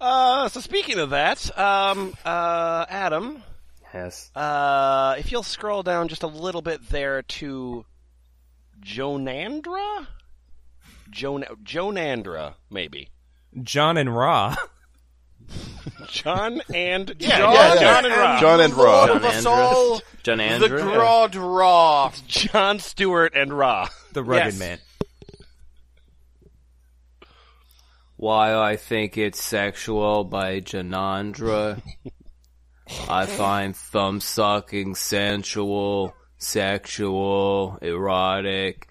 Uh 0.00 0.48
so 0.48 0.60
speaking 0.60 0.98
of 0.98 1.10
that, 1.10 1.56
um 1.58 2.14
uh 2.24 2.86
Adam, 2.88 3.42
yes. 3.94 4.30
uh 4.34 5.14
if 5.18 5.30
you'll 5.30 5.42
scroll 5.42 5.82
down 5.82 6.08
just 6.08 6.22
a 6.22 6.28
little 6.28 6.62
bit 6.62 6.88
there 6.88 7.22
to 7.22 7.84
Jonandra? 8.84 10.06
Jon 11.10 11.44
Jonandra, 11.64 12.54
maybe. 12.70 13.10
John 13.62 13.96
and 13.98 14.14
Raw. 14.14 14.54
John 16.08 16.60
and 16.74 17.14
Yeah, 17.18 17.38
John, 17.38 17.52
yeah, 17.54 17.74
yeah. 17.74 17.80
John 17.80 18.04
and 18.06 18.14
Rob. 18.14 18.40
John 18.40 18.60
and 18.60 18.74
Lord 18.74 19.08
Raw. 19.10 19.16
of 19.16 19.24
us 19.24 19.44
all, 19.46 20.00
john 20.22 20.38
the 20.38 20.68
Grod 20.68 21.34
Raw. 21.34 22.12
John 22.26 22.78
Stewart 22.78 23.34
and 23.34 23.52
Ra. 23.52 23.88
The 24.12 24.22
rugged 24.22 24.44
Yes. 24.54 24.58
man. 24.58 24.78
Why 28.16 28.54
I 28.54 28.76
Think 28.76 29.18
It's 29.18 29.42
Sexual 29.42 30.24
by 30.24 30.60
Janandra. 30.60 31.82
I 33.08 33.26
find 33.26 33.74
thumb 33.76 34.20
sucking 34.20 34.94
sensual, 34.94 36.14
sexual, 36.38 37.78
erotic, 37.82 38.88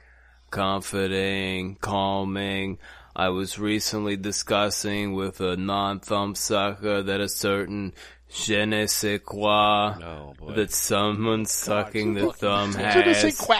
comforting, 0.51 1.75
calming. 1.81 2.77
I 3.15 3.29
was 3.29 3.57
recently 3.59 4.15
discussing 4.17 5.13
with 5.13 5.41
a 5.41 5.57
non-thumb 5.57 6.35
sucker 6.35 7.01
that 7.03 7.19
a 7.19 7.27
certain 7.27 7.93
je 8.29 8.65
ne 8.65 8.85
sais 8.85 9.19
quoi 9.19 9.95
Oh, 10.01 10.33
that 10.55 10.71
someone 10.71 11.45
sucking 11.45 12.13
the 12.13 12.31
thumb 12.31 12.71
Je 12.93 12.99
ne 13.03 13.13
sais 13.13 13.31
has. 13.31 13.37
quoi. 13.41 13.57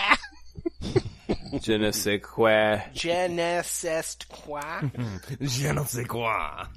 Je 1.62 1.74
ne 1.78 1.92
sais 1.92 2.20
quoi. 2.20 2.82
Je 2.94 3.28
ne 3.28 3.62
sais 3.64 4.16
quoi. 4.30 4.82
Je 5.42 5.68
ne 5.74 5.84
sais 5.86 6.06
quoi. 6.06 6.68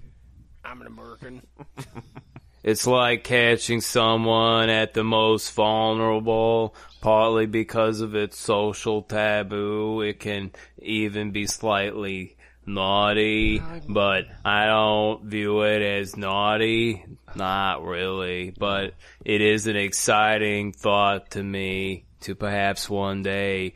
I'm 0.64 0.80
an 0.80 0.86
American. 0.88 1.42
It's 2.64 2.86
like 2.86 3.24
catching 3.24 3.82
someone 3.82 4.70
at 4.70 4.94
the 4.94 5.04
most 5.04 5.52
vulnerable, 5.52 6.74
partly 7.02 7.44
because 7.44 8.00
of 8.00 8.14
its 8.14 8.38
social 8.38 9.02
taboo. 9.02 10.00
It 10.00 10.18
can 10.18 10.50
even 10.78 11.30
be 11.30 11.46
slightly 11.46 12.38
naughty, 12.64 13.62
but 13.86 14.24
I 14.46 14.64
don't 14.64 15.26
view 15.26 15.60
it 15.62 15.82
as 15.82 16.16
naughty. 16.16 17.04
Not 17.34 17.84
really, 17.84 18.54
but 18.58 18.94
it 19.26 19.42
is 19.42 19.66
an 19.66 19.76
exciting 19.76 20.72
thought 20.72 21.32
to 21.32 21.42
me 21.42 22.06
to 22.22 22.34
perhaps 22.34 22.88
one 22.88 23.22
day 23.22 23.74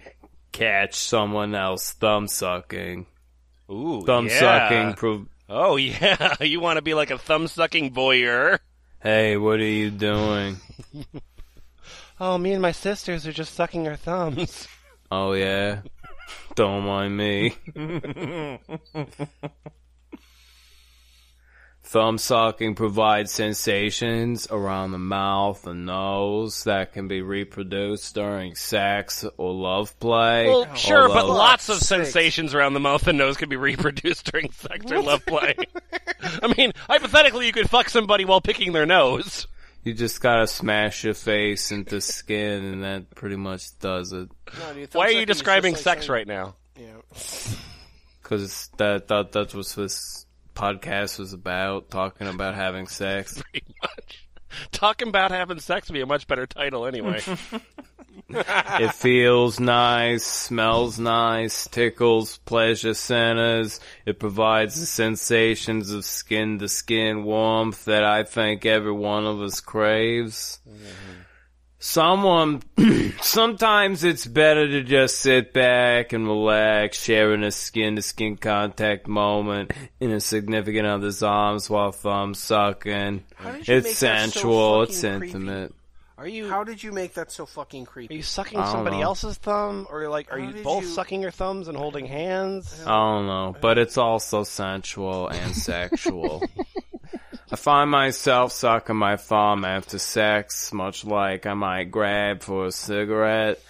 catch 0.53 0.95
someone 0.95 1.55
else 1.55 1.93
thumb 1.93 2.27
sucking. 2.27 3.05
Ooh, 3.71 4.03
Thumb 4.07 4.29
yeah. 4.29 4.39
sucking. 4.41 4.95
Pro- 4.95 5.27
Oh 5.51 5.77
yeah, 5.77 6.35
you 6.41 6.61
want 6.61 6.77
to 6.77 6.83
be 6.83 6.95
like 6.95 7.11
a 7.11 7.19
thumb 7.19 7.49
sucking 7.49 7.93
voyeur? 7.95 8.59
Hey, 9.03 9.37
what 9.37 9.61
are 9.61 9.65
you 9.65 9.91
doing? 9.91 10.57
Oh, 12.21 12.37
me 12.37 12.53
and 12.53 12.61
my 12.61 12.73
sisters 12.73 13.29
are 13.29 13.33
just 13.33 13.55
sucking 13.55 13.87
our 13.87 13.95
thumbs. 13.95 14.67
Oh 15.09 15.35
yeah? 15.35 15.83
Don't 16.57 16.85
mind 16.85 17.17
me. 17.17 17.55
Thumb 21.89 22.19
sucking 22.19 22.75
provides 22.75 23.33
sensations 23.33 24.47
around 24.51 24.93
the 24.93 24.99
mouth 24.99 25.67
and 25.67 25.87
nose 25.87 26.65
that 26.65 26.93
can 26.93 27.09
be 27.09 27.23
reproduced 27.23 28.15
during 28.15 28.57
sex 28.57 29.25
or 29.39 29.55
love 29.55 29.99
play. 29.99 30.49
Well, 30.49 30.75
sure, 30.75 31.09
but 31.09 31.27
lots 31.27 31.71
of 31.71 31.79
sensations 31.79 32.53
around 32.53 32.75
the 32.75 32.81
mouth 32.81 33.09
and 33.09 33.17
nose 33.17 33.39
can 33.39 33.49
be 33.49 33.57
reproduced 33.57 34.31
during 34.31 34.53
sex 34.53 34.93
or 34.93 35.01
love 35.01 35.25
play. 35.25 35.55
I 36.43 36.53
mean, 36.59 36.73
hypothetically, 36.77 37.47
you 37.47 37.53
could 37.53 37.71
fuck 37.71 37.89
somebody 37.89 38.27
while 38.27 38.43
picking 38.43 38.73
their 38.73 38.85
nose. 38.85 39.47
You 39.83 39.95
just 39.95 40.21
gotta 40.21 40.47
smash 40.47 41.05
your 41.05 41.15
face 41.15 41.73
into 41.73 42.03
skin 42.03 42.67
and 42.67 42.85
that 42.85 43.15
pretty 43.15 43.37
much 43.37 43.79
does 43.79 44.13
it. 44.13 44.29
No, 44.59 44.75
dude, 44.75 44.93
Why 44.93 45.07
are 45.07 45.13
you 45.13 45.25
describing 45.25 45.73
like 45.73 45.83
sex 45.83 46.03
saying- 46.03 46.13
right 46.13 46.27
now? 46.27 46.57
Yeah. 46.77 46.99
Cause 48.25 48.69
that, 48.77 49.09
that, 49.09 49.33
that's 49.33 49.55
what 49.55 49.67
this 49.69 50.27
podcast 50.59 51.19
was 51.19 51.33
about, 51.33 51.89
talking 51.89 52.27
about 52.27 52.55
having 52.55 52.89
sex. 52.89 53.41
Pretty 53.53 53.75
much. 53.81 54.27
Talking 54.73 55.09
about 55.09 55.31
having 55.31 55.61
sex 55.61 55.89
would 55.89 55.95
be 55.95 56.01
a 56.01 56.07
much 56.07 56.27
better 56.27 56.47
title 56.47 56.87
anyway. 56.87 57.21
It 58.31 58.93
feels 58.95 59.59
nice, 59.59 60.25
smells 60.25 60.99
nice, 60.99 61.67
tickles 61.67 62.37
pleasure 62.39 62.93
centers. 62.93 63.81
It 64.05 64.19
provides 64.19 64.79
the 64.79 64.87
sensations 64.87 65.91
of 65.93 66.05
skin 66.05 66.59
to 66.59 66.69
skin 66.69 67.25
warmth 67.25 67.87
that 67.87 68.05
I 68.05 68.25
think 68.25 68.67
every 68.67 68.93
one 68.93 69.25
of 69.25 69.41
us 69.41 69.61
craves. 69.61 70.61
Mm-hmm. 70.69 71.23
Someone, 71.81 72.61
sometimes 73.23 74.03
it's 74.03 74.27
better 74.27 74.67
to 74.67 74.83
just 74.83 75.21
sit 75.21 75.53
back 75.53 76.13
and 76.13 76.27
relax, 76.27 77.01
sharing 77.01 77.45
a 77.45 77.53
skin 77.53 77.95
to 77.97 78.03
skin 78.03 78.37
contact 78.37 79.07
moment 79.07 79.71
in 80.01 80.11
a 80.11 80.19
significant 80.21 80.87
other's 80.89 81.23
arms 81.23 81.71
while 81.71 81.93
thumb 81.93 82.35
sucking. 82.35 83.23
did 83.45 83.69
you 83.69 83.75
It's 83.77 83.85
make 83.85 83.85
that 83.85 83.91
so 83.93 83.97
sensual, 84.31 84.83
it's 84.83 85.01
fucking 85.03 85.19
creepy? 85.21 85.33
intimate. 85.37 85.75
Are 86.19 86.27
you 86.27 86.49
How 86.49 86.65
did 86.65 86.83
you 86.83 86.91
make 86.91 87.15
that 87.15 87.31
so 87.31 87.47
fucking 87.47 87.85
creepy? 87.87 88.13
are 88.13 88.17
you 88.17 88.23
sucking 88.25 88.59
somebody 88.65 88.97
know. 88.97 89.03
else's 89.05 89.37
thumb, 89.37 89.87
or 89.89 90.09
like 90.09 90.33
are 90.33 90.41
How 90.41 90.49
you 90.51 90.65
both 90.65 90.83
you- 90.83 90.89
sucking 90.89 91.23
your 91.23 91.31
thumbs 91.31 91.69
and 91.69 91.77
holding 91.79 92.07
hands? 92.07 92.83
I 92.85 92.91
don't 92.91 93.27
know, 93.29 93.55
but 93.61 93.79
it's 93.79 93.97
also 93.97 94.43
sensual 94.43 95.29
and 95.29 95.55
sexual. 95.55 96.43
I 97.51 97.57
find 97.57 97.91
myself 97.91 98.53
sucking 98.53 98.97
my 98.97 99.17
thumb 99.17 99.65
after 99.65 99.99
sex, 99.99 100.73
much 100.73 101.05
like 101.05 101.47
I 101.47 101.55
might 101.55 101.91
grab 101.91 102.43
for 102.43 102.67
a 102.67 102.73
cigarette. 102.73 103.61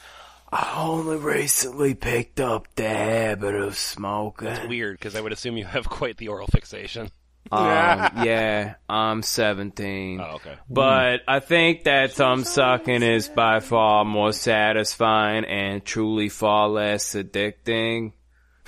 I 0.50 0.74
only 0.78 1.16
recently 1.16 1.94
picked 1.94 2.40
up 2.40 2.66
the 2.74 2.88
habit 2.88 3.54
of 3.54 3.76
smoking. 3.76 4.48
It's 4.48 4.66
weird, 4.66 4.98
because 4.98 5.14
I 5.14 5.20
would 5.20 5.32
assume 5.32 5.56
you 5.56 5.66
have 5.66 5.88
quite 5.88 6.16
the 6.16 6.28
oral 6.28 6.48
fixation. 6.48 7.10
Um, 7.50 8.26
yeah, 8.26 8.74
I'm 8.90 9.22
17. 9.22 10.20
Oh, 10.20 10.24
okay. 10.34 10.56
But 10.68 11.22
I 11.26 11.40
think 11.40 11.84
that 11.84 12.12
thumb 12.12 12.44
sucking 12.44 13.02
is 13.02 13.28
by 13.28 13.60
far 13.60 14.04
more 14.04 14.34
satisfying 14.34 15.46
and 15.46 15.82
truly 15.82 16.28
far 16.28 16.68
less 16.68 17.14
addicting. 17.14 18.12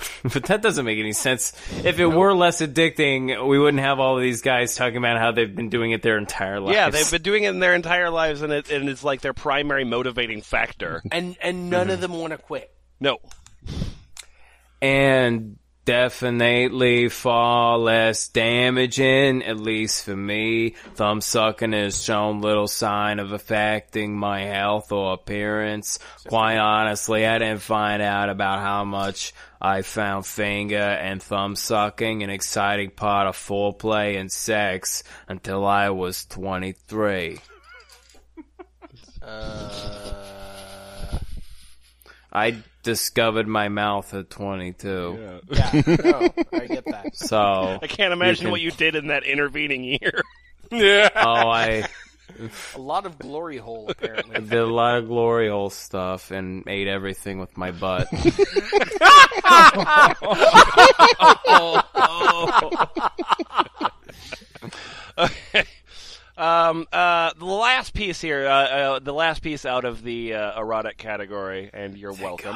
but 0.23 0.43
that 0.43 0.61
doesn't 0.61 0.85
make 0.85 0.99
any 0.99 1.13
sense. 1.13 1.53
If 1.83 1.99
it 1.99 2.07
were 2.07 2.33
less 2.33 2.61
addicting, 2.61 3.47
we 3.47 3.59
wouldn't 3.59 3.83
have 3.83 3.99
all 3.99 4.17
of 4.17 4.23
these 4.23 4.41
guys 4.41 4.75
talking 4.75 4.97
about 4.97 5.19
how 5.19 5.31
they've 5.31 5.53
been 5.53 5.69
doing 5.69 5.91
it 5.91 6.01
their 6.01 6.17
entire 6.17 6.59
lives. 6.59 6.75
Yeah, 6.75 6.89
they've 6.89 7.11
been 7.11 7.21
doing 7.21 7.43
it 7.43 7.49
in 7.49 7.59
their 7.59 7.73
entire 7.73 8.09
lives, 8.09 8.41
and 8.41 8.51
it 8.53 8.71
and 8.71 8.89
it's 8.89 9.03
like 9.03 9.21
their 9.21 9.33
primary 9.33 9.83
motivating 9.83 10.41
factor. 10.41 11.01
And 11.11 11.37
and 11.41 11.69
none 11.69 11.89
of 11.89 11.99
mm-hmm. 11.99 12.13
them 12.13 12.19
want 12.19 12.31
to 12.31 12.37
quit. 12.37 12.71
No, 12.99 13.19
and 14.81 15.57
definitely 15.85 17.09
far 17.09 17.77
less 17.77 18.27
damaging, 18.27 19.43
at 19.43 19.59
least 19.59 20.05
for 20.05 20.15
me. 20.15 20.71
Thumb 20.95 21.21
sucking 21.21 21.73
has 21.73 22.03
shown 22.03 22.41
little 22.41 22.67
sign 22.67 23.19
of 23.19 23.31
affecting 23.31 24.15
my 24.17 24.41
health 24.41 24.91
or 24.91 25.13
appearance. 25.13 25.99
Quite 26.27 26.57
honestly, 26.57 27.25
I 27.25 27.39
didn't 27.39 27.61
find 27.61 28.01
out 28.01 28.29
about 28.29 28.59
how 28.59 28.83
much 28.83 29.33
I 29.61 29.81
found 29.81 30.25
finger 30.25 30.77
and 30.77 31.21
thumb 31.21 31.55
sucking 31.55 32.23
an 32.23 32.29
exciting 32.29 32.91
part 32.91 33.27
of 33.27 33.35
foreplay 33.35 34.19
and 34.19 34.31
sex 34.31 35.03
until 35.27 35.65
I 35.65 35.89
was 35.89 36.25
23. 36.25 37.39
Uh. 39.21 40.01
I 42.33 42.63
discovered 42.83 43.47
my 43.47 43.69
mouth 43.69 44.13
at 44.13 44.29
22. 44.29 45.39
Yeah, 45.49 45.71
no, 45.73 46.29
I 46.53 46.65
get 46.67 46.85
that. 46.85 47.11
So 47.15 47.79
I 47.81 47.87
can't 47.87 48.13
imagine 48.13 48.45
can- 48.45 48.51
what 48.51 48.61
you 48.61 48.71
did 48.71 48.95
in 48.95 49.07
that 49.07 49.23
intervening 49.23 49.83
year. 49.83 50.21
yeah. 50.71 51.09
Oh, 51.15 51.49
I 51.49 51.87
A 52.75 52.79
lot 52.79 53.05
of 53.05 53.19
glory 53.19 53.57
hole 53.57 53.87
apparently. 53.89 54.39
did 54.41 54.53
a 54.53 54.65
lot 54.65 54.97
of 54.97 55.07
glory 55.07 55.49
hole 55.49 55.69
stuff 55.69 56.31
and 56.31 56.63
ate 56.67 56.87
everything 56.87 57.39
with 57.39 57.55
my 57.57 57.71
butt. 57.71 58.07
Oh, 61.53 61.81
oh, 61.95 62.69
oh. 63.03 63.09
Um, 66.51 66.87
uh, 66.91 67.31
the 67.37 67.45
last 67.45 67.93
piece 67.93 68.19
here, 68.21 68.45
uh, 68.47 68.51
uh, 68.51 68.99
the 68.99 69.13
last 69.13 69.41
piece 69.41 69.65
out 69.65 69.85
of 69.85 70.03
the 70.03 70.33
uh, 70.33 70.59
erotic 70.59 70.97
category, 70.97 71.69
and 71.73 71.97
you're 71.97 72.13
welcome. 72.13 72.55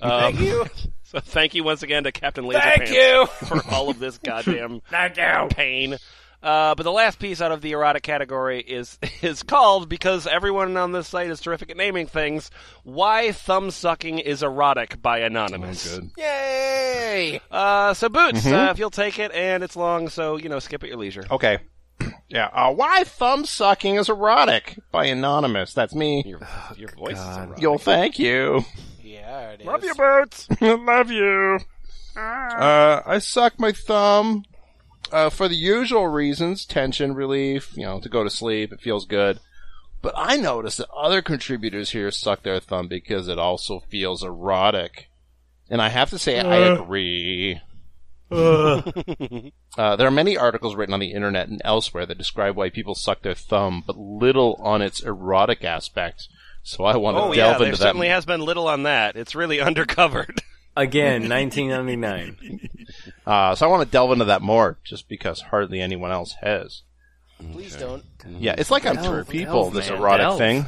Um, 0.00 0.10
Thank 0.34 0.40
you. 0.40 0.66
So 1.10 1.18
thank 1.18 1.54
you 1.56 1.64
once 1.64 1.82
again 1.82 2.04
to 2.04 2.12
Captain 2.12 2.46
Laser 2.46 2.60
Pants 2.60 2.88
Thank 2.88 2.92
you. 2.92 3.26
for 3.48 3.60
all 3.74 3.90
of 3.90 3.98
this 3.98 4.18
goddamn 4.18 4.80
Thank 4.90 5.16
you. 5.16 5.48
pain. 5.50 5.96
Uh, 6.40 6.76
but 6.76 6.84
the 6.84 6.92
last 6.92 7.18
piece 7.18 7.40
out 7.40 7.50
of 7.50 7.62
the 7.62 7.72
erotic 7.72 8.04
category 8.04 8.60
is 8.60 8.96
is 9.20 9.42
called 9.42 9.88
because 9.88 10.28
everyone 10.28 10.76
on 10.76 10.92
this 10.92 11.08
site 11.08 11.28
is 11.28 11.40
terrific 11.40 11.68
at 11.68 11.76
naming 11.76 12.06
things. 12.06 12.52
Why 12.84 13.32
thumb 13.32 13.72
sucking 13.72 14.20
is 14.20 14.44
erotic 14.44 15.02
by 15.02 15.18
anonymous. 15.18 15.96
Good. 15.96 16.12
Yay! 16.16 17.40
Uh, 17.50 17.92
so 17.94 18.08
boots, 18.08 18.46
uh, 18.46 18.68
if 18.70 18.78
you'll 18.78 18.90
take 18.90 19.18
it, 19.18 19.32
and 19.32 19.64
it's 19.64 19.74
long, 19.74 20.10
so 20.10 20.36
you 20.36 20.48
know, 20.48 20.60
skip 20.60 20.84
at 20.84 20.88
your 20.90 20.98
leisure. 20.98 21.26
Okay. 21.28 21.58
Yeah. 22.28 22.46
Uh, 22.52 22.72
why 22.72 23.02
thumb 23.02 23.44
sucking 23.44 23.96
is 23.96 24.08
erotic 24.08 24.78
by 24.92 25.06
anonymous. 25.06 25.74
That's 25.74 25.96
me. 25.96 26.22
Your 26.24 26.38
your 26.76 26.88
voice 26.96 27.18
is 27.18 27.36
erotic. 27.36 27.60
You'll 27.60 27.78
thank 27.78 28.20
you. 28.20 28.64
Yeah, 29.02 29.50
it 29.50 29.62
is. 29.62 29.66
Love 29.66 29.82
you, 29.82 29.94
boots. 29.96 30.48
Love 30.60 31.10
you. 31.10 31.58
Uh, 32.16 33.02
I 33.04 33.18
suck 33.18 33.58
my 33.58 33.72
thumb 33.72 34.44
uh, 35.10 35.30
for 35.30 35.48
the 35.48 35.56
usual 35.56 36.06
reasons: 36.06 36.64
tension 36.64 37.14
relief, 37.14 37.76
you 37.76 37.82
know, 37.82 37.98
to 37.98 38.08
go 38.08 38.22
to 38.22 38.30
sleep. 38.30 38.72
It 38.72 38.80
feels 38.80 39.06
good. 39.06 39.40
But 40.00 40.14
I 40.16 40.36
noticed 40.36 40.78
that 40.78 40.90
other 40.90 41.22
contributors 41.22 41.90
here 41.90 42.12
suck 42.12 42.42
their 42.42 42.60
thumb 42.60 42.86
because 42.86 43.26
it 43.26 43.38
also 43.40 43.80
feels 43.80 44.22
erotic, 44.22 45.10
and 45.68 45.82
I 45.82 45.88
have 45.88 46.10
to 46.10 46.18
say 46.18 46.38
I 46.38 46.74
agree. 46.74 47.60
Uh, 48.32 49.96
there 49.96 50.06
are 50.06 50.10
many 50.10 50.36
articles 50.36 50.74
written 50.74 50.92
on 50.94 51.00
the 51.00 51.12
internet 51.12 51.48
and 51.48 51.60
elsewhere 51.64 52.06
that 52.06 52.18
describe 52.18 52.56
why 52.56 52.70
people 52.70 52.94
suck 52.94 53.22
their 53.22 53.34
thumb, 53.34 53.82
but 53.86 53.96
little 53.96 54.54
on 54.60 54.82
its 54.82 55.00
erotic 55.00 55.64
aspect. 55.64 56.28
So 56.62 56.84
I 56.84 56.96
want 56.96 57.16
to 57.16 57.20
Oh 57.22 57.34
delve 57.34 57.36
yeah, 57.36 57.58
there 57.58 57.66
into 57.68 57.78
that. 57.78 57.82
certainly 57.84 58.08
has 58.08 58.24
been 58.26 58.40
little 58.40 58.68
on 58.68 58.82
that. 58.84 59.16
It's 59.16 59.34
really 59.34 59.58
undercovered. 59.68 60.38
Again, 60.76 61.28
1999. 61.28 62.68
Uh, 63.26 63.54
so 63.54 63.66
I 63.66 63.68
want 63.70 63.82
to 63.86 63.90
delve 63.90 64.12
into 64.12 64.26
that 64.26 64.42
more, 64.42 64.78
just 64.84 65.08
because 65.08 65.40
hardly 65.40 65.80
anyone 65.80 66.12
else 66.12 66.34
has. 66.42 66.82
Please 67.52 67.74
don't. 67.74 68.04
Yeah, 68.38 68.54
it's 68.58 68.70
like 68.70 68.84
I'm 68.86 68.96
Delve, 68.96 69.26
two 69.26 69.32
people. 69.32 69.62
delve, 69.70 69.74
this 69.74 69.88
man, 69.90 69.98
erotic 69.98 70.24
delve. 70.26 70.38
thing. 70.38 70.66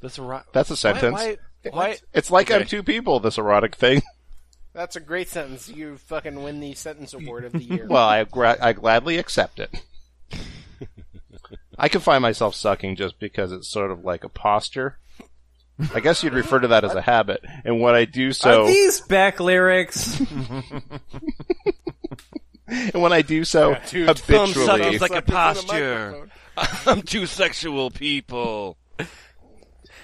That's 0.00 0.18
a 0.18 0.22
ro- 0.22 0.42
That's 0.52 0.70
a 0.70 0.76
sentence. 0.76 1.12
Why? 1.14 1.36
why, 1.62 1.70
why 1.70 1.96
It's 2.12 2.30
like 2.30 2.50
I'm 2.50 2.66
two 2.66 2.82
people. 2.82 3.20
This 3.20 3.38
erotic 3.38 3.76
thing. 3.76 4.02
That's 4.72 4.96
a 4.96 5.00
great 5.00 5.28
sentence. 5.28 5.68
You 5.68 5.96
fucking 5.98 6.42
win 6.42 6.60
the 6.60 6.74
sentence 6.74 7.12
award 7.12 7.44
of 7.44 7.52
the 7.52 7.62
year. 7.62 7.86
Well, 7.88 8.06
I 8.06 8.24
gra- 8.24 8.58
I 8.60 8.72
gladly 8.72 9.18
accept 9.18 9.58
it. 9.58 9.82
I 11.78 11.88
can 11.88 12.00
find 12.00 12.22
myself 12.22 12.54
sucking 12.54 12.96
just 12.96 13.18
because 13.18 13.52
it's 13.52 13.68
sort 13.68 13.90
of 13.90 14.04
like 14.04 14.22
a 14.22 14.28
posture. 14.28 14.98
I 15.94 16.00
guess 16.00 16.22
you'd 16.22 16.34
refer 16.34 16.58
to 16.58 16.68
that 16.68 16.84
as 16.84 16.94
a 16.94 17.00
habit. 17.00 17.42
And 17.64 17.80
what 17.80 17.94
I 17.94 18.04
do 18.04 18.32
so, 18.32 18.64
Are 18.64 18.66
these 18.66 19.00
back 19.00 19.40
lyrics? 19.40 20.20
and 22.66 23.02
when 23.02 23.12
I 23.12 23.22
do 23.22 23.44
so 23.44 23.74
Thumb 23.74 24.06
habitually, 24.06 24.66
sucking 24.66 24.84
like 24.84 24.92
a 24.92 24.98
Suck 24.98 25.10
into 25.10 25.20
the 25.20 25.32
posture. 25.32 26.28
I'm 26.86 27.02
two 27.02 27.26
sexual 27.26 27.90
people. 27.90 28.76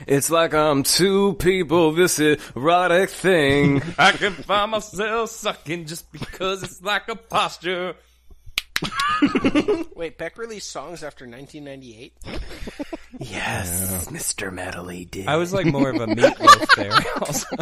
It's 0.07 0.31
like 0.31 0.55
I'm 0.55 0.83
two 0.83 1.35
people, 1.35 1.93
this 1.93 2.19
erotic 2.19 3.11
thing. 3.11 3.83
I 3.99 4.13
can 4.13 4.33
find 4.33 4.71
myself 4.73 5.31
sucking 5.31 5.87
just 5.87 6.11
because 6.13 6.63
it's 6.63 6.83
like 6.83 7.09
a 7.09 7.17
posture. 7.17 7.95
Wait, 9.95 10.19
Beck 10.19 10.37
released 10.37 10.71
songs 10.71 11.03
after 11.03 11.27
1998? 11.27 12.13
Yes, 13.19 14.09
Mr. 14.09 14.53
Medley 14.53 15.07
did. 15.07 15.27
I 15.27 15.37
was 15.37 15.51
like 15.51 15.65
more 15.65 15.89
of 15.89 15.97
a 15.97 16.07
Meat 16.07 16.39
Loaf 16.39 16.67
there. 16.77 16.93
Also, 17.23 17.57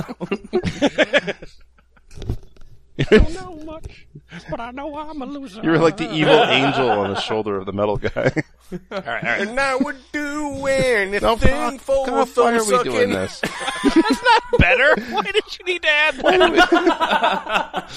you 5.63 5.71
were 5.71 5.79
like 5.79 5.97
the 5.97 6.11
evil 6.13 6.43
angel 6.45 6.91
on 6.91 7.11
the 7.15 7.21
shoulder 7.21 7.57
of 7.57 7.67
the 7.67 7.73
metal 7.73 7.97
guy. 7.97 8.33
And 8.91 9.61
I 9.61 9.77
would 9.77 9.99
do 10.11 10.67
anything 10.67 11.21
No, 11.23 11.37
fuck, 11.37 11.81
for 11.81 12.07
God, 12.07 12.29
thumb 12.31 12.45
why 12.45 12.53
are 12.53 12.59
we 12.59 12.65
sucking. 12.65 12.93
doing 12.93 13.11
this? 13.11 13.41
That's 13.85 13.95
not 14.11 14.43
better? 14.59 14.97
Why 15.13 15.23
did 15.23 15.59
you 15.59 15.65
need 15.67 15.83
to 15.83 15.89
add 15.89 16.15
that? 16.17 17.91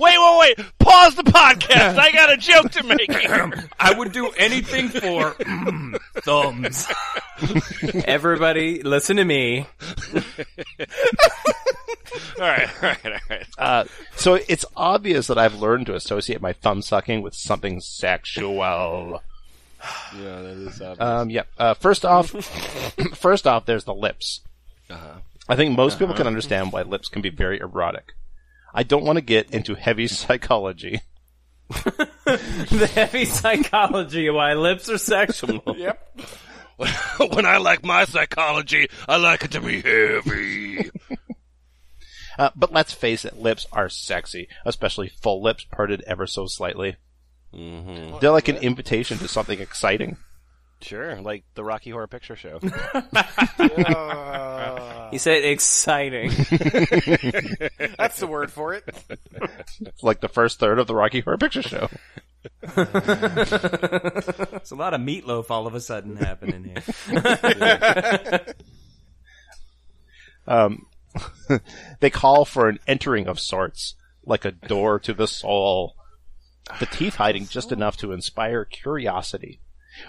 wait, 0.00 0.18
wait, 0.18 0.38
wait. 0.58 0.58
Pause 0.78 1.16
the 1.16 1.24
podcast. 1.24 1.98
I 1.98 2.12
got 2.12 2.32
a 2.32 2.36
joke 2.38 2.70
to 2.72 2.82
make 2.84 3.12
here. 3.12 3.52
I 3.80 3.92
would 3.92 4.12
do 4.12 4.30
anything 4.38 4.88
for 4.88 5.32
mm, 5.32 5.98
thumbs. 6.22 6.86
Everybody, 8.06 8.82
listen 8.82 9.16
to 9.16 9.24
me. 9.24 9.66
All 12.38 12.46
right, 12.46 12.68
all 12.82 12.88
right, 12.90 13.06
all 13.06 13.12
right. 13.30 13.46
Uh, 13.58 13.84
so 14.16 14.34
it's 14.34 14.64
obvious 14.76 15.26
that 15.28 15.38
I've 15.38 15.54
learned 15.54 15.86
to 15.86 15.94
associate 15.94 16.40
my 16.40 16.52
thumb 16.52 16.82
sucking 16.82 17.22
with 17.22 17.34
something 17.34 17.80
sexual. 17.80 19.22
Yeah, 20.16 20.42
that 20.42 20.56
is 20.56 20.80
obvious. 20.80 21.00
Um, 21.00 21.30
yeah. 21.30 21.42
Uh, 21.58 21.74
first 21.74 22.04
off, 22.04 22.30
first 23.14 23.46
off, 23.46 23.66
there's 23.66 23.84
the 23.84 23.94
lips. 23.94 24.40
I 25.48 25.56
think 25.56 25.76
most 25.76 25.98
people 25.98 26.14
can 26.14 26.26
understand 26.26 26.72
why 26.72 26.82
lips 26.82 27.08
can 27.08 27.22
be 27.22 27.30
very 27.30 27.58
erotic. 27.58 28.12
I 28.74 28.82
don't 28.82 29.04
want 29.04 29.16
to 29.16 29.22
get 29.22 29.50
into 29.50 29.74
heavy 29.74 30.06
psychology. 30.06 31.00
The 32.24 32.90
heavy 32.94 33.24
psychology 33.24 34.28
of 34.28 34.36
why 34.36 34.54
lips 34.54 34.88
are 34.88 34.98
sexual. 34.98 35.60
Yep. 35.76 36.20
when 37.34 37.44
I 37.46 37.58
like 37.58 37.84
my 37.84 38.04
psychology, 38.04 38.88
I 39.08 39.16
like 39.16 39.44
it 39.44 39.50
to 39.52 39.60
be 39.60 39.80
heavy. 39.82 40.90
Uh, 42.38 42.50
but 42.56 42.72
let's 42.72 42.92
face 42.92 43.24
it, 43.24 43.38
lips 43.38 43.66
are 43.72 43.88
sexy, 43.88 44.48
especially 44.64 45.08
full 45.08 45.42
lips 45.42 45.64
parted 45.70 46.02
ever 46.06 46.26
so 46.26 46.46
slightly. 46.46 46.96
They're 47.52 48.30
like 48.30 48.48
an 48.48 48.56
invitation 48.56 49.18
to 49.18 49.28
something 49.28 49.60
exciting. 49.60 50.16
Sure, 50.80 51.20
like 51.20 51.44
the 51.54 51.62
Rocky 51.62 51.90
Horror 51.90 52.08
Picture 52.08 52.36
Show. 52.36 52.58
He 55.12 55.18
said 55.18 55.44
exciting. 55.44 56.30
That's 57.98 58.18
the 58.18 58.26
word 58.26 58.50
for 58.50 58.72
it. 58.74 58.82
Like 60.02 60.20
the 60.20 60.28
first 60.28 60.58
third 60.58 60.78
of 60.78 60.86
the 60.86 60.94
Rocky 60.94 61.20
Horror 61.20 61.36
Picture 61.36 61.60
Show. 61.62 61.88
It's 62.62 62.78
a 64.70 64.74
lot 64.74 64.94
of 64.94 65.02
Meat 65.02 65.26
Loaf 65.26 65.50
all 65.50 65.66
of 65.66 65.74
a 65.74 65.80
sudden 65.80 66.16
happening 66.16 66.64
here. 66.64 66.82
Um, 70.46 70.86
they 72.00 72.10
call 72.10 72.44
for 72.44 72.68
an 72.68 72.78
entering 72.86 73.26
of 73.26 73.40
sorts, 73.40 73.94
like 74.24 74.44
a 74.44 74.52
door 74.52 74.98
to 75.00 75.12
the 75.12 75.26
soul. 75.26 75.94
The 76.78 76.86
teeth 76.86 77.16
hiding 77.16 77.48
just 77.48 77.72
enough 77.72 77.96
to 77.98 78.12
inspire 78.12 78.64
curiosity. 78.64 79.60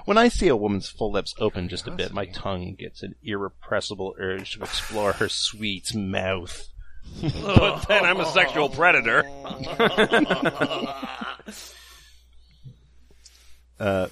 When 0.05 0.17
I 0.17 0.29
see 0.29 0.47
a 0.47 0.55
woman's 0.55 0.89
full 0.89 1.11
lips 1.11 1.33
open 1.39 1.67
just 1.67 1.87
a 1.87 1.91
bit, 1.91 2.13
my 2.13 2.25
tongue 2.25 2.75
gets 2.77 3.03
an 3.03 3.15
irrepressible 3.23 4.15
urge 4.17 4.53
to 4.53 4.63
explore 4.63 5.13
her 5.13 5.27
sweet 5.27 5.93
mouth. 5.93 6.69
but 7.21 7.87
then 7.87 8.05
I'm 8.05 8.19
a 8.19 8.25
sexual 8.25 8.69
predator. 8.69 9.23
Uh, 13.79 14.07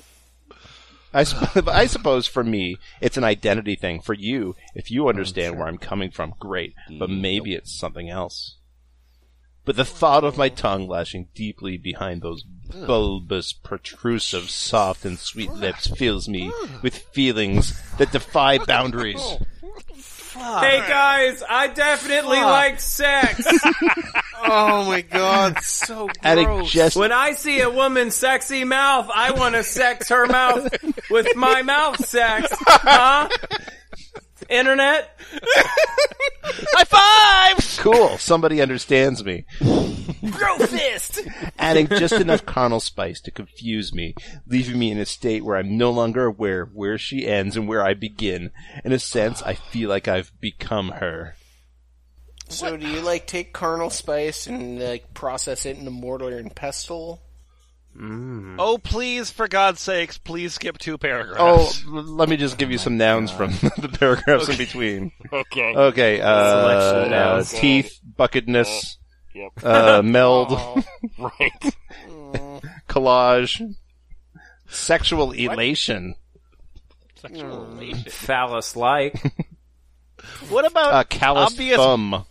I, 1.13 1.23
sup- 1.23 1.67
I 1.67 1.85
suppose 1.87 2.27
for 2.27 2.43
me, 2.43 2.77
it's 3.01 3.17
an 3.17 3.23
identity 3.23 3.75
thing. 3.75 4.01
For 4.01 4.13
you, 4.13 4.55
if 4.75 4.89
you 4.91 5.07
understand 5.09 5.57
where 5.57 5.67
I'm 5.67 5.77
coming 5.77 6.11
from, 6.11 6.33
great. 6.39 6.73
But 6.99 7.09
maybe 7.09 7.53
it's 7.53 7.71
something 7.73 8.09
else. 8.09 8.57
But 9.63 9.75
the 9.75 9.85
thought 9.85 10.23
of 10.23 10.37
my 10.37 10.49
tongue 10.49 10.87
lashing 10.87 11.27
deeply 11.35 11.77
behind 11.77 12.21
those 12.21 12.43
bulbous, 12.87 13.53
protrusive, 13.53 14.49
soft, 14.49 15.05
and 15.05 15.19
sweet 15.19 15.51
lips 15.51 15.85
fills 15.87 16.27
me 16.27 16.51
with 16.81 16.97
feelings 16.97 17.79
that 17.97 18.11
defy 18.11 18.57
boundaries. 18.57 19.21
Hey 20.33 20.79
guys, 20.87 21.43
I 21.47 21.67
definitely 21.67 22.39
like 22.39 22.79
sex. 22.79 23.47
Oh 24.43 24.85
my 24.85 25.01
god, 25.01 25.59
so 25.61 26.09
gross. 26.23 26.71
just 26.71 26.97
When 26.97 27.11
I 27.11 27.33
see 27.33 27.61
a 27.61 27.69
woman's 27.69 28.15
sexy 28.15 28.63
mouth, 28.63 29.07
I 29.13 29.33
want 29.33 29.53
to 29.53 29.63
sex 29.63 30.09
her 30.09 30.25
mouth 30.25 30.67
with 31.11 31.35
my 31.35 31.61
mouth 31.61 32.03
sex. 32.03 32.47
Huh? 32.65 33.29
Internet? 34.49 35.15
High 35.63 37.53
fives! 37.53 37.77
cool. 37.79 38.17
Somebody 38.17 38.61
understands 38.61 39.23
me. 39.23 39.45
Bro 40.21 40.59
fist! 40.59 41.21
Adding 41.59 41.87
just 41.87 42.13
enough 42.13 42.45
carnal 42.45 42.79
spice 42.79 43.21
to 43.21 43.31
confuse 43.31 43.93
me, 43.93 44.15
leaving 44.47 44.77
me 44.77 44.91
in 44.91 44.99
a 44.99 45.05
state 45.05 45.43
where 45.43 45.57
I'm 45.57 45.77
no 45.77 45.91
longer 45.91 46.25
aware 46.25 46.61
of 46.61 46.73
where 46.73 46.97
she 46.97 47.27
ends 47.27 47.57
and 47.57 47.67
where 47.67 47.83
I 47.83 47.93
begin. 47.93 48.51
In 48.83 48.91
a 48.91 48.99
sense, 48.99 49.41
I 49.41 49.53
feel 49.55 49.89
like 49.89 50.07
I've 50.07 50.31
become 50.39 50.89
her. 50.89 51.35
So 52.49 52.77
do 52.77 52.87
you 52.87 53.01
like 53.01 53.27
take 53.27 53.53
carnal 53.53 53.89
spice 53.89 54.45
and 54.47 54.79
like 54.79 55.13
process 55.13 55.65
it 55.65 55.77
into 55.77 55.91
mortar 55.91 56.37
and 56.37 56.53
pestle? 56.53 57.21
Oh, 57.99 58.79
please, 58.81 59.31
for 59.31 59.47
God's 59.47 59.81
sakes, 59.81 60.17
please 60.17 60.53
skip 60.53 60.77
two 60.77 60.97
paragraphs. 60.97 61.83
Oh, 61.87 61.91
let 61.91 62.29
me 62.29 62.37
just 62.37 62.57
give 62.57 62.71
you 62.71 62.77
some 62.77 62.97
nouns 62.97 63.31
from 63.31 63.51
the 63.77 63.89
paragraphs 63.99 64.47
in 64.49 64.57
between. 64.57 65.11
okay. 65.33 65.75
Okay, 65.75 66.21
uh, 66.21 66.27
uh, 66.27 67.07
nouns. 67.09 67.51
teeth, 67.51 67.99
buckedness, 68.17 68.95
Yep. 69.33 69.63
uh, 69.63 70.01
meld, 70.03 70.51
Right. 71.17 71.75
collage, 72.89 73.75
sexual 74.67 75.31
elation, 75.31 76.15
Sexual 77.15 77.65
relation. 77.67 78.11
Phallus 78.11 78.75
like. 78.75 79.21
What 80.49 80.65
about 80.67 80.93
uh, 80.93 81.03
callous 81.05 81.51
obvious? 81.53 81.77
thumb. 81.77 82.25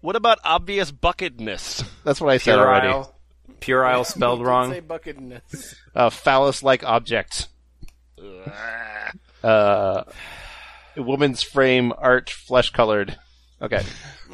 What 0.00 0.16
about 0.16 0.38
obvious 0.44 0.90
buckedness? 0.90 1.84
That's 2.02 2.18
what 2.20 2.30
I 2.30 2.38
said 2.38 2.58
already. 2.58 2.86
Puerile. 2.88 3.14
Puerile 3.60 4.04
spelled 4.04 4.38
Say 4.40 4.44
wrong. 4.44 4.72
buckedness. 4.80 5.74
Uh, 5.94 6.08
phallus-like 6.08 6.84
object. 6.84 7.48
Uh, 9.42 10.04
a 10.96 11.02
woman's 11.02 11.42
frame, 11.42 11.92
art, 11.98 12.30
flesh-colored. 12.30 13.18
Okay. 13.60 13.82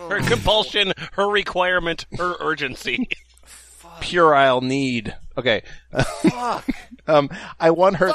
Her 0.08 0.20
compulsion, 0.20 0.92
her 1.12 1.28
requirement, 1.28 2.06
her 2.16 2.36
urgency. 2.40 3.08
Puerile 4.00 4.60
need. 4.60 5.14
Okay. 5.36 5.62
Fuck. 6.22 6.68
um, 7.06 7.30
I 7.58 7.70
want 7.70 7.96
her. 7.96 8.12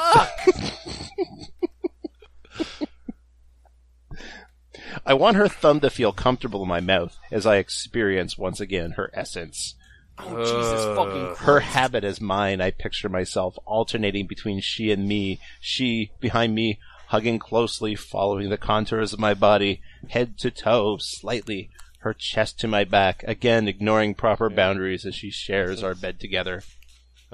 I 5.04 5.14
want 5.14 5.36
her 5.36 5.48
thumb 5.48 5.80
to 5.80 5.90
feel 5.90 6.12
comfortable 6.12 6.62
in 6.62 6.68
my 6.68 6.80
mouth 6.80 7.16
as 7.30 7.46
I 7.46 7.56
experience 7.56 8.36
once 8.36 8.60
again 8.60 8.92
her 8.92 9.10
essence. 9.14 9.74
Oh, 10.18 10.44
Jesus 10.44 10.84
fucking 10.96 11.26
Christ. 11.26 11.40
Her 11.42 11.60
habit 11.60 12.02
as 12.02 12.20
mine, 12.20 12.60
I 12.60 12.70
picture 12.72 13.08
myself 13.08 13.56
alternating 13.66 14.26
between 14.26 14.60
she 14.60 14.90
and 14.90 15.06
me, 15.06 15.38
she 15.60 16.10
behind 16.20 16.54
me, 16.54 16.80
hugging 17.08 17.38
closely, 17.38 17.94
following 17.94 18.48
the 18.48 18.56
contours 18.58 19.12
of 19.12 19.20
my 19.20 19.34
body, 19.34 19.80
head 20.08 20.38
to 20.38 20.50
toe, 20.50 20.98
slightly, 20.98 21.70
her 21.98 22.14
chest 22.14 22.60
to 22.60 22.68
my 22.68 22.84
back, 22.84 23.24
again 23.24 23.66
ignoring 23.68 24.14
proper 24.14 24.48
boundaries 24.48 25.04
as 25.04 25.14
she 25.14 25.30
shares 25.30 25.82
our 25.82 25.94
bed 25.94 26.20
together. 26.20 26.62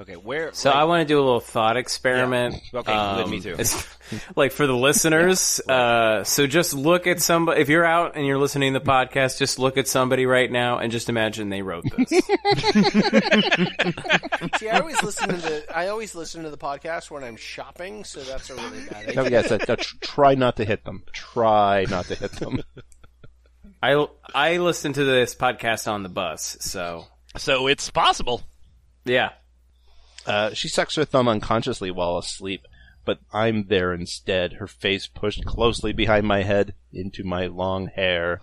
Okay, 0.03 0.15
where? 0.17 0.51
So 0.53 0.69
like- 0.69 0.77
I 0.77 0.83
want 0.83 0.99
to 1.01 1.05
do 1.05 1.17
a 1.17 1.23
little 1.23 1.39
thought 1.39 1.77
experiment. 1.77 2.55
Yeah. 2.73 2.79
Okay, 2.81 2.91
good, 3.23 3.29
me 3.29 3.39
too. 3.39 3.55
like 4.35 4.51
for 4.51 4.67
the 4.67 4.75
listeners, 4.75 5.61
uh, 5.69 6.25
so 6.25 6.45
just 6.45 6.73
look 6.73 7.07
at 7.07 7.21
somebody. 7.21 7.61
If 7.61 7.69
you're 7.69 7.85
out 7.85 8.17
and 8.17 8.25
you're 8.27 8.37
listening 8.37 8.73
to 8.73 8.79
the 8.79 8.85
podcast, 8.85 9.37
just 9.39 9.59
look 9.59 9.77
at 9.77 9.87
somebody 9.87 10.25
right 10.25 10.51
now 10.51 10.77
and 10.79 10.91
just 10.91 11.07
imagine 11.07 11.47
they 11.47 11.61
wrote 11.61 11.85
this. 11.97 12.09
See, 14.59 14.69
I 14.69 14.79
always 14.79 15.01
listen 15.01 15.29
to 15.29 15.37
the 15.37 15.65
I 15.73 15.87
always 15.87 16.13
listen 16.15 16.43
to 16.43 16.49
the 16.49 16.57
podcast 16.57 17.09
when 17.09 17.23
I'm 17.23 17.37
shopping, 17.37 18.03
so 18.03 18.21
that's 18.23 18.49
a 18.49 18.55
really 18.55 18.85
bad 18.89 19.07
idea. 19.09 19.15
No, 19.15 19.23
yes, 19.29 19.51
uh, 19.51 19.57
uh, 19.67 19.75
tr- 19.77 19.95
try 20.01 20.35
not 20.35 20.57
to 20.57 20.65
hit 20.65 20.83
them. 20.83 21.03
Try 21.13 21.85
not 21.89 22.05
to 22.07 22.15
hit 22.15 22.31
them. 22.33 22.61
I 23.81 24.05
I 24.35 24.57
listen 24.57 24.91
to 24.93 25.03
this 25.05 25.33
podcast 25.33 25.89
on 25.91 26.03
the 26.03 26.09
bus, 26.09 26.57
so 26.59 27.05
so 27.37 27.67
it's 27.67 27.89
possible. 27.89 28.41
yeah. 29.05 29.29
Uh, 30.25 30.53
she 30.53 30.67
sucks 30.67 30.95
her 30.95 31.05
thumb 31.05 31.27
unconsciously 31.27 31.91
while 31.91 32.17
asleep, 32.17 32.65
but 33.05 33.19
I'm 33.33 33.67
there 33.67 33.93
instead, 33.93 34.53
her 34.53 34.67
face 34.67 35.07
pushed 35.07 35.43
closely 35.45 35.91
behind 35.91 36.25
my 36.27 36.43
head 36.43 36.73
into 36.93 37.23
my 37.23 37.47
long 37.47 37.87
hair. 37.87 38.41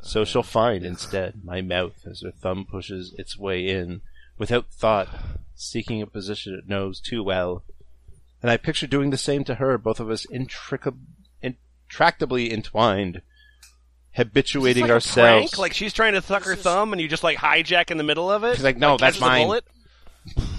So 0.00 0.24
she'll 0.24 0.42
find 0.42 0.84
instead 0.84 1.44
my 1.44 1.60
mouth 1.60 2.04
as 2.10 2.22
her 2.22 2.32
thumb 2.32 2.66
pushes 2.68 3.14
its 3.18 3.38
way 3.38 3.68
in, 3.68 4.02
without 4.38 4.66
thought, 4.70 5.08
seeking 5.54 6.02
a 6.02 6.06
position 6.06 6.54
it 6.54 6.68
knows 6.68 7.00
too 7.00 7.22
well. 7.22 7.62
And 8.42 8.50
I 8.50 8.56
picture 8.56 8.86
doing 8.86 9.10
the 9.10 9.16
same 9.16 9.44
to 9.44 9.56
her, 9.56 9.78
both 9.78 10.00
of 10.00 10.10
us 10.10 10.26
intric- 10.32 10.96
intractably 11.42 12.52
entwined, 12.52 13.22
habituating 14.14 14.82
It's 14.84 14.88
like 14.88 14.90
a 14.90 14.94
ourselves. 14.94 15.50
prank? 15.50 15.58
Like 15.58 15.72
she's 15.74 15.92
trying 15.92 16.12
to 16.14 16.22
suck 16.22 16.44
her 16.44 16.56
thumb, 16.56 16.92
and 16.92 17.00
you 17.00 17.08
just 17.08 17.24
like 17.24 17.38
hijack 17.38 17.90
in 17.90 17.96
the 17.98 18.04
middle 18.04 18.30
of 18.30 18.44
it. 18.44 18.56
She's 18.56 18.64
like, 18.64 18.76
"No, 18.78 18.96
that's 18.96 19.18
catches 19.18 19.22
a 19.22 19.46
mine." 19.46 19.60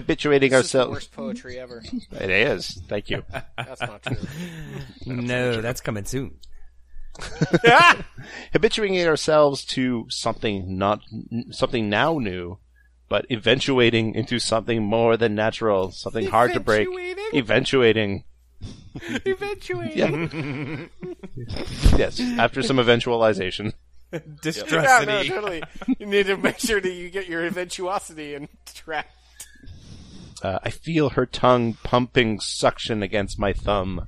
bullet? 0.00 0.04
habituating 0.04 0.50
This 0.50 0.66
is 0.66 0.72
the 0.72 0.78
ourselves. 0.78 0.92
worst 0.96 1.12
poetry 1.12 1.58
ever. 1.58 1.82
It 2.12 2.30
is. 2.30 2.80
Thank 2.88 3.10
you. 3.10 3.24
That's 3.56 3.80
not 3.80 4.02
true. 4.02 4.16
No, 5.06 5.60
that's 5.60 5.80
coming 5.80 6.04
soon. 6.04 6.36
habituating 8.52 9.04
ourselves 9.06 9.64
to 9.64 10.06
something 10.08 10.78
not 10.78 11.00
something 11.50 11.88
now 11.88 12.18
new, 12.18 12.58
but 13.08 13.26
eventuating 13.30 14.14
into 14.14 14.38
something 14.38 14.82
more 14.84 15.16
than 15.16 15.34
natural, 15.34 15.90
something 15.90 16.26
hard 16.26 16.52
to 16.54 16.60
break. 16.60 16.86
Eventuating. 17.34 18.24
Eventuating. 19.26 20.90
Yes, 21.96 22.20
after 22.38 22.62
some 22.62 22.76
eventualization. 22.78 23.72
Yeah, 24.12 24.20
Distressity. 24.40 25.06
no, 25.06 25.22
totally. 25.24 25.62
You 25.98 26.06
need 26.06 26.26
to 26.26 26.36
make 26.36 26.58
sure 26.58 26.80
that 26.80 26.92
you 26.92 27.10
get 27.10 27.28
your 27.28 27.44
eventuosity 27.44 28.34
and 28.34 28.48
track. 28.74 29.08
Uh, 30.42 30.58
I 30.62 30.70
feel 30.70 31.10
her 31.10 31.26
tongue 31.26 31.74
pumping 31.82 32.40
suction 32.40 33.02
against 33.02 33.38
my 33.38 33.52
thumb, 33.52 34.06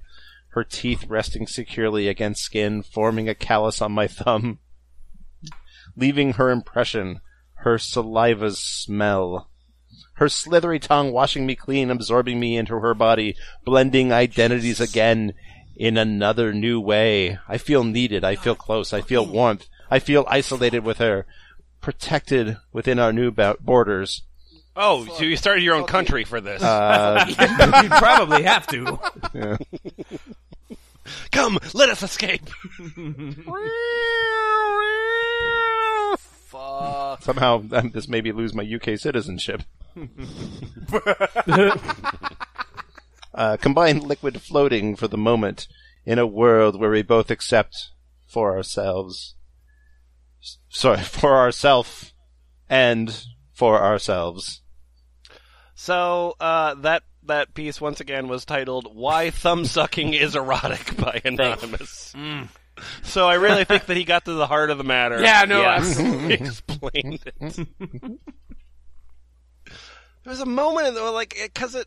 her 0.51 0.65
teeth 0.65 1.07
resting 1.09 1.47
securely 1.47 2.09
against 2.09 2.43
skin, 2.43 2.83
forming 2.83 3.29
a 3.29 3.35
callus 3.35 3.83
on 3.83 3.93
my 3.93 4.07
thumb, 4.07 4.59
leaving 5.97 6.35
her 6.35 6.51
impression, 6.51 7.21
her 7.57 7.77
saliva's 7.77 8.59
smell. 8.59 9.49
Her 10.15 10.29
slithery 10.29 10.79
tongue 10.79 11.13
washing 11.13 11.47
me 11.47 11.55
clean, 11.55 11.91
absorbing 11.91 12.39
me 12.39 12.57
into 12.57 12.75
her 12.75 12.95
body, 12.95 13.37
blending 13.65 14.13
identities 14.13 14.81
again 14.81 15.33
in 15.77 15.97
another 15.97 16.53
new 16.53 16.79
way. 16.79 17.39
I 17.49 17.57
feel 17.57 17.85
needed. 17.85 18.23
I 18.23 18.37
feel 18.37 18.55
close. 18.55 18.93
I 18.93 19.01
feel 19.01 19.27
warmth. 19.27 19.67
I 19.91 19.99
feel 19.99 20.27
isolated 20.29 20.85
with 20.85 20.99
her, 20.99 21.27
protected 21.81 22.59
within 22.73 22.99
our 22.99 23.13
new 23.13 23.31
bo- 23.31 23.57
borders. 23.61 24.23
Oh, 24.77 25.05
so 25.17 25.25
you 25.25 25.37
started 25.37 25.63
your 25.63 25.75
own 25.75 25.85
country 25.85 26.25
for 26.25 26.41
this? 26.41 26.63
Uh, 26.63 27.25
You'd 27.83 27.91
probably 27.91 28.45
have 28.45 28.67
to. 28.69 28.99
Come, 31.33 31.59
let 31.75 31.89
us 31.89 32.03
escape. 32.03 32.49
Fuck. 36.19 37.23
somehow 37.23 37.63
um, 37.73 37.91
this 37.91 38.09
made 38.09 38.25
me 38.25 38.33
lose 38.33 38.55
my 38.55 38.63
UK 38.65 38.99
citizenship. 38.99 39.63
uh, 43.35 43.57
combined 43.61 44.03
liquid 44.03 44.41
floating 44.43 44.97
for 44.97 45.09
the 45.09 45.17
moment 45.19 45.67
in 46.05 46.19
a 46.19 46.27
world 46.27 46.79
where 46.81 46.91
we 46.91 47.03
both 47.03 47.31
accept 47.31 47.91
for 48.27 48.57
ourselves. 48.57 49.35
s- 50.43 50.59
Sorry, 50.69 51.01
for 51.03 51.37
ourself 51.37 52.13
and 52.69 53.25
for 53.61 53.79
ourselves. 53.83 54.63
So 55.75 56.35
uh, 56.41 56.75
that 56.77 57.03
that 57.25 57.53
piece 57.53 57.79
once 57.79 58.01
again 58.01 58.27
was 58.27 58.47
titled 58.47 58.89
"Why 58.97 59.29
Thumb 59.29 59.67
Sucking 59.67 60.15
Is 60.15 60.35
Erotic" 60.35 60.97
by 60.99 61.21
Anonymous. 61.23 62.15
So 63.03 63.29
I 63.29 63.35
really 63.35 63.65
think 63.65 63.85
that 63.85 63.99
he 63.99 64.05
got 64.05 64.25
to 64.25 64.33
the 64.33 64.47
heart 64.47 64.71
of 64.71 64.79
the 64.79 64.85
matter. 64.85 65.21
Yeah, 65.23 65.45
no, 65.47 65.61
Yeah. 65.61 65.75
absolutely. 65.77 66.33
explained 66.35 67.21
it. 67.27 67.69
there 67.85 68.17
was 70.25 70.41
a 70.41 70.47
moment 70.47 70.89
in 70.89 70.95
there, 70.95 71.11
like, 71.11 71.37
because 71.43 71.75
it, 71.75 71.87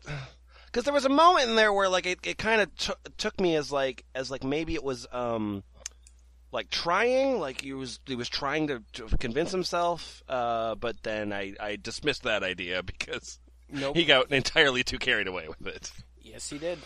because 0.66 0.84
there 0.84 0.94
was 0.94 1.04
a 1.06 1.08
moment 1.08 1.48
in 1.50 1.56
there 1.56 1.72
where, 1.72 1.88
like, 1.88 2.06
it, 2.06 2.20
it 2.24 2.38
kind 2.38 2.60
of 2.60 2.76
t- 2.76 2.92
took 3.18 3.40
me 3.40 3.56
as 3.56 3.72
like, 3.72 4.04
as 4.14 4.30
like 4.30 4.44
maybe 4.44 4.74
it 4.74 4.84
was, 4.84 5.08
um, 5.10 5.64
like 6.54 6.70
trying, 6.70 7.40
like 7.40 7.60
he 7.62 7.72
was, 7.74 7.98
he 8.06 8.14
was 8.14 8.28
trying 8.28 8.68
to, 8.68 8.82
to 8.94 9.08
convince 9.18 9.50
himself, 9.50 10.22
uh, 10.28 10.76
but 10.76 11.02
then 11.02 11.32
I, 11.32 11.54
I 11.60 11.76
dismissed 11.76 12.22
that 12.22 12.42
idea 12.44 12.82
because 12.84 13.38
Nope. 13.70 13.96
he 13.96 14.04
got 14.04 14.30
entirely 14.30 14.84
too 14.84 14.98
carried 14.98 15.26
away 15.26 15.48
with 15.48 15.66
it. 15.66 15.90
Yes, 16.22 16.48
he 16.48 16.58
did. 16.58 16.78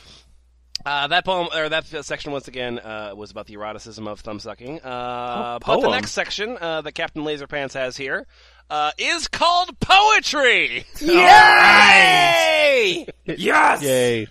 Uh, 0.87 1.09
that 1.09 1.25
poem 1.25 1.49
or 1.55 1.69
that 1.69 1.87
section 2.05 2.31
once 2.33 2.47
again 2.49 2.79
uh, 2.79 3.12
was 3.14 3.31
about 3.33 3.47
the 3.47 3.55
eroticism 3.55 4.07
of 4.07 4.21
thumb 4.21 4.39
sucking. 4.41 4.81
Uh, 4.81 5.59
Oh, 5.61 5.75
but 5.77 5.81
the 5.83 5.91
next 5.91 6.12
section 6.12 6.57
uh, 6.61 6.81
that 6.83 6.93
Captain 6.93 7.25
Laser 7.25 7.47
Pants 7.49 7.75
has 7.75 7.97
here 7.97 8.27
uh, 8.71 8.93
is 8.97 9.27
called 9.29 9.79
poetry. 9.81 10.87
Yay! 11.01 13.07
Yes! 13.27 13.83
Yay. 13.83 14.29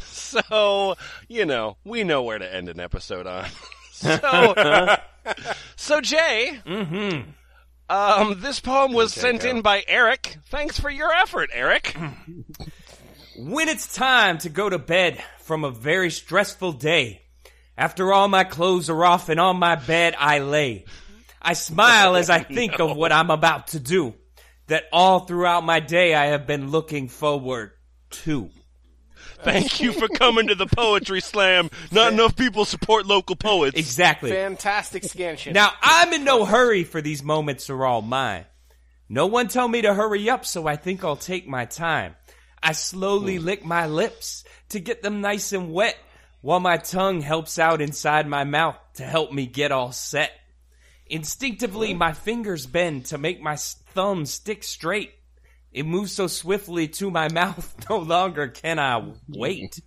So 0.00 0.96
you 1.28 1.44
know 1.46 1.76
we 1.84 2.02
know 2.02 2.22
where 2.22 2.38
to 2.38 2.54
end 2.54 2.68
an 2.68 2.80
episode 2.80 3.26
on. 3.26 3.46
So, 4.00 4.96
so 5.76 6.00
Jay, 6.00 6.60
Mm-hmm. 6.66 7.30
um, 7.90 8.40
this 8.40 8.60
poem 8.60 8.92
was 8.92 9.12
sent 9.12 9.44
in 9.44 9.62
by 9.62 9.84
Eric. 9.88 10.36
Thanks 10.50 10.78
for 10.78 10.90
your 10.90 11.12
effort, 11.12 11.50
Eric. 11.52 11.96
When 13.40 13.68
it's 13.68 13.94
time 13.94 14.38
to 14.38 14.48
go 14.48 14.68
to 14.68 14.78
bed 14.80 15.22
from 15.38 15.62
a 15.62 15.70
very 15.70 16.10
stressful 16.10 16.72
day, 16.72 17.22
after 17.76 18.12
all 18.12 18.26
my 18.26 18.42
clothes 18.42 18.90
are 18.90 19.04
off 19.04 19.28
and 19.28 19.38
on 19.38 19.58
my 19.60 19.76
bed 19.76 20.16
I 20.18 20.40
lay. 20.40 20.86
I 21.40 21.52
smile 21.52 22.16
as 22.16 22.30
I 22.30 22.40
think 22.42 22.80
of 22.80 22.96
what 22.96 23.12
I'm 23.12 23.30
about 23.30 23.68
to 23.68 23.78
do, 23.78 24.14
that 24.66 24.86
all 24.92 25.20
throughout 25.20 25.62
my 25.64 25.78
day 25.78 26.16
I 26.16 26.26
have 26.26 26.48
been 26.48 26.72
looking 26.72 27.06
forward 27.08 27.70
to. 28.10 28.50
Thank 29.42 29.80
you 29.80 29.92
for 29.92 30.08
coming 30.08 30.48
to 30.48 30.54
the 30.54 30.66
poetry 30.66 31.20
slam. 31.20 31.70
Not 31.92 32.12
enough 32.12 32.36
people 32.36 32.64
support 32.64 33.06
local 33.06 33.36
poets. 33.36 33.78
Exactly. 33.78 34.30
Fantastic 34.30 35.04
scansion. 35.04 35.52
Now, 35.52 35.72
I'm 35.82 36.12
in 36.12 36.24
no 36.24 36.44
hurry 36.44 36.84
for 36.84 37.00
these 37.00 37.22
moments 37.22 37.70
are 37.70 37.84
all 37.84 38.02
mine. 38.02 38.44
No 39.08 39.26
one 39.26 39.48
tell 39.48 39.68
me 39.68 39.82
to 39.82 39.94
hurry 39.94 40.28
up, 40.28 40.44
so 40.44 40.66
I 40.66 40.76
think 40.76 41.02
I'll 41.02 41.16
take 41.16 41.48
my 41.48 41.64
time. 41.64 42.14
I 42.62 42.72
slowly 42.72 43.36
hmm. 43.36 43.44
lick 43.44 43.64
my 43.64 43.86
lips 43.86 44.44
to 44.70 44.80
get 44.80 45.02
them 45.02 45.20
nice 45.20 45.52
and 45.52 45.72
wet, 45.72 45.96
while 46.40 46.60
my 46.60 46.76
tongue 46.76 47.20
helps 47.20 47.58
out 47.58 47.80
inside 47.80 48.26
my 48.26 48.44
mouth 48.44 48.76
to 48.94 49.04
help 49.04 49.32
me 49.32 49.46
get 49.46 49.72
all 49.72 49.92
set. 49.92 50.32
Instinctively, 51.06 51.92
hmm. 51.92 51.98
my 51.98 52.12
fingers 52.12 52.66
bend 52.66 53.06
to 53.06 53.18
make 53.18 53.40
my 53.40 53.56
thumb 53.56 54.26
stick 54.26 54.62
straight. 54.62 55.12
It 55.78 55.86
moves 55.86 56.12
so 56.12 56.26
swiftly 56.26 56.88
to 56.88 57.08
my 57.10 57.28
mouth, 57.32 57.74
no 57.88 57.98
longer 57.98 58.48
can 58.48 58.78
I 58.80 59.12
wait. 59.28 59.80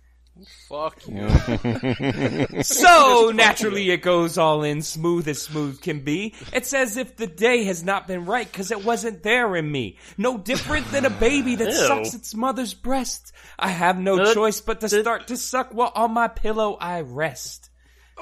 Fuck 0.68 1.06
you. 1.06 1.28
So 2.62 3.30
naturally 3.34 3.90
it 3.90 3.98
goes 3.98 4.38
all 4.38 4.62
in 4.62 4.80
smooth 4.82 5.28
as 5.28 5.42
smooth 5.42 5.82
can 5.82 6.00
be. 6.00 6.34
It's 6.52 6.72
as 6.72 6.96
if 6.96 7.16
the 7.16 7.26
day 7.26 7.64
has 7.64 7.84
not 7.84 8.08
been 8.08 8.24
right 8.24 8.50
cause 8.50 8.70
it 8.70 8.84
wasn't 8.84 9.22
there 9.22 9.54
in 9.56 9.70
me. 9.70 9.98
No 10.16 10.38
different 10.38 10.90
than 10.90 11.04
a 11.04 11.10
baby 11.10 11.56
that 11.56 11.72
sucks 11.72 12.14
its 12.14 12.34
mother's 12.34 12.72
breast. 12.74 13.32
I 13.58 13.68
have 13.68 13.98
no 13.98 14.32
choice 14.32 14.60
but 14.60 14.80
to 14.80 14.88
start 14.88 15.28
to 15.28 15.36
suck 15.36 15.72
while 15.72 15.92
on 15.94 16.12
my 16.12 16.28
pillow 16.28 16.76
I 16.80 17.02
rest. 17.02 17.68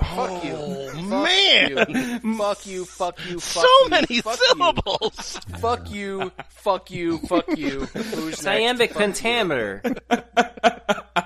Oh, 0.02 0.04
fuck 0.16 0.44
you. 0.44 1.02
man, 1.02 1.76
Fuck 1.76 1.86
you. 1.86 2.36
Fuck 2.36 2.66
you. 2.66 2.84
Fuck 2.86 3.26
you. 3.28 3.38
so 3.38 3.60
you. 3.62 3.88
many 3.90 4.20
fuck 4.20 4.38
syllables. 4.38 5.40
You. 5.48 5.56
Fuck 5.58 5.90
you. 5.90 6.32
Fuck 6.48 6.90
you. 6.90 7.18
Fuck 7.18 7.58
you. 7.58 7.80
Who's? 7.86 8.46
Iambic 8.46 8.90
Fuck 8.92 8.98
pentameter. 9.02 9.82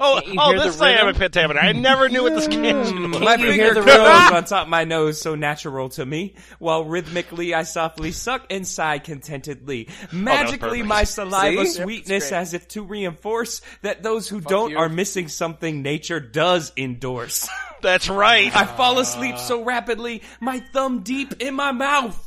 Oh, 0.00 0.20
Can't 0.22 0.34
you 0.34 0.40
oh, 0.40 0.50
hear 0.50 0.60
this 0.60 0.76
the 0.76 0.84
iambic 0.84 1.06
rhythm? 1.06 1.20
pentameter. 1.20 1.60
I 1.60 1.72
never 1.72 2.08
knew 2.08 2.22
what 2.22 2.34
the 2.34 2.40
scansion 2.40 3.10
was. 3.12 3.20
My 3.20 3.34
you 3.36 3.52
hear 3.52 3.74
finger 3.74 3.74
the 3.74 3.82
rhythm? 3.82 4.02
goes 4.04 4.32
on 4.32 4.44
top 4.44 4.62
of 4.64 4.68
my 4.68 4.84
nose, 4.84 5.20
so 5.20 5.34
natural 5.34 5.88
to 5.90 6.04
me. 6.06 6.34
While 6.58 6.84
rhythmically 6.84 7.54
I 7.54 7.62
softly 7.64 8.12
suck 8.12 8.46
and 8.50 8.66
sigh 8.66 8.98
contentedly. 8.98 9.88
Oh, 9.90 10.16
Magically, 10.16 10.68
perfect. 10.80 10.86
my 10.86 11.04
saliva 11.04 11.66
See? 11.66 11.82
sweetness 11.82 12.32
as 12.32 12.54
if 12.54 12.68
to 12.68 12.82
reinforce 12.82 13.60
that 13.82 14.02
those 14.02 14.28
who 14.28 14.40
don't 14.40 14.76
are 14.76 14.88
missing 14.88 15.28
something 15.28 15.82
nature 15.82 16.20
does 16.20 16.72
endorse. 16.76 17.48
That's 17.82 18.08
right. 18.08 18.54
I 18.56 18.64
fall 18.64 18.98
asleep 18.98 19.36
so 19.38 19.62
rapidly, 19.62 20.22
my 20.40 20.60
thumb 20.60 21.00
deep 21.02 21.42
in 21.42 21.54
my 21.54 21.72
mouth. 21.72 22.18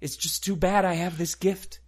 It's 0.00 0.16
just 0.16 0.44
too 0.44 0.56
bad 0.56 0.84
I 0.84 0.94
have 0.94 1.16
this 1.18 1.34
gift 1.34 1.80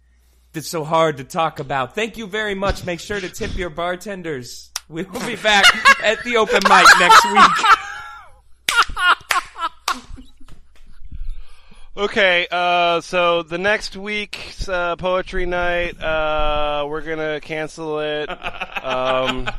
that's 0.53 0.67
so 0.67 0.83
hard 0.83 1.17
to 1.17 1.23
talk 1.23 1.59
about. 1.59 1.93
Thank 1.93 2.17
you 2.17 2.25
very 2.25 2.55
much. 2.55 2.83
Make 2.85 2.99
sure 2.99 3.19
to 3.19 3.29
tip 3.29 3.55
your 3.57 3.69
bartenders. 3.69 4.71
We 4.89 5.03
will 5.03 5.25
be 5.25 5.35
back 5.35 5.65
at 6.03 6.23
the 6.23 6.37
open 6.37 6.61
mic 6.69 6.85
next 6.99 7.25
week. 7.25 7.67
Okay, 11.97 12.47
uh, 12.51 13.01
so 13.01 13.41
the 13.41 13.57
next 13.57 13.97
week's 13.97 14.69
uh, 14.69 14.95
poetry 14.97 15.47
night, 15.47 15.99
uh, 15.99 16.85
we're 16.87 17.01
gonna 17.01 17.41
cancel 17.41 17.99
it. 17.99 18.29
Um, 18.29 19.49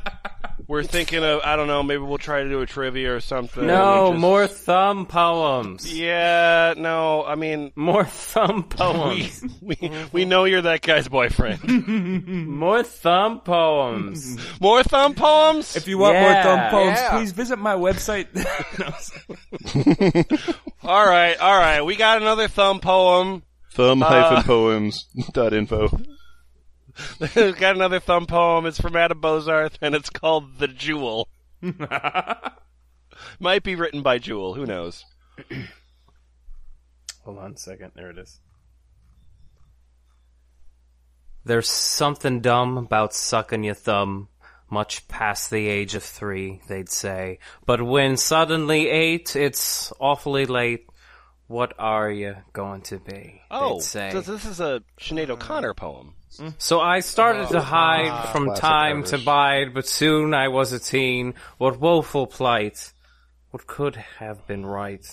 we're 0.69 0.83
thinking 0.85 1.25
of, 1.25 1.41
I 1.45 1.57
don't 1.57 1.67
know, 1.67 1.83
maybe 1.83 2.03
we'll 2.03 2.19
try 2.19 2.43
to 2.43 2.49
do 2.49 2.61
a 2.61 2.67
trivia 2.67 3.15
or 3.17 3.21
something. 3.21 3.67
No, 3.67 4.11
Just- 4.11 4.21
more 4.21 4.47
thumb 4.47 5.07
poems. 5.07 5.93
Yeah, 5.93 6.75
no, 6.77 7.25
I 7.25 7.35
mean, 7.37 7.73
More 7.77 8.05
thumb 8.05 8.57
we, 8.71 8.77
poems. 8.77 9.45
we, 9.63 9.91
we 10.13 10.25
know 10.27 10.45
you're 10.45 10.61
that 10.63 10.83
guy's 10.83 11.09
boyfriend. 11.09 12.47
more 12.49 12.83
thumb 12.83 13.41
poems. 13.41 14.37
More 14.61 14.83
thumb 14.83 15.15
poems? 15.15 15.75
If 15.75 15.89
you 15.89 15.97
want 15.99 16.15
Yeah. 16.17 16.23
more 16.23 16.43
thumb 16.43 16.71
poems, 16.71 16.99
Yeah. 17.01 17.11
please 17.17 17.33
visit 17.33 17.59
my 17.59 17.75
website. 17.75 18.27
all 20.83 21.07
right, 21.07 21.37
all 21.39 21.57
right, 21.59 21.81
we 21.83 21.97
got 21.97 22.21
another 22.21 22.47
thumb 22.49 22.81
poem. 22.81 23.43
Thumb 23.73 24.01
hyphen 24.01 24.39
uh, 24.39 24.43
poems 24.43 25.07
dot 25.33 25.53
info. 25.55 25.89
We 27.21 27.53
got 27.53 27.77
another 27.77 28.01
thumb 28.01 28.27
poem. 28.27 28.67
It's 28.67 28.81
from 28.81 28.97
Adam 28.97 29.21
Bozarth, 29.21 29.77
and 29.81 29.95
it's 29.95 30.11
called 30.11 30.59
The 30.59 30.69
Jewel. 30.69 31.29
Might 33.41 33.63
be 33.63 33.75
written 33.75 34.03
by 34.03 34.19
Jewel, 34.19 34.55
who 34.55 34.67
knows? 34.67 35.05
Hold 37.25 37.39
on 37.39 37.53
a 37.53 37.59
second. 37.59 37.93
There 37.95 38.11
it 38.11 38.19
is. 38.19 38.41
There's 41.45 41.69
something 41.69 42.41
dumb 42.41 42.77
about 42.77 43.15
sucking 43.15 43.65
your 43.65 43.75
thumb, 43.75 44.29
much 44.71 45.09
past 45.09 45.51
the 45.51 45.67
age 45.69 45.95
of 45.95 46.03
three, 46.03 46.61
they'd 46.69 46.91
say. 46.91 47.39
But 47.65 47.83
when 47.83 48.17
suddenly 48.17 48.89
eight, 48.89 49.35
it's 49.35 49.93
awfully 49.99 50.47
late. 50.47 50.87
What 51.47 51.73
are 51.79 52.11
you 52.11 52.37
going 52.53 52.83
to 52.83 52.99
be? 52.99 53.41
Oh, 53.51 53.75
they'd 53.77 53.83
say. 53.83 54.11
so 54.13 54.21
this 54.21 54.45
is 54.45 54.61
a 54.61 54.83
Sinead 55.01 55.31
O'Connor 55.31 55.73
poem. 55.73 56.15
So 56.59 56.81
I 56.81 57.01
started 57.01 57.47
oh. 57.49 57.53
to 57.53 57.61
hide 57.61 58.11
ah, 58.11 58.31
from 58.33 58.55
time 58.55 58.99
Irish. 58.99 59.11
to 59.11 59.19
bide, 59.19 59.75
but 59.75 59.87
soon 59.87 60.35
I 60.35 60.49
was 60.49 60.73
a 60.73 60.79
teen. 60.79 61.35
What 61.59 61.81
woeful 61.81 62.27
plight! 62.27 62.93
What 63.51 63.67
could 63.67 63.97
have 63.97 64.47
been 64.47 64.65
right? 64.65 65.05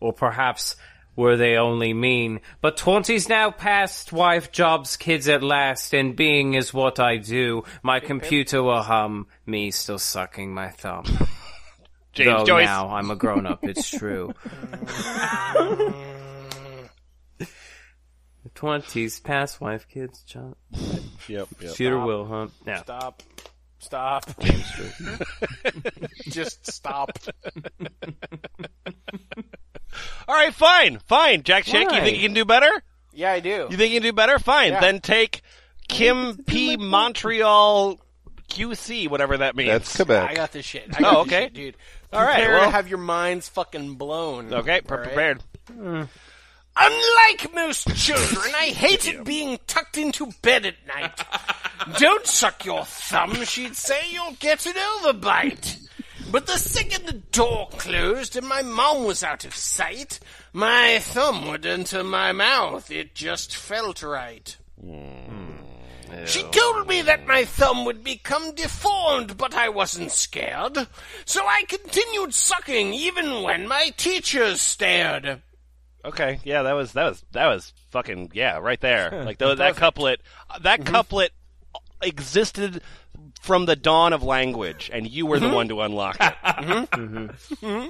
Or 0.00 0.12
perhaps 0.12 0.76
were 1.16 1.36
they 1.36 1.56
only 1.56 1.92
mean? 1.92 2.40
But 2.60 2.76
twenty's 2.76 3.28
now 3.28 3.50
past, 3.50 4.12
wife, 4.12 4.52
jobs, 4.52 4.96
kids 4.96 5.28
at 5.28 5.42
last, 5.42 5.92
and 5.94 6.16
being 6.16 6.54
is 6.54 6.72
what 6.72 6.98
I 7.00 7.16
do. 7.16 7.64
My 7.82 8.00
computer 8.00 8.62
will 8.62 8.82
hum, 8.82 9.26
me 9.44 9.70
still 9.70 9.98
sucking 9.98 10.54
my 10.54 10.70
thumb. 10.70 11.04
James 12.12 12.40
Though 12.40 12.46
Joyce. 12.46 12.66
now 12.66 12.88
I'm 12.88 13.10
a 13.10 13.16
grown 13.16 13.46
up, 13.46 13.60
it's 13.62 13.88
true. 13.88 14.34
Twenties 18.58 19.20
past, 19.20 19.60
wife, 19.60 19.86
kids, 19.88 20.22
job. 20.24 20.56
Yep, 20.72 20.88
yep. 21.28 21.48
Computer 21.60 21.96
will 22.00 22.24
hum. 22.26 22.50
Now, 22.66 22.82
Stop. 22.82 23.22
Stop. 23.78 24.24
Just 26.22 26.66
stop. 26.66 27.16
All 30.26 30.34
right, 30.34 30.52
fine, 30.52 30.98
fine. 31.06 31.44
Jack 31.44 31.66
Shank, 31.66 31.92
you 31.92 31.98
Why? 31.98 32.04
think 32.04 32.16
you 32.16 32.24
can 32.24 32.34
do 32.34 32.44
better? 32.44 32.68
Yeah, 33.12 33.30
I 33.30 33.38
do. 33.38 33.68
You 33.70 33.76
think 33.76 33.92
you 33.92 34.00
can 34.00 34.08
do 34.08 34.12
better? 34.12 34.40
Fine. 34.40 34.72
Yeah. 34.72 34.80
Then 34.80 35.00
take 35.02 35.42
Kim 35.86 36.38
P. 36.44 36.76
Montreal 36.76 38.00
QC, 38.48 39.08
whatever 39.08 39.36
that 39.36 39.54
means. 39.54 39.68
That's 39.68 39.94
Quebec. 39.94 40.16
I 40.16 40.26
Quebec. 40.26 40.36
got 40.36 40.50
this 40.52 40.66
shit. 40.66 40.88
I 40.94 40.98
oh, 40.98 41.00
got 41.02 41.16
Oh, 41.16 41.24
this 41.24 41.32
okay. 41.32 41.44
shit, 41.44 41.54
dude. 41.54 41.76
All 42.12 42.22
right, 42.24 42.34
Prepare 42.34 42.54
well- 42.54 42.64
to 42.64 42.70
have 42.72 42.88
your 42.88 42.98
minds 42.98 43.48
fucking 43.50 43.94
blown. 43.94 44.52
okay, 44.52 44.80
pre- 44.80 44.96
All 44.96 45.02
right? 45.04 45.06
prepared. 45.06 46.08
Unlike 46.80 47.54
most 47.54 47.88
children, 47.96 48.52
I 48.54 48.66
hated 48.66 49.24
being 49.24 49.58
tucked 49.66 49.98
into 49.98 50.30
bed 50.42 50.66
at 50.66 50.86
night. 50.86 51.24
Don't 51.98 52.26
suck 52.26 52.64
your 52.64 52.84
thumb, 52.84 53.34
she'd 53.44 53.76
say, 53.76 54.00
you'll 54.10 54.36
get 54.38 54.66
an 54.66 54.74
overbite. 54.74 55.78
But 56.30 56.46
the 56.46 56.58
second 56.58 57.06
the 57.06 57.14
door 57.14 57.68
closed 57.72 58.36
and 58.36 58.46
my 58.46 58.62
mom 58.62 59.04
was 59.04 59.24
out 59.24 59.44
of 59.44 59.54
sight, 59.54 60.20
my 60.52 60.98
thumb 60.98 61.48
would 61.48 61.64
enter 61.64 62.04
my 62.04 62.32
mouth. 62.32 62.90
It 62.90 63.14
just 63.14 63.56
felt 63.56 64.02
right. 64.02 64.56
Hmm. 64.80 65.48
She 66.26 66.42
told 66.42 66.86
me 66.86 67.02
that 67.02 67.26
my 67.26 67.44
thumb 67.44 67.84
would 67.84 68.02
become 68.02 68.54
deformed, 68.54 69.36
but 69.36 69.54
I 69.54 69.68
wasn't 69.68 70.10
scared. 70.10 70.86
So 71.24 71.46
I 71.46 71.64
continued 71.68 72.34
sucking 72.34 72.94
even 72.94 73.42
when 73.42 73.68
my 73.68 73.92
teachers 73.96 74.60
stared. 74.60 75.42
Okay, 76.04 76.40
yeah, 76.44 76.62
that 76.62 76.72
was 76.72 76.92
that 76.92 77.04
was 77.04 77.24
that 77.32 77.46
was 77.46 77.72
fucking 77.90 78.30
yeah, 78.34 78.58
right 78.58 78.80
there. 78.80 79.22
Like 79.24 79.38
th- 79.38 79.58
that 79.58 79.76
couplet, 79.76 80.20
that 80.60 80.80
mm-hmm. 80.80 80.92
couplet 80.92 81.32
existed 82.02 82.82
from 83.40 83.66
the 83.66 83.76
dawn 83.76 84.12
of 84.12 84.22
language, 84.22 84.90
and 84.92 85.08
you 85.08 85.26
were 85.26 85.38
the 85.38 85.46
mm-hmm. 85.46 85.54
one 85.54 85.68
to 85.68 85.80
unlock 85.80 86.16
it. 86.20 86.34
Mm-hmm. 87.58 87.88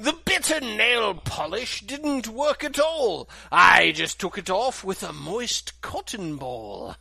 The 0.00 0.16
bitter 0.24 0.60
nail 0.60 1.12
polish 1.12 1.82
didn't 1.82 2.26
work 2.26 2.64
at 2.64 2.80
all. 2.80 3.28
I 3.52 3.92
just 3.92 4.18
took 4.18 4.38
it 4.38 4.48
off 4.48 4.82
with 4.82 5.02
a 5.02 5.12
moist 5.12 5.78
cotton 5.82 6.36
ball. 6.36 6.96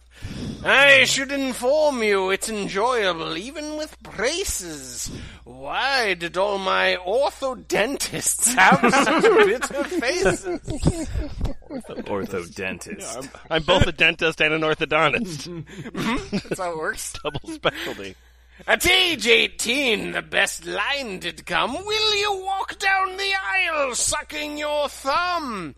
I 0.66 1.06
should 1.06 1.32
inform 1.32 2.04
you 2.04 2.30
it's 2.30 2.50
enjoyable 2.50 3.38
even 3.38 3.78
with 3.78 3.98
braces. 4.02 5.10
Why 5.46 6.14
did 6.14 6.36
all 6.36 6.58
my 6.58 6.98
orthodentists 7.08 8.54
have 8.56 8.82
such 8.94 9.24
bitter 9.24 9.84
faces? 9.86 10.46
orthodontist. 12.04 13.30
I'm 13.50 13.64
both 13.64 13.88
a 13.88 13.94
dentist 13.94 14.42
and 14.42 14.54
an 14.54 14.62
orthodontist, 14.62 15.46
hmm? 15.96 16.38
That's 16.50 16.60
how 16.60 16.72
it 16.72 16.78
works. 16.78 17.14
double 17.24 17.40
specialty. 17.50 18.16
At 18.68 18.86
age 18.86 19.28
18, 19.28 20.12
the 20.12 20.22
best 20.22 20.66
line 20.66 21.20
did 21.20 21.46
come. 21.46 21.74
Will 21.74 22.16
you 22.16 22.44
walk 22.46 22.78
down 22.78 23.18
the 23.18 23.32
aisle 23.54 23.96
sucking 23.96 24.58
your 24.58 24.90
thumb? 24.90 25.76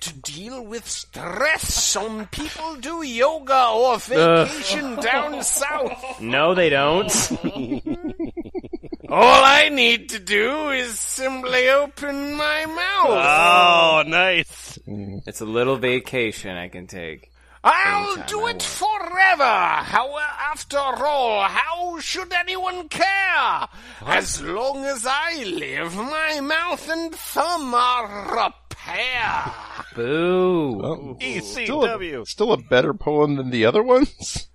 To 0.00 0.14
deal 0.14 0.64
with 0.64 0.88
stress, 0.88 1.74
some 1.74 2.26
people 2.26 2.76
do 2.76 3.02
yoga 3.04 3.68
or 3.70 3.98
vacation 3.98 4.96
down 4.96 5.42
south. 5.42 6.20
No, 6.20 6.54
they 6.54 6.68
don't. 6.70 7.10
All 9.08 9.44
I 9.44 9.70
need 9.70 10.10
to 10.10 10.18
do 10.18 10.70
is 10.70 10.98
simply 10.98 11.68
open 11.70 12.34
my 12.36 12.66
mouth. 12.66 13.08
Oh, 13.08 14.04
nice. 14.06 14.78
it's 14.86 15.40
a 15.40 15.46
little 15.46 15.76
vacation 15.78 16.56
I 16.56 16.68
can 16.68 16.86
take. 16.86 17.30
I'll 17.64 18.24
do 18.26 18.46
it 18.46 18.62
forever. 18.62 19.44
How, 19.44 20.18
after 20.18 20.78
all, 20.78 21.42
how 21.42 21.98
should 22.00 22.32
anyone 22.32 22.88
care? 22.88 23.68
As 24.06 24.40
long 24.42 24.84
as 24.84 25.06
I 25.08 25.42
live, 25.44 25.94
my 25.96 26.40
mouth 26.40 26.88
and 26.88 27.14
thumb 27.14 27.74
are 27.74 28.38
a 28.38 28.54
pair. 28.68 29.52
Boo. 29.94 30.80
Oh, 30.82 31.16
still, 31.20 31.82
ECW. 31.82 32.22
a, 32.22 32.26
still 32.26 32.52
a 32.52 32.58
better 32.58 32.94
poem 32.94 33.36
than 33.36 33.50
the 33.50 33.66
other 33.66 33.82
ones. 33.82 34.48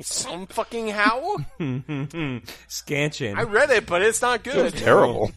Some 0.00 0.46
fucking 0.48 0.88
how? 0.88 1.36
Scansion. 2.68 3.38
I 3.38 3.42
read 3.44 3.70
it, 3.70 3.86
but 3.86 4.02
it's 4.02 4.20
not 4.20 4.42
good. 4.42 4.74
Terrible. 4.74 5.30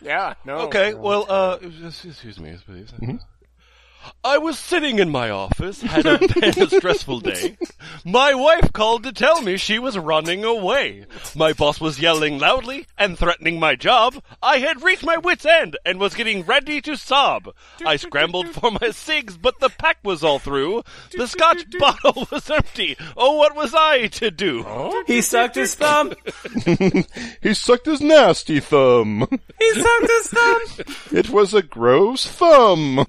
Yeah, 0.00 0.34
no. 0.44 0.58
Okay, 0.66 0.94
well, 0.94 1.26
uh, 1.28 1.58
excuse 1.60 2.38
me, 2.40 2.56
please. 2.66 2.92
I 4.24 4.38
was 4.38 4.58
sitting 4.58 4.98
in 4.98 5.10
my 5.10 5.30
office, 5.30 5.82
had 5.82 6.06
a, 6.06 6.18
had 6.18 6.58
a 6.58 6.70
stressful 6.70 7.20
day. 7.20 7.56
My 8.04 8.34
wife 8.34 8.72
called 8.72 9.02
to 9.04 9.12
tell 9.12 9.42
me 9.42 9.56
she 9.56 9.78
was 9.78 9.98
running 9.98 10.44
away. 10.44 11.06
My 11.34 11.52
boss 11.52 11.80
was 11.80 12.00
yelling 12.00 12.38
loudly 12.38 12.86
and 12.96 13.18
threatening 13.18 13.58
my 13.58 13.74
job. 13.74 14.22
I 14.42 14.58
had 14.58 14.82
reached 14.82 15.04
my 15.04 15.16
wit's 15.16 15.44
end 15.46 15.76
and 15.84 15.98
was 15.98 16.14
getting 16.14 16.42
ready 16.44 16.80
to 16.82 16.96
sob. 16.96 17.54
I 17.84 17.96
scrambled 17.96 18.48
for 18.48 18.70
my 18.80 18.90
cigs, 18.90 19.36
but 19.36 19.58
the 19.60 19.70
pack 19.70 19.98
was 20.04 20.22
all 20.22 20.38
through. 20.38 20.82
The 21.16 21.26
scotch 21.26 21.64
bottle 21.78 22.26
was 22.30 22.48
empty. 22.50 22.96
Oh, 23.16 23.36
what 23.36 23.56
was 23.56 23.74
I 23.74 24.06
to 24.06 24.30
do? 24.30 24.64
He 25.06 25.20
sucked 25.22 25.56
his 25.56 25.74
thumb. 25.74 26.12
He 27.42 27.54
sucked 27.54 27.86
his 27.86 28.00
nasty 28.00 28.60
thumb. 28.60 29.26
He 29.58 29.70
sucked 29.74 30.10
his 30.10 30.26
thumb. 30.28 30.60
It 31.12 31.30
was 31.30 31.54
a 31.54 31.62
gross 31.62 32.26
thumb. 32.26 33.04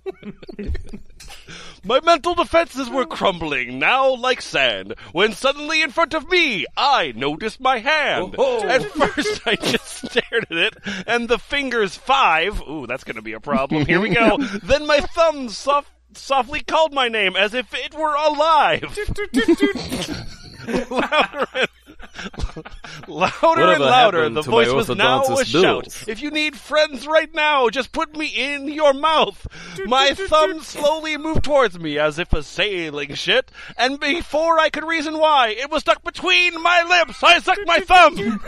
My 1.83 1.99
mental 1.99 2.33
defenses 2.33 2.89
were 2.89 3.05
crumbling, 3.05 3.77
now 3.77 4.15
like 4.15 4.41
sand, 4.41 4.95
when 5.11 5.33
suddenly 5.33 5.81
in 5.81 5.91
front 5.91 6.13
of 6.13 6.29
me, 6.29 6.65
I 6.77 7.13
noticed 7.15 7.59
my 7.59 7.79
hand. 7.79 8.35
Oh, 8.37 8.65
at 8.65 8.83
first, 8.83 9.45
I 9.45 9.55
just 9.55 10.07
stared 10.07 10.47
at 10.49 10.57
it, 10.57 10.75
and 11.05 11.27
the 11.27 11.37
fingers 11.37 11.95
five, 11.95 12.61
ooh, 12.61 12.87
that's 12.87 13.03
gonna 13.03 13.21
be 13.21 13.33
a 13.33 13.41
problem, 13.41 13.85
here 13.85 13.99
we 13.99 14.09
go. 14.09 14.37
then 14.63 14.87
my 14.87 15.01
thumb 15.01 15.49
soft, 15.49 15.91
softly 16.13 16.61
called 16.61 16.93
my 16.93 17.09
name 17.09 17.35
as 17.35 17.53
if 17.53 17.73
it 17.73 17.93
were 17.93 18.15
alive. 18.15 18.97
louder 20.89 21.47
and, 21.55 21.67
louder 23.07 23.71
and 23.71 23.83
louder, 23.83 24.29
the 24.29 24.41
voice 24.41 24.71
was 24.71 24.89
now 24.89 25.23
a 25.23 25.27
orthodontist 25.27 25.45
shout. 25.45 25.83
bills? 25.83 26.07
If 26.07 26.21
you 26.21 26.31
need 26.31 26.55
friends 26.55 27.07
right 27.07 27.33
now, 27.33 27.69
just 27.69 27.91
put 27.91 28.15
me 28.15 28.27
in 28.27 28.67
your 28.67 28.93
mouth. 28.93 29.47
My 29.85 30.13
thumb 30.13 30.61
slowly 30.61 31.17
moved 31.17 31.43
towards 31.43 31.77
me 31.79 31.97
as 31.97 32.19
if 32.19 32.31
a 32.33 32.43
sailing 32.43 33.15
ship, 33.15 33.51
and 33.77 33.99
before 33.99 34.59
I 34.59 34.69
could 34.69 34.83
reason 34.83 35.17
why, 35.17 35.49
it 35.49 35.71
was 35.71 35.81
stuck 35.81 36.03
between 36.03 36.61
my 36.61 36.83
lips. 36.83 37.23
I 37.23 37.39
sucked 37.39 37.65
my 37.65 37.79
thumb. 37.79 38.41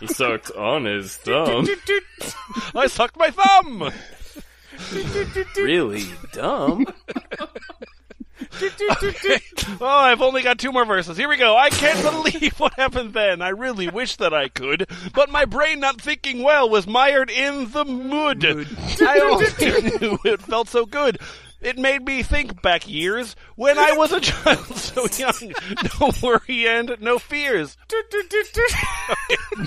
He 0.00 0.06
sucked 0.06 0.50
on 0.52 0.84
his 0.84 1.16
thumb. 1.16 1.66
I 2.74 2.86
sucked 2.86 3.16
my 3.18 3.30
thumb. 3.30 3.92
really 5.56 6.04
dumb. 6.32 6.86
Oh, 9.80 9.86
I've 9.86 10.22
only 10.22 10.42
got 10.42 10.58
two 10.58 10.72
more 10.72 10.84
verses. 10.84 11.16
Here 11.16 11.28
we 11.28 11.36
go. 11.36 11.56
I 11.56 11.68
can't 11.70 12.02
believe 12.02 12.58
what 12.58 12.72
happened 12.74 13.12
then. 13.12 13.42
I 13.42 13.50
really 13.50 13.88
wish 13.88 14.16
that 14.16 14.32
I 14.32 14.48
could, 14.48 14.88
but 15.14 15.30
my 15.30 15.44
brain, 15.44 15.80
not 15.80 16.00
thinking 16.00 16.42
well, 16.42 16.68
was 16.68 16.86
mired 16.86 17.30
in 17.30 17.70
the 17.70 17.84
mood. 17.84 18.44
I 18.44 19.20
only 19.20 19.46
knew 20.00 20.18
it 20.24 20.40
felt 20.42 20.68
so 20.68 20.86
good. 20.86 21.18
It 21.60 21.76
made 21.76 22.04
me 22.04 22.22
think 22.22 22.62
back 22.62 22.88
years 22.88 23.34
when 23.56 23.78
I 23.78 23.92
was 23.92 24.12
a 24.12 24.20
child 24.20 24.64
so 24.76 25.06
young. 25.18 25.52
No 26.00 26.12
worry 26.22 26.66
and 26.68 26.96
no 27.00 27.18
fears. 27.18 27.76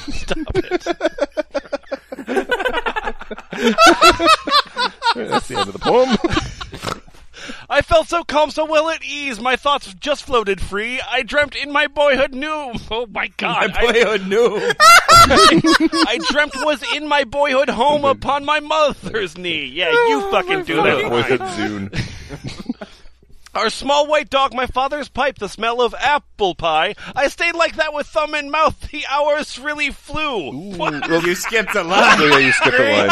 Stop 0.07 0.55
it. 0.55 0.83
That's 5.15 5.47
the 5.47 5.55
end 5.57 5.67
of 5.67 5.73
the 5.73 5.79
poem. 5.79 6.17
I 7.73 7.81
felt 7.81 8.09
so 8.09 8.25
calm, 8.25 8.51
so 8.51 8.65
well 8.65 8.89
at 8.89 9.01
ease. 9.03 9.39
My 9.39 9.55
thoughts 9.55 9.93
just 9.93 10.25
floated 10.25 10.59
free. 10.59 10.99
I 11.09 11.23
dreamt 11.23 11.55
in 11.55 11.71
my 11.71 11.87
boyhood 11.87 12.33
new. 12.33 12.73
Oh 12.91 13.07
my 13.07 13.27
god. 13.37 13.71
I- 13.73 13.81
boyhood 13.93 14.27
knew. 14.27 14.59
I 14.59 16.19
dreamt 16.29 16.53
was 16.57 16.83
in 16.93 17.07
my 17.07 17.23
boyhood 17.23 17.69
home 17.69 18.03
upon 18.15 18.43
my 18.43 18.59
mother's 18.59 19.37
knee. 19.37 19.65
Yeah, 19.67 19.89
you 19.91 20.21
oh 20.23 20.31
fucking 20.31 20.63
do 20.65 20.75
that. 20.83 21.09
Boyhood 21.09 21.39
fine. 21.39 21.89
Zune. 21.89 22.87
Our 23.53 23.69
small 23.69 24.07
white 24.07 24.29
dog, 24.29 24.53
my 24.53 24.65
father's 24.65 25.07
pipe, 25.09 25.37
the 25.39 25.49
smell 25.49 25.81
of 25.81 25.93
apple 25.97 26.55
pie. 26.55 26.95
I 27.15 27.27
stayed 27.29 27.55
like 27.55 27.75
that 27.77 27.93
with 27.93 28.07
thumb 28.07 28.33
in 28.35 28.49
mouth. 28.51 28.79
The 28.91 29.05
hours 29.09 29.57
really 29.59 29.91
flew. 29.91 30.51
What? 30.77 31.07
You 31.25 31.35
skipped 31.35 31.75
a 31.75 31.83
line. 31.83 32.17
Oh, 32.21 32.25
yeah, 32.27 32.37
you 32.37 32.51
skipped 32.53 32.79
a 32.79 33.07
line. 33.07 33.09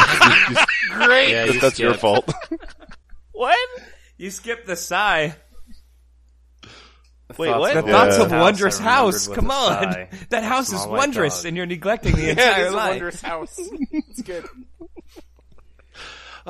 You- 0.50 0.56
you- 0.60 1.06
Great. 1.06 1.30
Yeah, 1.32 1.46
you 1.46 1.60
that's 1.60 1.80
your 1.80 1.94
fault. 1.94 2.30
What? 3.34 3.58
You 4.20 4.30
skipped 4.30 4.68
the 4.68 4.76
sigh. 4.76 5.34
Wait, 7.38 7.48
Thoughts 7.48 7.60
what? 7.60 7.74
The 7.74 7.82
thoughts 7.92 8.18
Yeah. 8.18 8.24
of 8.26 8.32
wondrous 8.32 8.78
house. 8.78 9.28
Come 9.30 9.50
on, 9.50 9.94
sigh. 9.94 10.10
that 10.30 10.44
house 10.44 10.74
is 10.74 10.82
Small 10.82 10.92
white 10.92 10.98
wondrous, 10.98 11.38
dog. 11.38 11.46
and 11.46 11.58
you're 11.58 11.66
neglecting 11.66 12.16
the 12.16 12.22
Yeah, 12.24 12.32
entire 12.32 12.64
it 12.64 12.68
is 12.68 12.74
a 12.74 12.76
wondrous 12.78 13.22
house. 13.22 13.60
It's 13.92 14.22
good. 14.22 14.46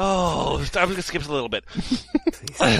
Oh, 0.01 0.65
I'm 0.76 0.89
gonna 0.89 1.01
skip 1.01 1.28
a 1.28 1.32
little 1.32 1.49
bit. 1.49 1.65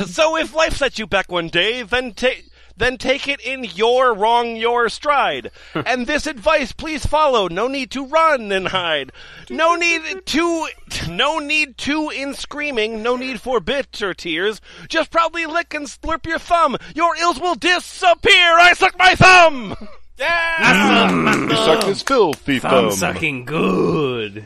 so 0.08 0.38
if 0.38 0.54
life 0.56 0.78
sets 0.78 0.98
you 1.00 1.06
back 1.06 1.30
one 1.30 1.50
day, 1.50 1.82
then 1.82 2.14
take. 2.14 2.46
Then 2.80 2.98
take 2.98 3.28
it 3.28 3.40
in 3.42 3.66
your 3.66 4.14
wrong 4.14 4.56
your 4.56 4.90
stride. 4.90 5.52
and 5.86 6.08
this 6.08 6.26
advice 6.26 6.72
please 6.72 7.06
follow. 7.06 7.48
No 7.50 7.68
need 7.68 7.92
to 7.92 8.06
run 8.08 8.52
and 8.52 8.70
hide. 8.70 9.12
No 9.50 9.76
need 9.76 10.26
to 10.26 10.68
no 11.08 11.40
need 11.40 11.78
to 11.80 12.10
in 12.10 12.34
screaming, 12.34 13.04
no 13.04 13.16
need 13.18 13.42
for 13.42 13.60
bitter 13.60 14.14
tears. 14.14 14.62
Just 14.88 15.12
proudly 15.12 15.46
lick 15.46 15.74
and 15.74 15.86
slurp 15.88 16.26
your 16.26 16.40
thumb. 16.40 16.78
Your 16.96 17.16
ills 17.18 17.40
will 17.40 17.56
disappear. 17.56 18.34
I 18.58 18.74
suck 18.74 18.98
my 18.98 19.14
thumb. 19.16 19.76
Yeah, 20.18 21.12
You 21.50 21.56
sucked 21.56 21.84
his 21.86 22.02
filthy 22.02 22.60
Thumb 22.60 22.90
thumb. 22.90 22.92
sucking 22.92 23.46
good. 23.46 24.46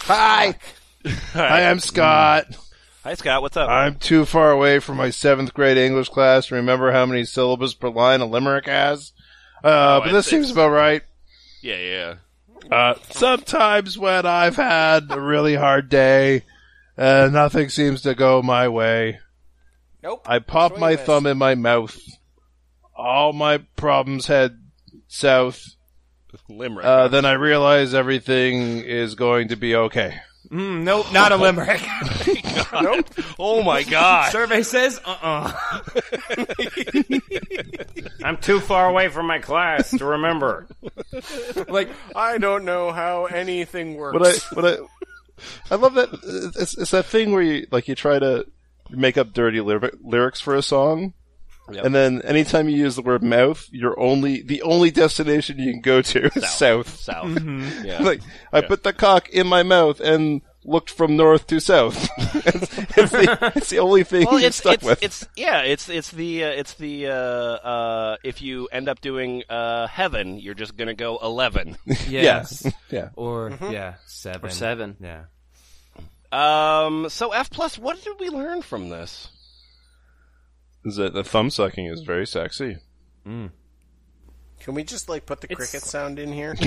Hi. 0.00 0.56
Hi, 1.32 1.70
I'm 1.70 1.78
Scott. 1.80 2.46
Hi 3.04 3.14
Scott, 3.14 3.42
what's 3.42 3.56
up? 3.56 3.68
I'm 3.68 3.96
too 3.96 4.24
far 4.24 4.52
away 4.52 4.78
from 4.78 4.96
my 4.96 5.10
seventh 5.10 5.52
grade 5.54 5.76
English 5.76 6.08
class 6.08 6.46
to 6.46 6.54
remember 6.54 6.92
how 6.92 7.04
many 7.04 7.24
syllables 7.24 7.74
per 7.74 7.88
line 7.88 8.20
a 8.20 8.26
limerick 8.26 8.66
has. 8.66 9.12
Uh, 9.64 9.98
but 10.00 10.12
this 10.12 10.26
it's- 10.26 10.30
seems 10.30 10.50
about 10.50 10.68
right. 10.70 11.02
yeah, 11.62 11.76
yeah. 11.78 12.14
Uh, 12.70 12.94
sometimes 13.10 13.98
when 13.98 14.24
I've 14.24 14.54
had 14.54 15.06
a 15.10 15.20
really 15.20 15.56
hard 15.56 15.88
day, 15.88 16.44
uh, 16.96 17.28
nothing 17.32 17.68
seems 17.70 18.02
to 18.02 18.14
go 18.14 18.40
my 18.40 18.68
way. 18.68 19.18
Nope. 20.00 20.24
I 20.28 20.38
pop 20.38 20.72
Swing 20.72 20.80
my 20.80 20.90
miss. 20.92 21.00
thumb 21.00 21.26
in 21.26 21.38
my 21.38 21.56
mouth. 21.56 21.98
All 22.96 23.32
my 23.32 23.58
problems 23.76 24.26
head 24.28 24.60
south. 25.08 25.74
Limerick. 26.48 26.86
Uh, 26.86 27.08
then 27.08 27.24
I 27.24 27.32
realize 27.32 27.94
everything 27.94 28.78
is 28.78 29.16
going 29.16 29.48
to 29.48 29.56
be 29.56 29.74
okay. 29.74 30.20
Mm, 30.52 30.82
nope, 30.82 31.10
not 31.12 31.32
a 31.32 31.36
limerick. 31.36 31.80
oh 33.38 33.62
my 33.62 33.82
god. 33.84 34.30
Survey 34.32 34.62
says, 34.62 35.00
uh-uh. 35.02 35.50
I'm 38.24 38.36
too 38.36 38.60
far 38.60 38.86
away 38.86 39.08
from 39.08 39.26
my 39.26 39.38
class 39.38 39.90
to 39.96 40.04
remember. 40.04 40.66
like, 41.68 41.88
I 42.14 42.36
don't 42.36 42.66
know 42.66 42.92
how 42.92 43.24
anything 43.26 43.94
works. 43.94 44.18
But 44.18 44.26
I, 44.26 44.54
what 44.54 44.66
I, 44.66 45.74
I 45.74 45.76
love 45.76 45.94
that. 45.94 46.10
It's, 46.60 46.76
it's 46.76 46.90
that 46.90 47.06
thing 47.06 47.32
where 47.32 47.42
you 47.42 47.66
like 47.70 47.88
you 47.88 47.94
try 47.94 48.18
to 48.18 48.44
make 48.90 49.16
up 49.16 49.32
dirty 49.32 49.58
lyri- 49.58 49.96
lyrics 50.02 50.42
for 50.42 50.54
a 50.54 50.62
song, 50.62 51.14
Yep. 51.70 51.84
and 51.84 51.94
then 51.94 52.22
anytime 52.22 52.68
you 52.68 52.76
use 52.76 52.96
the 52.96 53.02
word 53.02 53.22
mouth, 53.22 53.68
you're 53.70 53.98
only 53.98 54.42
the 54.42 54.62
only 54.62 54.90
destination 54.90 55.58
you 55.58 55.72
can 55.72 55.80
go 55.80 56.02
to 56.02 56.26
is 56.36 56.50
south. 56.50 56.98
South. 57.00 57.26
Mm-hmm. 57.32 57.84
Yeah. 57.86 58.02
Like 58.02 58.20
I 58.52 58.60
put 58.60 58.82
the 58.82 58.92
cock 58.92 59.28
in 59.30 59.46
my 59.46 59.62
mouth 59.62 60.00
and 60.00 60.42
looked 60.64 60.90
from 60.90 61.16
north 61.16 61.46
to 61.48 61.60
south. 61.60 62.08
it's, 62.18 62.78
it's, 62.96 63.12
the, 63.12 63.52
it's 63.56 63.70
the 63.70 63.78
only 63.78 64.04
thing 64.04 64.26
well, 64.26 64.38
you're 64.38 64.48
it's 64.48 64.56
stuck 64.56 64.74
it's, 64.74 64.84
with. 64.84 65.02
it's 65.02 65.26
yeah, 65.36 65.60
it's 65.60 65.88
it's 65.88 66.10
the 66.10 66.44
uh, 66.44 66.48
it's 66.48 66.74
the 66.74 67.06
uh, 67.08 67.12
uh, 67.12 68.16
if 68.22 68.42
you 68.42 68.68
end 68.72 68.88
up 68.88 69.00
doing 69.00 69.42
uh, 69.48 69.86
heaven, 69.86 70.38
you're 70.38 70.54
just 70.54 70.76
gonna 70.76 70.94
go 70.94 71.18
eleven. 71.22 71.76
yes. 72.08 72.70
yeah. 72.90 73.10
Or, 73.16 73.56
yeah, 73.70 73.94
seven. 74.06 74.46
Or 74.46 74.50
seven. 74.50 74.96
Yeah. 75.00 75.24
um, 76.32 77.08
so 77.08 77.32
F 77.32 77.50
plus, 77.50 77.78
what 77.78 78.02
did 78.02 78.14
we 78.20 78.28
learn 78.28 78.62
from 78.62 78.88
this? 78.88 79.28
Is 80.84 80.96
that 80.96 81.14
the 81.14 81.22
thumb 81.24 81.50
sucking 81.50 81.86
is 81.86 82.00
very 82.02 82.26
sexy. 82.26 82.78
Mm. 83.26 83.50
Can 84.60 84.74
we 84.74 84.84
just 84.84 85.08
like 85.08 85.26
put 85.26 85.40
the 85.40 85.48
cricket 85.48 85.82
sound 85.82 86.18
in 86.18 86.32
here? 86.32 86.54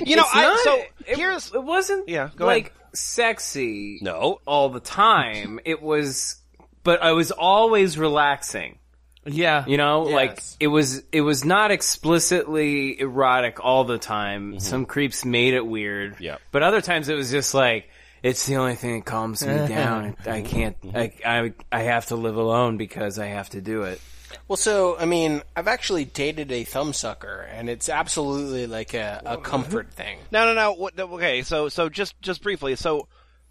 You 0.00 0.16
know, 0.16 0.22
It's 0.22 0.34
I 0.36 0.42
not- 0.42 0.58
so 0.60 0.74
it, 1.06 1.16
here's 1.18 1.52
it 1.54 1.62
wasn't 1.62 2.08
Yeah, 2.08 2.30
go 2.34 2.46
like 2.46 2.68
ahead. 2.68 2.96
sexy 2.96 3.98
no. 4.00 4.40
all 4.46 4.70
the 4.70 4.80
time. 4.80 5.60
It 5.66 5.82
was, 5.82 6.36
but 6.82 7.02
I 7.02 7.12
was 7.12 7.30
always 7.30 7.98
relaxing. 7.98 8.78
Yeah. 9.26 9.66
You 9.66 9.76
know, 9.76 10.02
like 10.04 10.36
Yes. 10.36 10.56
it 10.60 10.68
was 10.68 11.02
it 11.12 11.20
was 11.20 11.44
not 11.44 11.70
explicitly 11.70 12.98
erotic 12.98 13.62
all 13.62 13.84
the 13.84 13.98
time. 13.98 14.52
Mm-hmm. 14.52 14.58
Some 14.60 14.86
creeps 14.86 15.24
made 15.24 15.52
it 15.52 15.66
weird. 15.66 16.18
Yep. 16.20 16.40
But 16.52 16.62
other 16.62 16.80
times 16.80 17.08
it 17.10 17.14
was 17.14 17.30
just 17.30 17.52
like 17.52 17.90
it's 18.22 18.46
the 18.46 18.56
only 18.56 18.74
thing 18.74 18.96
that 18.98 19.04
calms 19.04 19.46
me 19.46 19.54
down. 19.68 20.16
I 20.26 20.42
can't 20.42 20.76
I, 20.94 21.12
I 21.24 21.52
I 21.70 21.82
have 21.82 22.06
to 22.06 22.16
live 22.16 22.36
alone 22.36 22.76
because 22.76 23.18
I 23.18 23.26
have 23.26 23.50
to 23.50 23.60
do 23.60 23.82
it. 23.82 24.00
well, 24.48 24.56
so 24.56 24.98
I 24.98 25.04
mean, 25.06 25.42
I've 25.56 25.68
actually 25.68 26.04
dated 26.04 26.52
a 26.52 26.64
thumbsucker, 26.64 27.46
and 27.52 27.68
it's 27.70 27.88
absolutely 27.88 28.66
like 28.66 28.94
a, 28.94 29.22
a 29.24 29.36
comfort 29.38 29.90
thing. 29.92 30.18
No, 30.30 30.44
no, 30.44 30.54
no. 30.54 30.72
What, 30.72 30.98
okay, 30.98 31.42
so 31.42 31.68
so 31.68 31.88
just 31.88 32.20
just 32.20 32.42
briefly, 32.42 32.76
so 32.76 33.08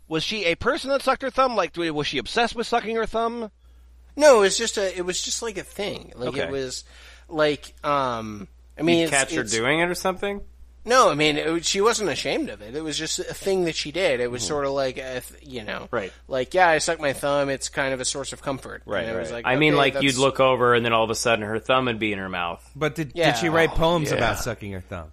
was 0.07 0.23
she 0.23 0.45
a 0.45 0.55
person 0.55 0.89
that 0.91 1.01
sucked 1.01 1.21
her 1.23 1.29
thumb? 1.31 1.55
Like, 1.55 1.75
was 1.75 2.07
she 2.07 2.17
obsessed 2.17 2.55
with 2.55 2.67
sucking 2.67 2.95
her 2.95 3.05
thumb? 3.05 3.51
No, 4.15 4.37
it 4.37 4.41
was 4.41 4.57
just 4.57 4.77
a. 4.77 4.95
It 4.97 5.05
was 5.05 5.21
just 5.21 5.41
like 5.41 5.57
a 5.57 5.63
thing. 5.63 6.11
Like 6.15 6.29
Okay. 6.29 6.41
it 6.43 6.51
was 6.51 6.83
like. 7.29 7.73
um 7.83 8.47
I 8.79 8.83
mean, 8.83 8.99
You 8.99 9.05
it's- 9.05 9.19
catch 9.23 9.33
her 9.33 9.41
it's- 9.41 9.51
doing 9.55 9.79
it 9.79 9.89
or 9.89 9.95
something? 9.95 10.41
No, 10.87 11.09
I 11.11 11.15
mean, 11.15 11.37
it, 11.37 11.65
she 11.65 11.81
wasn't 11.81 12.09
ashamed 12.09 12.49
of 12.49 12.61
it. 12.61 12.73
It 12.75 12.81
was 12.83 12.97
just 12.97 13.19
a 13.19 13.23
thing 13.33 13.65
that 13.65 13.75
she 13.75 13.91
did. 13.91 14.19
It 14.21 14.31
was 14.31 14.41
sort 14.41 14.65
of 14.65 14.71
like, 14.71 14.97
a, 14.97 15.21
th- 15.21 15.43
you 15.43 15.63
know, 15.63 15.87
Hmm. 15.89 15.95
Right. 15.95 16.13
Like, 16.27 16.53
yeah, 16.53 16.69
I 16.69 16.77
suck 16.79 16.99
my 16.99 17.13
thumb. 17.13 17.49
It's 17.49 17.69
kind 17.69 17.93
of 17.93 17.99
a 18.01 18.05
source 18.05 18.33
of 18.33 18.41
comfort. 18.41 18.81
Right, 18.85 19.03
And 19.05 19.15
it 19.15 19.19
was 19.19 19.31
like, 19.31 19.45
I 19.45 19.57
mean, 19.57 19.73
okay, 19.73 19.77
like 19.95 20.01
you'd 20.01 20.15
look 20.17 20.39
over 20.39 20.73
and 20.73 20.83
then 20.85 20.93
all 20.93 21.03
of 21.03 21.09
a 21.09 21.15
sudden 21.15 21.45
her 21.45 21.59
thumb 21.59 21.85
would 21.85 21.99
be 21.99 22.13
in 22.13 22.19
her 22.19 22.29
mouth. 22.29 22.67
But 22.75 22.95
did, 22.95 23.11
Yeah. 23.13 23.31
did 23.31 23.39
she 23.39 23.49
write 23.49 23.71
poems 23.71 24.09
yeah. 24.11 24.17
about 24.17 24.39
sucking 24.39 24.71
her 24.71 24.81
thumb? 24.81 25.11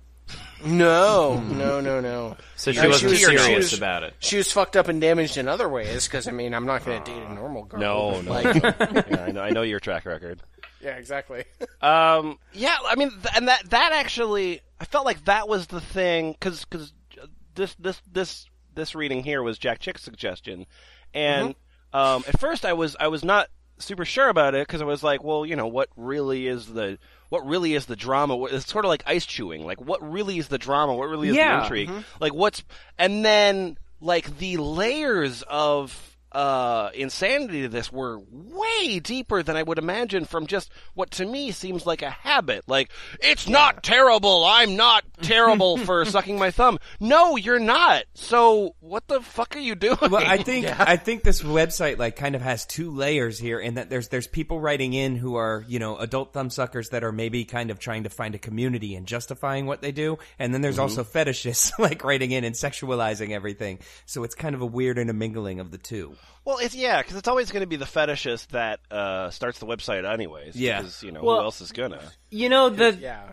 No, 0.64 1.38
no, 1.40 1.80
no, 1.80 2.00
no. 2.00 2.36
So 2.56 2.72
she 2.72 2.80
No, 2.80 2.88
wasn't 2.88 3.10
was- 3.10 3.18
she 3.18 3.24
serious 3.26 3.56
was- 3.72 3.74
about 3.78 4.02
it. 4.02 4.14
She 4.20 4.36
was 4.38 4.50
fucked 4.50 4.76
up 4.76 4.88
and 4.88 5.00
damaged 5.00 5.36
in 5.36 5.48
other 5.48 5.68
ways. 5.68 6.06
Because 6.06 6.26
I 6.26 6.30
mean, 6.30 6.54
I'm 6.54 6.64
not 6.66 6.84
going 6.84 7.02
to 7.02 7.10
date 7.12 7.22
a 7.22 7.34
normal 7.34 7.64
girl. 7.64 7.80
No, 7.80 8.20
no. 8.22 8.30
Like, 8.34 8.62
yeah, 8.62 9.24
I 9.26 9.30
know, 9.32 9.40
I 9.42 9.50
know 9.50 9.62
your 9.62 9.80
track 9.80 10.06
record. 10.06 10.40
yeah, 10.80 10.96
exactly. 10.96 11.44
Um, 11.82 12.38
yeah, 12.54 12.76
I 12.86 12.94
mean, 12.96 13.10
th- 13.10 13.34
and 13.36 13.48
that 13.48 13.68
that 13.70 13.92
actually, 13.92 14.60
I 14.84 14.86
felt 14.86 15.06
like 15.06 15.24
that 15.24 15.48
was 15.48 15.68
the 15.68 15.80
thing 15.80 16.32
because 16.32 16.66
because 16.66 16.92
uh, 17.18 17.26
this 17.54 17.74
this 17.76 18.02
this 18.12 18.46
this 18.74 18.94
reading 18.94 19.24
here 19.24 19.42
was 19.42 19.56
Jack 19.56 19.78
Chick's 19.78 20.02
suggestion, 20.02 20.66
and 21.14 21.54
mm-hmm. 21.54 21.98
um, 21.98 22.24
at 22.28 22.38
first 22.38 22.66
I 22.66 22.74
was 22.74 22.94
I 23.00 23.08
was 23.08 23.24
not 23.24 23.48
super 23.78 24.04
sure 24.04 24.28
about 24.28 24.54
it 24.54 24.66
because 24.66 24.82
I 24.82 24.84
was 24.84 25.02
like, 25.02 25.24
well, 25.24 25.46
you 25.46 25.56
know, 25.56 25.68
what 25.68 25.88
really 25.96 26.46
is 26.46 26.66
the 26.66 26.98
what 27.30 27.46
really 27.46 27.72
is 27.72 27.86
the 27.86 27.96
drama? 27.96 28.44
It's 28.44 28.70
sort 28.70 28.84
of 28.84 28.90
like 28.90 29.02
ice 29.06 29.24
chewing. 29.24 29.64
Like, 29.64 29.80
what 29.80 30.02
really 30.02 30.36
is 30.36 30.48
the 30.48 30.58
drama? 30.58 30.94
What 30.94 31.08
really 31.08 31.30
is 31.30 31.36
Yeah. 31.36 31.56
the 31.56 31.62
intrigue? 31.62 31.88
Mm-hmm. 31.88 32.00
Like, 32.20 32.34
what's 32.34 32.62
and 32.98 33.24
then 33.24 33.78
like 34.02 34.36
the 34.36 34.58
layers 34.58 35.40
of 35.48 36.13
uh, 36.34 36.90
insanity 36.94 37.62
to 37.62 37.68
this 37.68 37.92
were 37.92 38.20
way 38.30 38.98
deeper 38.98 39.42
than 39.42 39.56
I 39.56 39.62
would 39.62 39.78
imagine 39.78 40.24
from 40.24 40.46
just 40.46 40.70
what 40.94 41.12
to 41.12 41.24
me 41.24 41.52
seems 41.52 41.86
like 41.86 42.02
a 42.02 42.10
habit. 42.10 42.64
Like, 42.66 42.90
it's 43.20 43.48
not 43.48 43.82
terrible. 43.82 44.44
I'm 44.44 44.74
not 44.74 45.04
terrible 45.22 45.76
for 45.76 46.04
sucking 46.04 46.38
my 46.38 46.50
thumb. 46.50 46.78
No, 46.98 47.36
you're 47.36 47.60
not. 47.60 48.04
So 48.14 48.74
what 48.80 49.06
the 49.06 49.20
fuck 49.20 49.54
are 49.54 49.60
you 49.60 49.76
doing? 49.76 49.96
Well, 50.00 50.16
I 50.16 50.38
think 50.38 50.66
I 50.80 50.96
think 50.96 51.22
this 51.22 51.42
website 51.42 51.98
like 51.98 52.16
kind 52.16 52.34
of 52.34 52.42
has 52.42 52.66
two 52.66 52.90
layers 52.90 53.38
here, 53.38 53.60
in 53.60 53.74
that 53.74 53.88
there's 53.88 54.08
there's 54.08 54.26
people 54.26 54.60
writing 54.60 54.92
in 54.92 55.16
who 55.16 55.36
are 55.36 55.64
you 55.68 55.78
know 55.78 55.96
adult 55.98 56.32
thumb 56.32 56.50
suckers 56.50 56.88
that 56.90 57.04
are 57.04 57.12
maybe 57.12 57.44
kind 57.44 57.70
of 57.70 57.78
trying 57.78 58.04
to 58.04 58.10
find 58.10 58.34
a 58.34 58.38
community 58.38 58.96
and 58.96 59.06
justifying 59.06 59.66
what 59.66 59.82
they 59.82 59.92
do, 59.92 60.18
and 60.38 60.52
then 60.52 60.62
there's 60.62 60.78
also 60.78 61.04
fetishists 61.04 61.72
like 61.78 62.02
writing 62.02 62.32
in 62.32 62.44
and 62.44 62.54
sexualizing 62.54 63.30
everything. 63.30 63.78
So 64.06 64.24
it's 64.24 64.34
kind 64.34 64.54
of 64.54 64.62
a 64.62 64.66
weird 64.66 64.98
intermingling 64.98 65.60
of 65.60 65.70
the 65.70 65.78
two. 65.78 66.16
Well, 66.44 66.58
it's 66.58 66.74
yeah, 66.74 67.00
because 67.00 67.16
it's 67.16 67.28
always 67.28 67.50
going 67.50 67.62
to 67.62 67.66
be 67.66 67.76
the 67.76 67.84
fetishist 67.86 68.48
that 68.48 68.80
uh, 68.90 69.30
starts 69.30 69.58
the 69.58 69.66
website, 69.66 70.10
anyways. 70.10 70.56
Yeah. 70.56 70.78
because 70.80 71.02
you 71.02 71.12
know 71.12 71.22
Well- 71.22 71.36
who 71.38 71.42
else 71.44 71.60
is 71.60 71.72
gonna? 71.72 72.00
You 72.30 72.48
know 72.48 72.68
the 72.68 72.92
Yeah. 72.94 73.30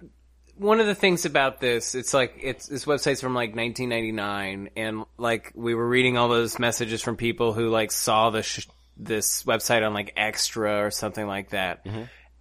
one 0.56 0.80
of 0.80 0.86
the 0.88 0.96
things 0.96 1.26
about 1.26 1.60
this, 1.60 1.96
it's 1.96 2.14
like 2.14 2.38
it's 2.42 2.68
this 2.68 2.86
website's 2.86 3.20
from 3.22 3.34
like 3.34 3.56
1999, 3.56 4.70
and 4.76 5.04
like 5.18 5.52
we 5.56 5.74
were 5.76 5.88
reading 5.88 6.18
all 6.18 6.30
those 6.30 6.60
messages 6.60 7.02
from 7.02 7.18
people 7.18 7.54
who 7.54 7.70
like 7.70 7.92
saw 7.92 8.30
the 8.30 8.44
sh- 8.44 8.68
this 8.98 9.44
website 9.44 9.86
on 9.86 9.94
like 9.94 10.14
Extra 10.16 10.86
or 10.86 10.92
something 10.92 11.26
like 11.28 11.50
that, 11.50 11.86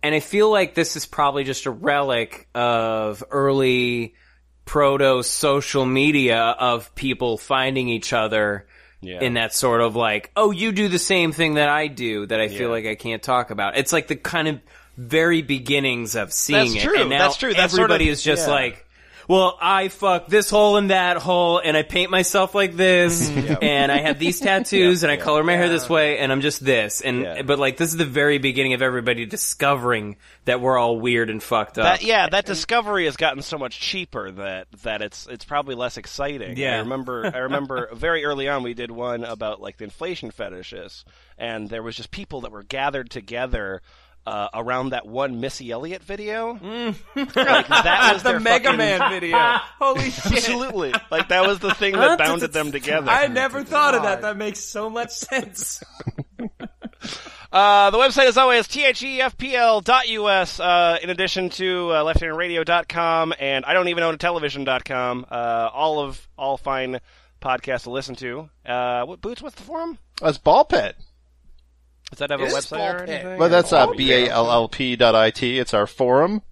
and 0.02 0.14
I 0.14 0.20
feel 0.20 0.50
like 0.50 0.74
this 0.74 0.96
is 0.96 1.06
probably 1.06 1.44
just 1.44 1.66
a 1.66 1.70
relic 1.70 2.46
of 2.54 3.24
early 3.30 4.14
proto 4.66 5.22
social 5.22 5.84
media 5.84 6.38
of 6.38 6.94
people 6.94 7.36
finding 7.38 7.88
each 7.88 8.12
other. 8.12 8.66
Yeah. 9.02 9.20
In 9.22 9.34
that 9.34 9.54
sort 9.54 9.80
of 9.80 9.96
like, 9.96 10.30
oh, 10.36 10.50
you 10.50 10.72
do 10.72 10.88
the 10.88 10.98
same 10.98 11.32
thing 11.32 11.54
that 11.54 11.68
I 11.70 11.86
do 11.86 12.26
that 12.26 12.38
I 12.40 12.48
feel 12.48 12.62
Yeah. 12.62 12.66
like 12.68 12.86
I 12.86 12.94
can't 12.96 13.22
talk 13.22 13.50
about. 13.50 13.78
It's 13.78 13.92
like 13.94 14.08
the 14.08 14.16
kind 14.16 14.46
of 14.48 14.60
very 14.98 15.40
beginnings 15.40 16.16
of 16.16 16.32
seeing 16.32 16.72
That's 16.74 16.84
it. 16.84 16.86
true. 16.88 17.00
And 17.00 17.08
now 17.10 17.18
That's 17.28 17.36
true. 17.38 17.54
That's 17.54 17.72
sort 17.72 17.84
everybody 17.84 18.08
of- 18.08 18.12
is 18.12 18.22
just 18.22 18.46
yeah. 18.46 18.52
like, 18.54 18.86
well, 19.30 19.56
I 19.62 19.86
fuck 19.86 20.26
this 20.26 20.50
hole 20.50 20.76
and 20.76 20.90
that 20.90 21.16
hole, 21.16 21.60
and 21.60 21.76
I 21.76 21.84
paint 21.84 22.10
myself 22.10 22.52
like 22.52 22.74
this, 22.74 23.30
and 23.62 23.92
I 23.92 23.98
have 23.98 24.18
these 24.18 24.40
tattoos, 24.40 25.04
and 25.04 25.12
I 25.12 25.18
color 25.18 25.44
my 25.44 25.52
hair 25.52 25.68
this 25.68 25.88
way, 25.88 26.18
and 26.18 26.32
I'm 26.32 26.40
just 26.40 26.64
this. 26.64 27.00
And 27.00 27.22
Yeah. 27.22 27.42
but 27.42 27.60
like 27.60 27.76
this 27.76 27.90
is 27.90 27.96
the 27.96 28.04
very 28.04 28.38
beginning 28.38 28.72
of 28.72 28.82
everybody 28.82 29.26
discovering 29.26 30.16
that 30.46 30.60
we're 30.60 30.76
all 30.76 30.98
weird 30.98 31.30
and 31.30 31.40
fucked 31.40 31.78
up. 31.78 31.84
That, 31.84 32.02
yeah, 32.02 32.28
that 32.28 32.44
discovery 32.44 33.04
has 33.04 33.16
gotten 33.16 33.40
so 33.42 33.56
much 33.56 33.78
cheaper 33.78 34.32
that 34.32 34.66
that 34.82 35.00
it's 35.00 35.28
it's 35.28 35.44
probably 35.44 35.76
less 35.76 35.96
exciting. 35.96 36.56
Yeah. 36.56 36.74
I 36.74 36.78
remember 36.80 37.30
I 37.32 37.38
remember 37.46 37.88
very 37.94 38.24
early 38.24 38.48
on 38.48 38.64
we 38.64 38.74
did 38.74 38.90
one 38.90 39.22
about 39.22 39.60
like 39.60 39.76
the 39.76 39.84
inflation 39.84 40.32
fetishes, 40.32 41.04
and 41.38 41.70
there 41.70 41.84
was 41.84 41.94
just 41.94 42.10
people 42.10 42.40
that 42.40 42.50
were 42.50 42.64
gathered 42.64 43.10
together. 43.10 43.80
Uh, 44.26 44.48
around 44.54 44.90
that 44.90 45.06
one 45.06 45.40
Missy 45.40 45.70
Elliott 45.70 46.02
video, 46.02 46.52
like, 46.52 47.66
that 47.68 48.10
was 48.12 48.22
the 48.22 48.38
Mega 48.38 48.64
fucking- 48.64 48.76
Man 48.78 49.10
video. 49.20 49.38
Holy 49.80 50.10
shit! 50.10 50.32
Absolutely, 50.32 50.92
like 51.10 51.28
that 51.30 51.46
was 51.46 51.58
the 51.58 51.74
thing 51.74 51.94
that 51.94 52.18
bounded 52.18 52.52
them 52.52 52.70
together. 52.70 53.10
I 53.10 53.28
never 53.28 53.64
thought 53.64 53.94
of 53.94 54.02
that. 54.02 54.20
That 54.20 54.36
makes 54.36 54.60
so 54.60 54.90
much 54.90 55.10
sense. 55.10 55.82
Uh, 57.52 57.90
the 57.90 57.98
website 57.98 58.28
is 58.28 58.36
always 58.36 58.68
thefpl.us, 58.68 60.60
uh, 60.60 60.98
in 61.02 61.10
addition 61.10 61.50
to 61.50 61.90
uh, 61.90 62.04
lefthandradio.com 62.04 63.34
and 63.40 63.64
I 63.64 63.72
don't 63.72 63.88
even 63.88 64.04
own 64.04 64.14
a 64.14 64.18
television.com. 64.18 65.26
Uh, 65.28 65.68
all 65.72 65.98
of, 65.98 66.28
all 66.38 66.56
fine 66.56 67.00
podcasts 67.42 67.82
to 67.84 67.90
listen 67.90 68.14
to. 68.16 68.48
Uh, 68.64 69.04
what, 69.04 69.20
Boots, 69.20 69.42
what's 69.42 69.56
the 69.56 69.62
forum? 69.62 69.98
That's 70.22 70.38
ball 70.38 70.64
pet. 70.64 70.94
Does 72.10 72.18
that 72.18 72.30
have 72.30 72.40
a 72.40 72.46
website 72.46 72.94
or 72.94 73.02
anything? 73.04 73.38
Well, 73.38 73.48
that's 73.48 73.72
uh, 73.72 73.86
Or- 73.86 73.94
b 73.94 74.12
a 74.12 74.28
l 74.28 74.50
l 74.50 74.68
p 74.68 74.96
dot 74.96 75.14
i 75.14 75.30
t. 75.30 75.58
It's 75.58 75.72
our 75.74 75.86
forum. 75.86 76.42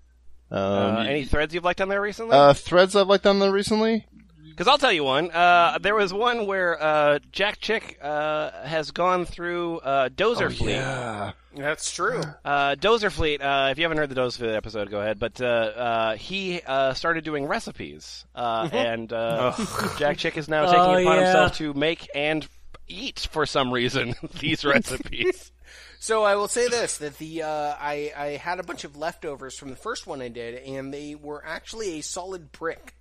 Um, 0.50 0.58
Uh, 0.60 1.04
any 1.06 1.24
threads 1.24 1.52
you've 1.54 1.64
liked 1.64 1.80
on 1.80 1.88
there 1.88 2.00
recently? 2.00 2.36
uh, 2.36 2.54
threads 2.54 2.96
I've 2.96 3.08
liked 3.08 3.26
on 3.26 3.38
there 3.38 3.52
recently. 3.52 4.06
Because 4.48 4.66
I'll 4.66 4.78
tell 4.78 4.92
you 4.92 5.04
one. 5.04 5.30
Uh, 5.30 5.78
there 5.80 5.94
was 5.94 6.12
one 6.12 6.44
where 6.46 6.82
uh, 6.82 7.18
Jack 7.30 7.60
Chick 7.60 7.96
uh, 8.02 8.50
has 8.64 8.90
gone 8.90 9.24
through 9.24 9.78
uh, 9.78 10.08
Dozer 10.08 10.52
Fleet. 10.52 10.72
Yeah. 10.72 11.30
That's 11.54 11.92
true. 11.92 12.20
Uh, 12.44 12.74
Dozer 12.74 13.10
Fleet. 13.12 13.40
Uh, 13.40 13.68
if 13.70 13.78
you 13.78 13.84
haven't 13.84 13.98
heard 13.98 14.08
the 14.08 14.16
Dozer 14.20 14.38
Fleet 14.38 14.54
episode, 14.56 14.90
go 14.90 15.00
ahead. 15.00 15.20
But 15.20 15.40
uh, 15.40 15.44
uh, 15.44 16.16
he 16.16 16.60
uh, 16.66 16.94
started 16.94 17.22
doing 17.22 17.46
recipes, 17.46 18.24
uh, 18.34 18.68
and 18.72 19.12
uh, 19.12 19.52
Jack 19.98 20.16
Chick 20.18 20.36
is 20.36 20.48
now 20.48 20.66
taking 20.66 20.80
Oh, 20.80 20.94
it 20.94 21.02
upon 21.02 21.16
yeah. 21.18 21.24
himself 21.24 21.56
to 21.58 21.72
make 21.74 22.08
and 22.14 22.44
eat 22.88 23.28
for 23.30 23.46
some 23.46 23.72
reason 23.72 24.14
these 24.40 24.64
recipes. 24.64 25.52
So 26.00 26.22
I 26.22 26.36
will 26.36 26.48
say 26.48 26.68
this: 26.68 26.98
that 26.98 27.18
the 27.18 27.42
uh, 27.42 27.74
I 27.78 28.12
I 28.16 28.26
had 28.36 28.60
a 28.60 28.62
bunch 28.62 28.84
of 28.84 28.96
leftovers 28.96 29.58
from 29.58 29.70
the 29.70 29.76
first 29.76 30.06
one 30.06 30.22
I 30.22 30.28
did, 30.28 30.54
and 30.62 30.92
they 30.94 31.14
were 31.14 31.44
actually 31.44 31.98
a 31.98 32.02
solid 32.02 32.52
brick. 32.52 32.94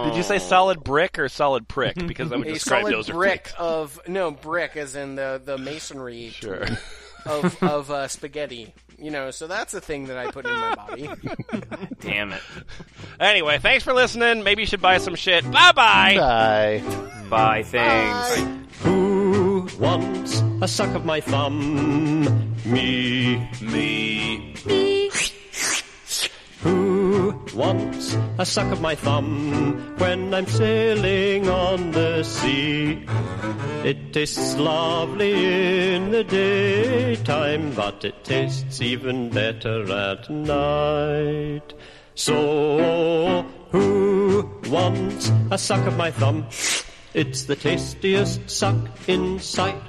Did 0.04 0.16
you 0.16 0.22
say 0.24 0.38
solid 0.38 0.82
brick 0.82 1.18
or 1.18 1.28
solid 1.28 1.68
prick? 1.68 1.94
Because 1.94 2.30
that 2.30 2.38
would 2.38 2.48
A 2.48 2.54
describe 2.54 2.82
solid 2.82 2.94
Dozer 2.94 3.12
brick 3.12 3.48
Fleet. 3.48 3.60
of 3.64 4.00
no 4.08 4.30
brick, 4.32 4.76
as 4.76 4.96
in 4.96 5.14
the 5.14 5.40
the 5.44 5.56
masonry 5.58 6.30
Sure. 6.30 6.66
Of 7.26 7.62
of 7.62 7.90
uh, 7.90 8.08
spaghetti. 8.08 8.72
You 8.98 9.10
know, 9.10 9.30
so 9.30 9.46
that's 9.46 9.74
a 9.74 9.80
thing 9.80 10.06
that 10.06 10.16
I 10.16 10.30
put 10.30 10.46
in 10.46 10.52
my 10.52 10.74
body. 10.74 11.10
Damn 12.00 12.32
it! 12.32 12.40
Anyway, 13.18 13.58
thanks 13.58 13.82
for 13.84 13.92
listening. 13.92 14.44
Maybe 14.44 14.62
you 14.62 14.66
should 14.66 14.82
buy 14.82 14.98
some 14.98 15.14
shit. 15.16 15.44
Bye 15.50 15.72
bye. 15.72 16.16
Bye. 16.16 16.82
Bye, 17.28 17.62
thanks. 17.64 18.80
Who 18.82 19.68
wants 19.78 20.42
a 20.62 20.68
suck 20.68 20.94
of 20.94 21.04
my 21.04 21.20
thumb? 21.20 22.54
Me. 22.64 23.48
Me. 23.60 24.54
Who 24.64 25.10
wants 27.54 28.16
a 28.38 28.46
suck 28.46 28.72
of 28.72 28.80
my 28.80 28.94
thumb 28.94 29.96
when 29.98 30.32
I'm 30.32 30.46
sailing 30.46 31.48
on 31.48 31.92
the 31.92 32.22
sea? 32.22 33.06
It 33.84 34.12
tastes 34.12 34.56
lovely 34.56 35.94
in 35.94 36.10
the 36.10 36.24
daytime, 36.24 37.72
but 37.74 38.04
it 38.04 38.24
tastes 38.24 38.80
even 38.80 39.30
better 39.30 39.90
at 39.92 40.30
night. 40.30 41.74
So, 42.14 43.42
who 43.70 44.48
wants 44.68 45.30
a 45.50 45.58
suck 45.58 45.86
of 45.86 45.96
my 45.96 46.10
thumb? 46.10 46.46
It's 47.12 47.44
the 47.44 47.56
tastiest 47.56 48.50
suck 48.50 48.76
in 49.06 49.38
sight. 49.38 49.82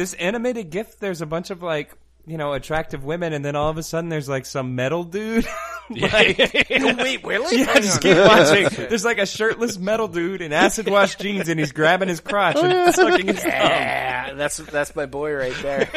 this 0.00 0.14
animated 0.14 0.70
GIF, 0.70 0.98
there's 0.98 1.20
a 1.20 1.26
bunch 1.26 1.50
of 1.50 1.62
like 1.62 1.94
you 2.30 2.38
know 2.38 2.52
attractive 2.52 3.04
women, 3.04 3.32
and 3.32 3.44
then 3.44 3.56
all 3.56 3.68
of 3.68 3.76
a 3.76 3.82
sudden 3.82 4.08
there's 4.08 4.28
like 4.28 4.46
some 4.46 4.76
metal 4.76 5.02
dude. 5.02 5.44
like, 5.90 6.38
oh, 6.70 6.94
Wait, 6.96 7.24
really? 7.24 7.58
yeah, 7.58 7.74
just 7.74 8.00
keep 8.00 8.16
watching. 8.16 8.68
There's 8.88 9.04
like 9.04 9.18
a 9.18 9.26
shirtless 9.26 9.78
metal 9.78 10.06
dude 10.06 10.40
in 10.40 10.52
acid 10.52 10.88
wash 10.88 11.16
jeans, 11.16 11.48
and 11.48 11.58
he's 11.58 11.72
grabbing 11.72 12.08
his 12.08 12.20
crotch 12.20 12.56
and 12.56 12.94
sucking 12.94 13.26
his 13.26 13.40
thumb. 13.40 13.50
Yeah, 13.50 14.34
that's 14.34 14.58
that's 14.58 14.94
my 14.94 15.06
boy 15.06 15.34
right 15.34 15.56
there. 15.60 15.88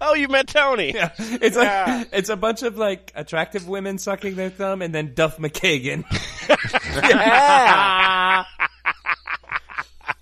Oh, 0.00 0.14
you 0.14 0.26
met 0.26 0.48
Tony. 0.48 0.92
It's 0.96 1.56
like 1.56 2.08
it's 2.12 2.28
a 2.28 2.36
bunch 2.36 2.64
of 2.64 2.76
like 2.76 3.12
attractive 3.14 3.68
women 3.68 3.98
sucking 3.98 4.34
their 4.34 4.50
thumb, 4.50 4.82
and 4.82 4.92
then 4.92 5.14
Duff 5.14 5.38
McKagan. 5.38 6.04
yeah. 7.08 8.44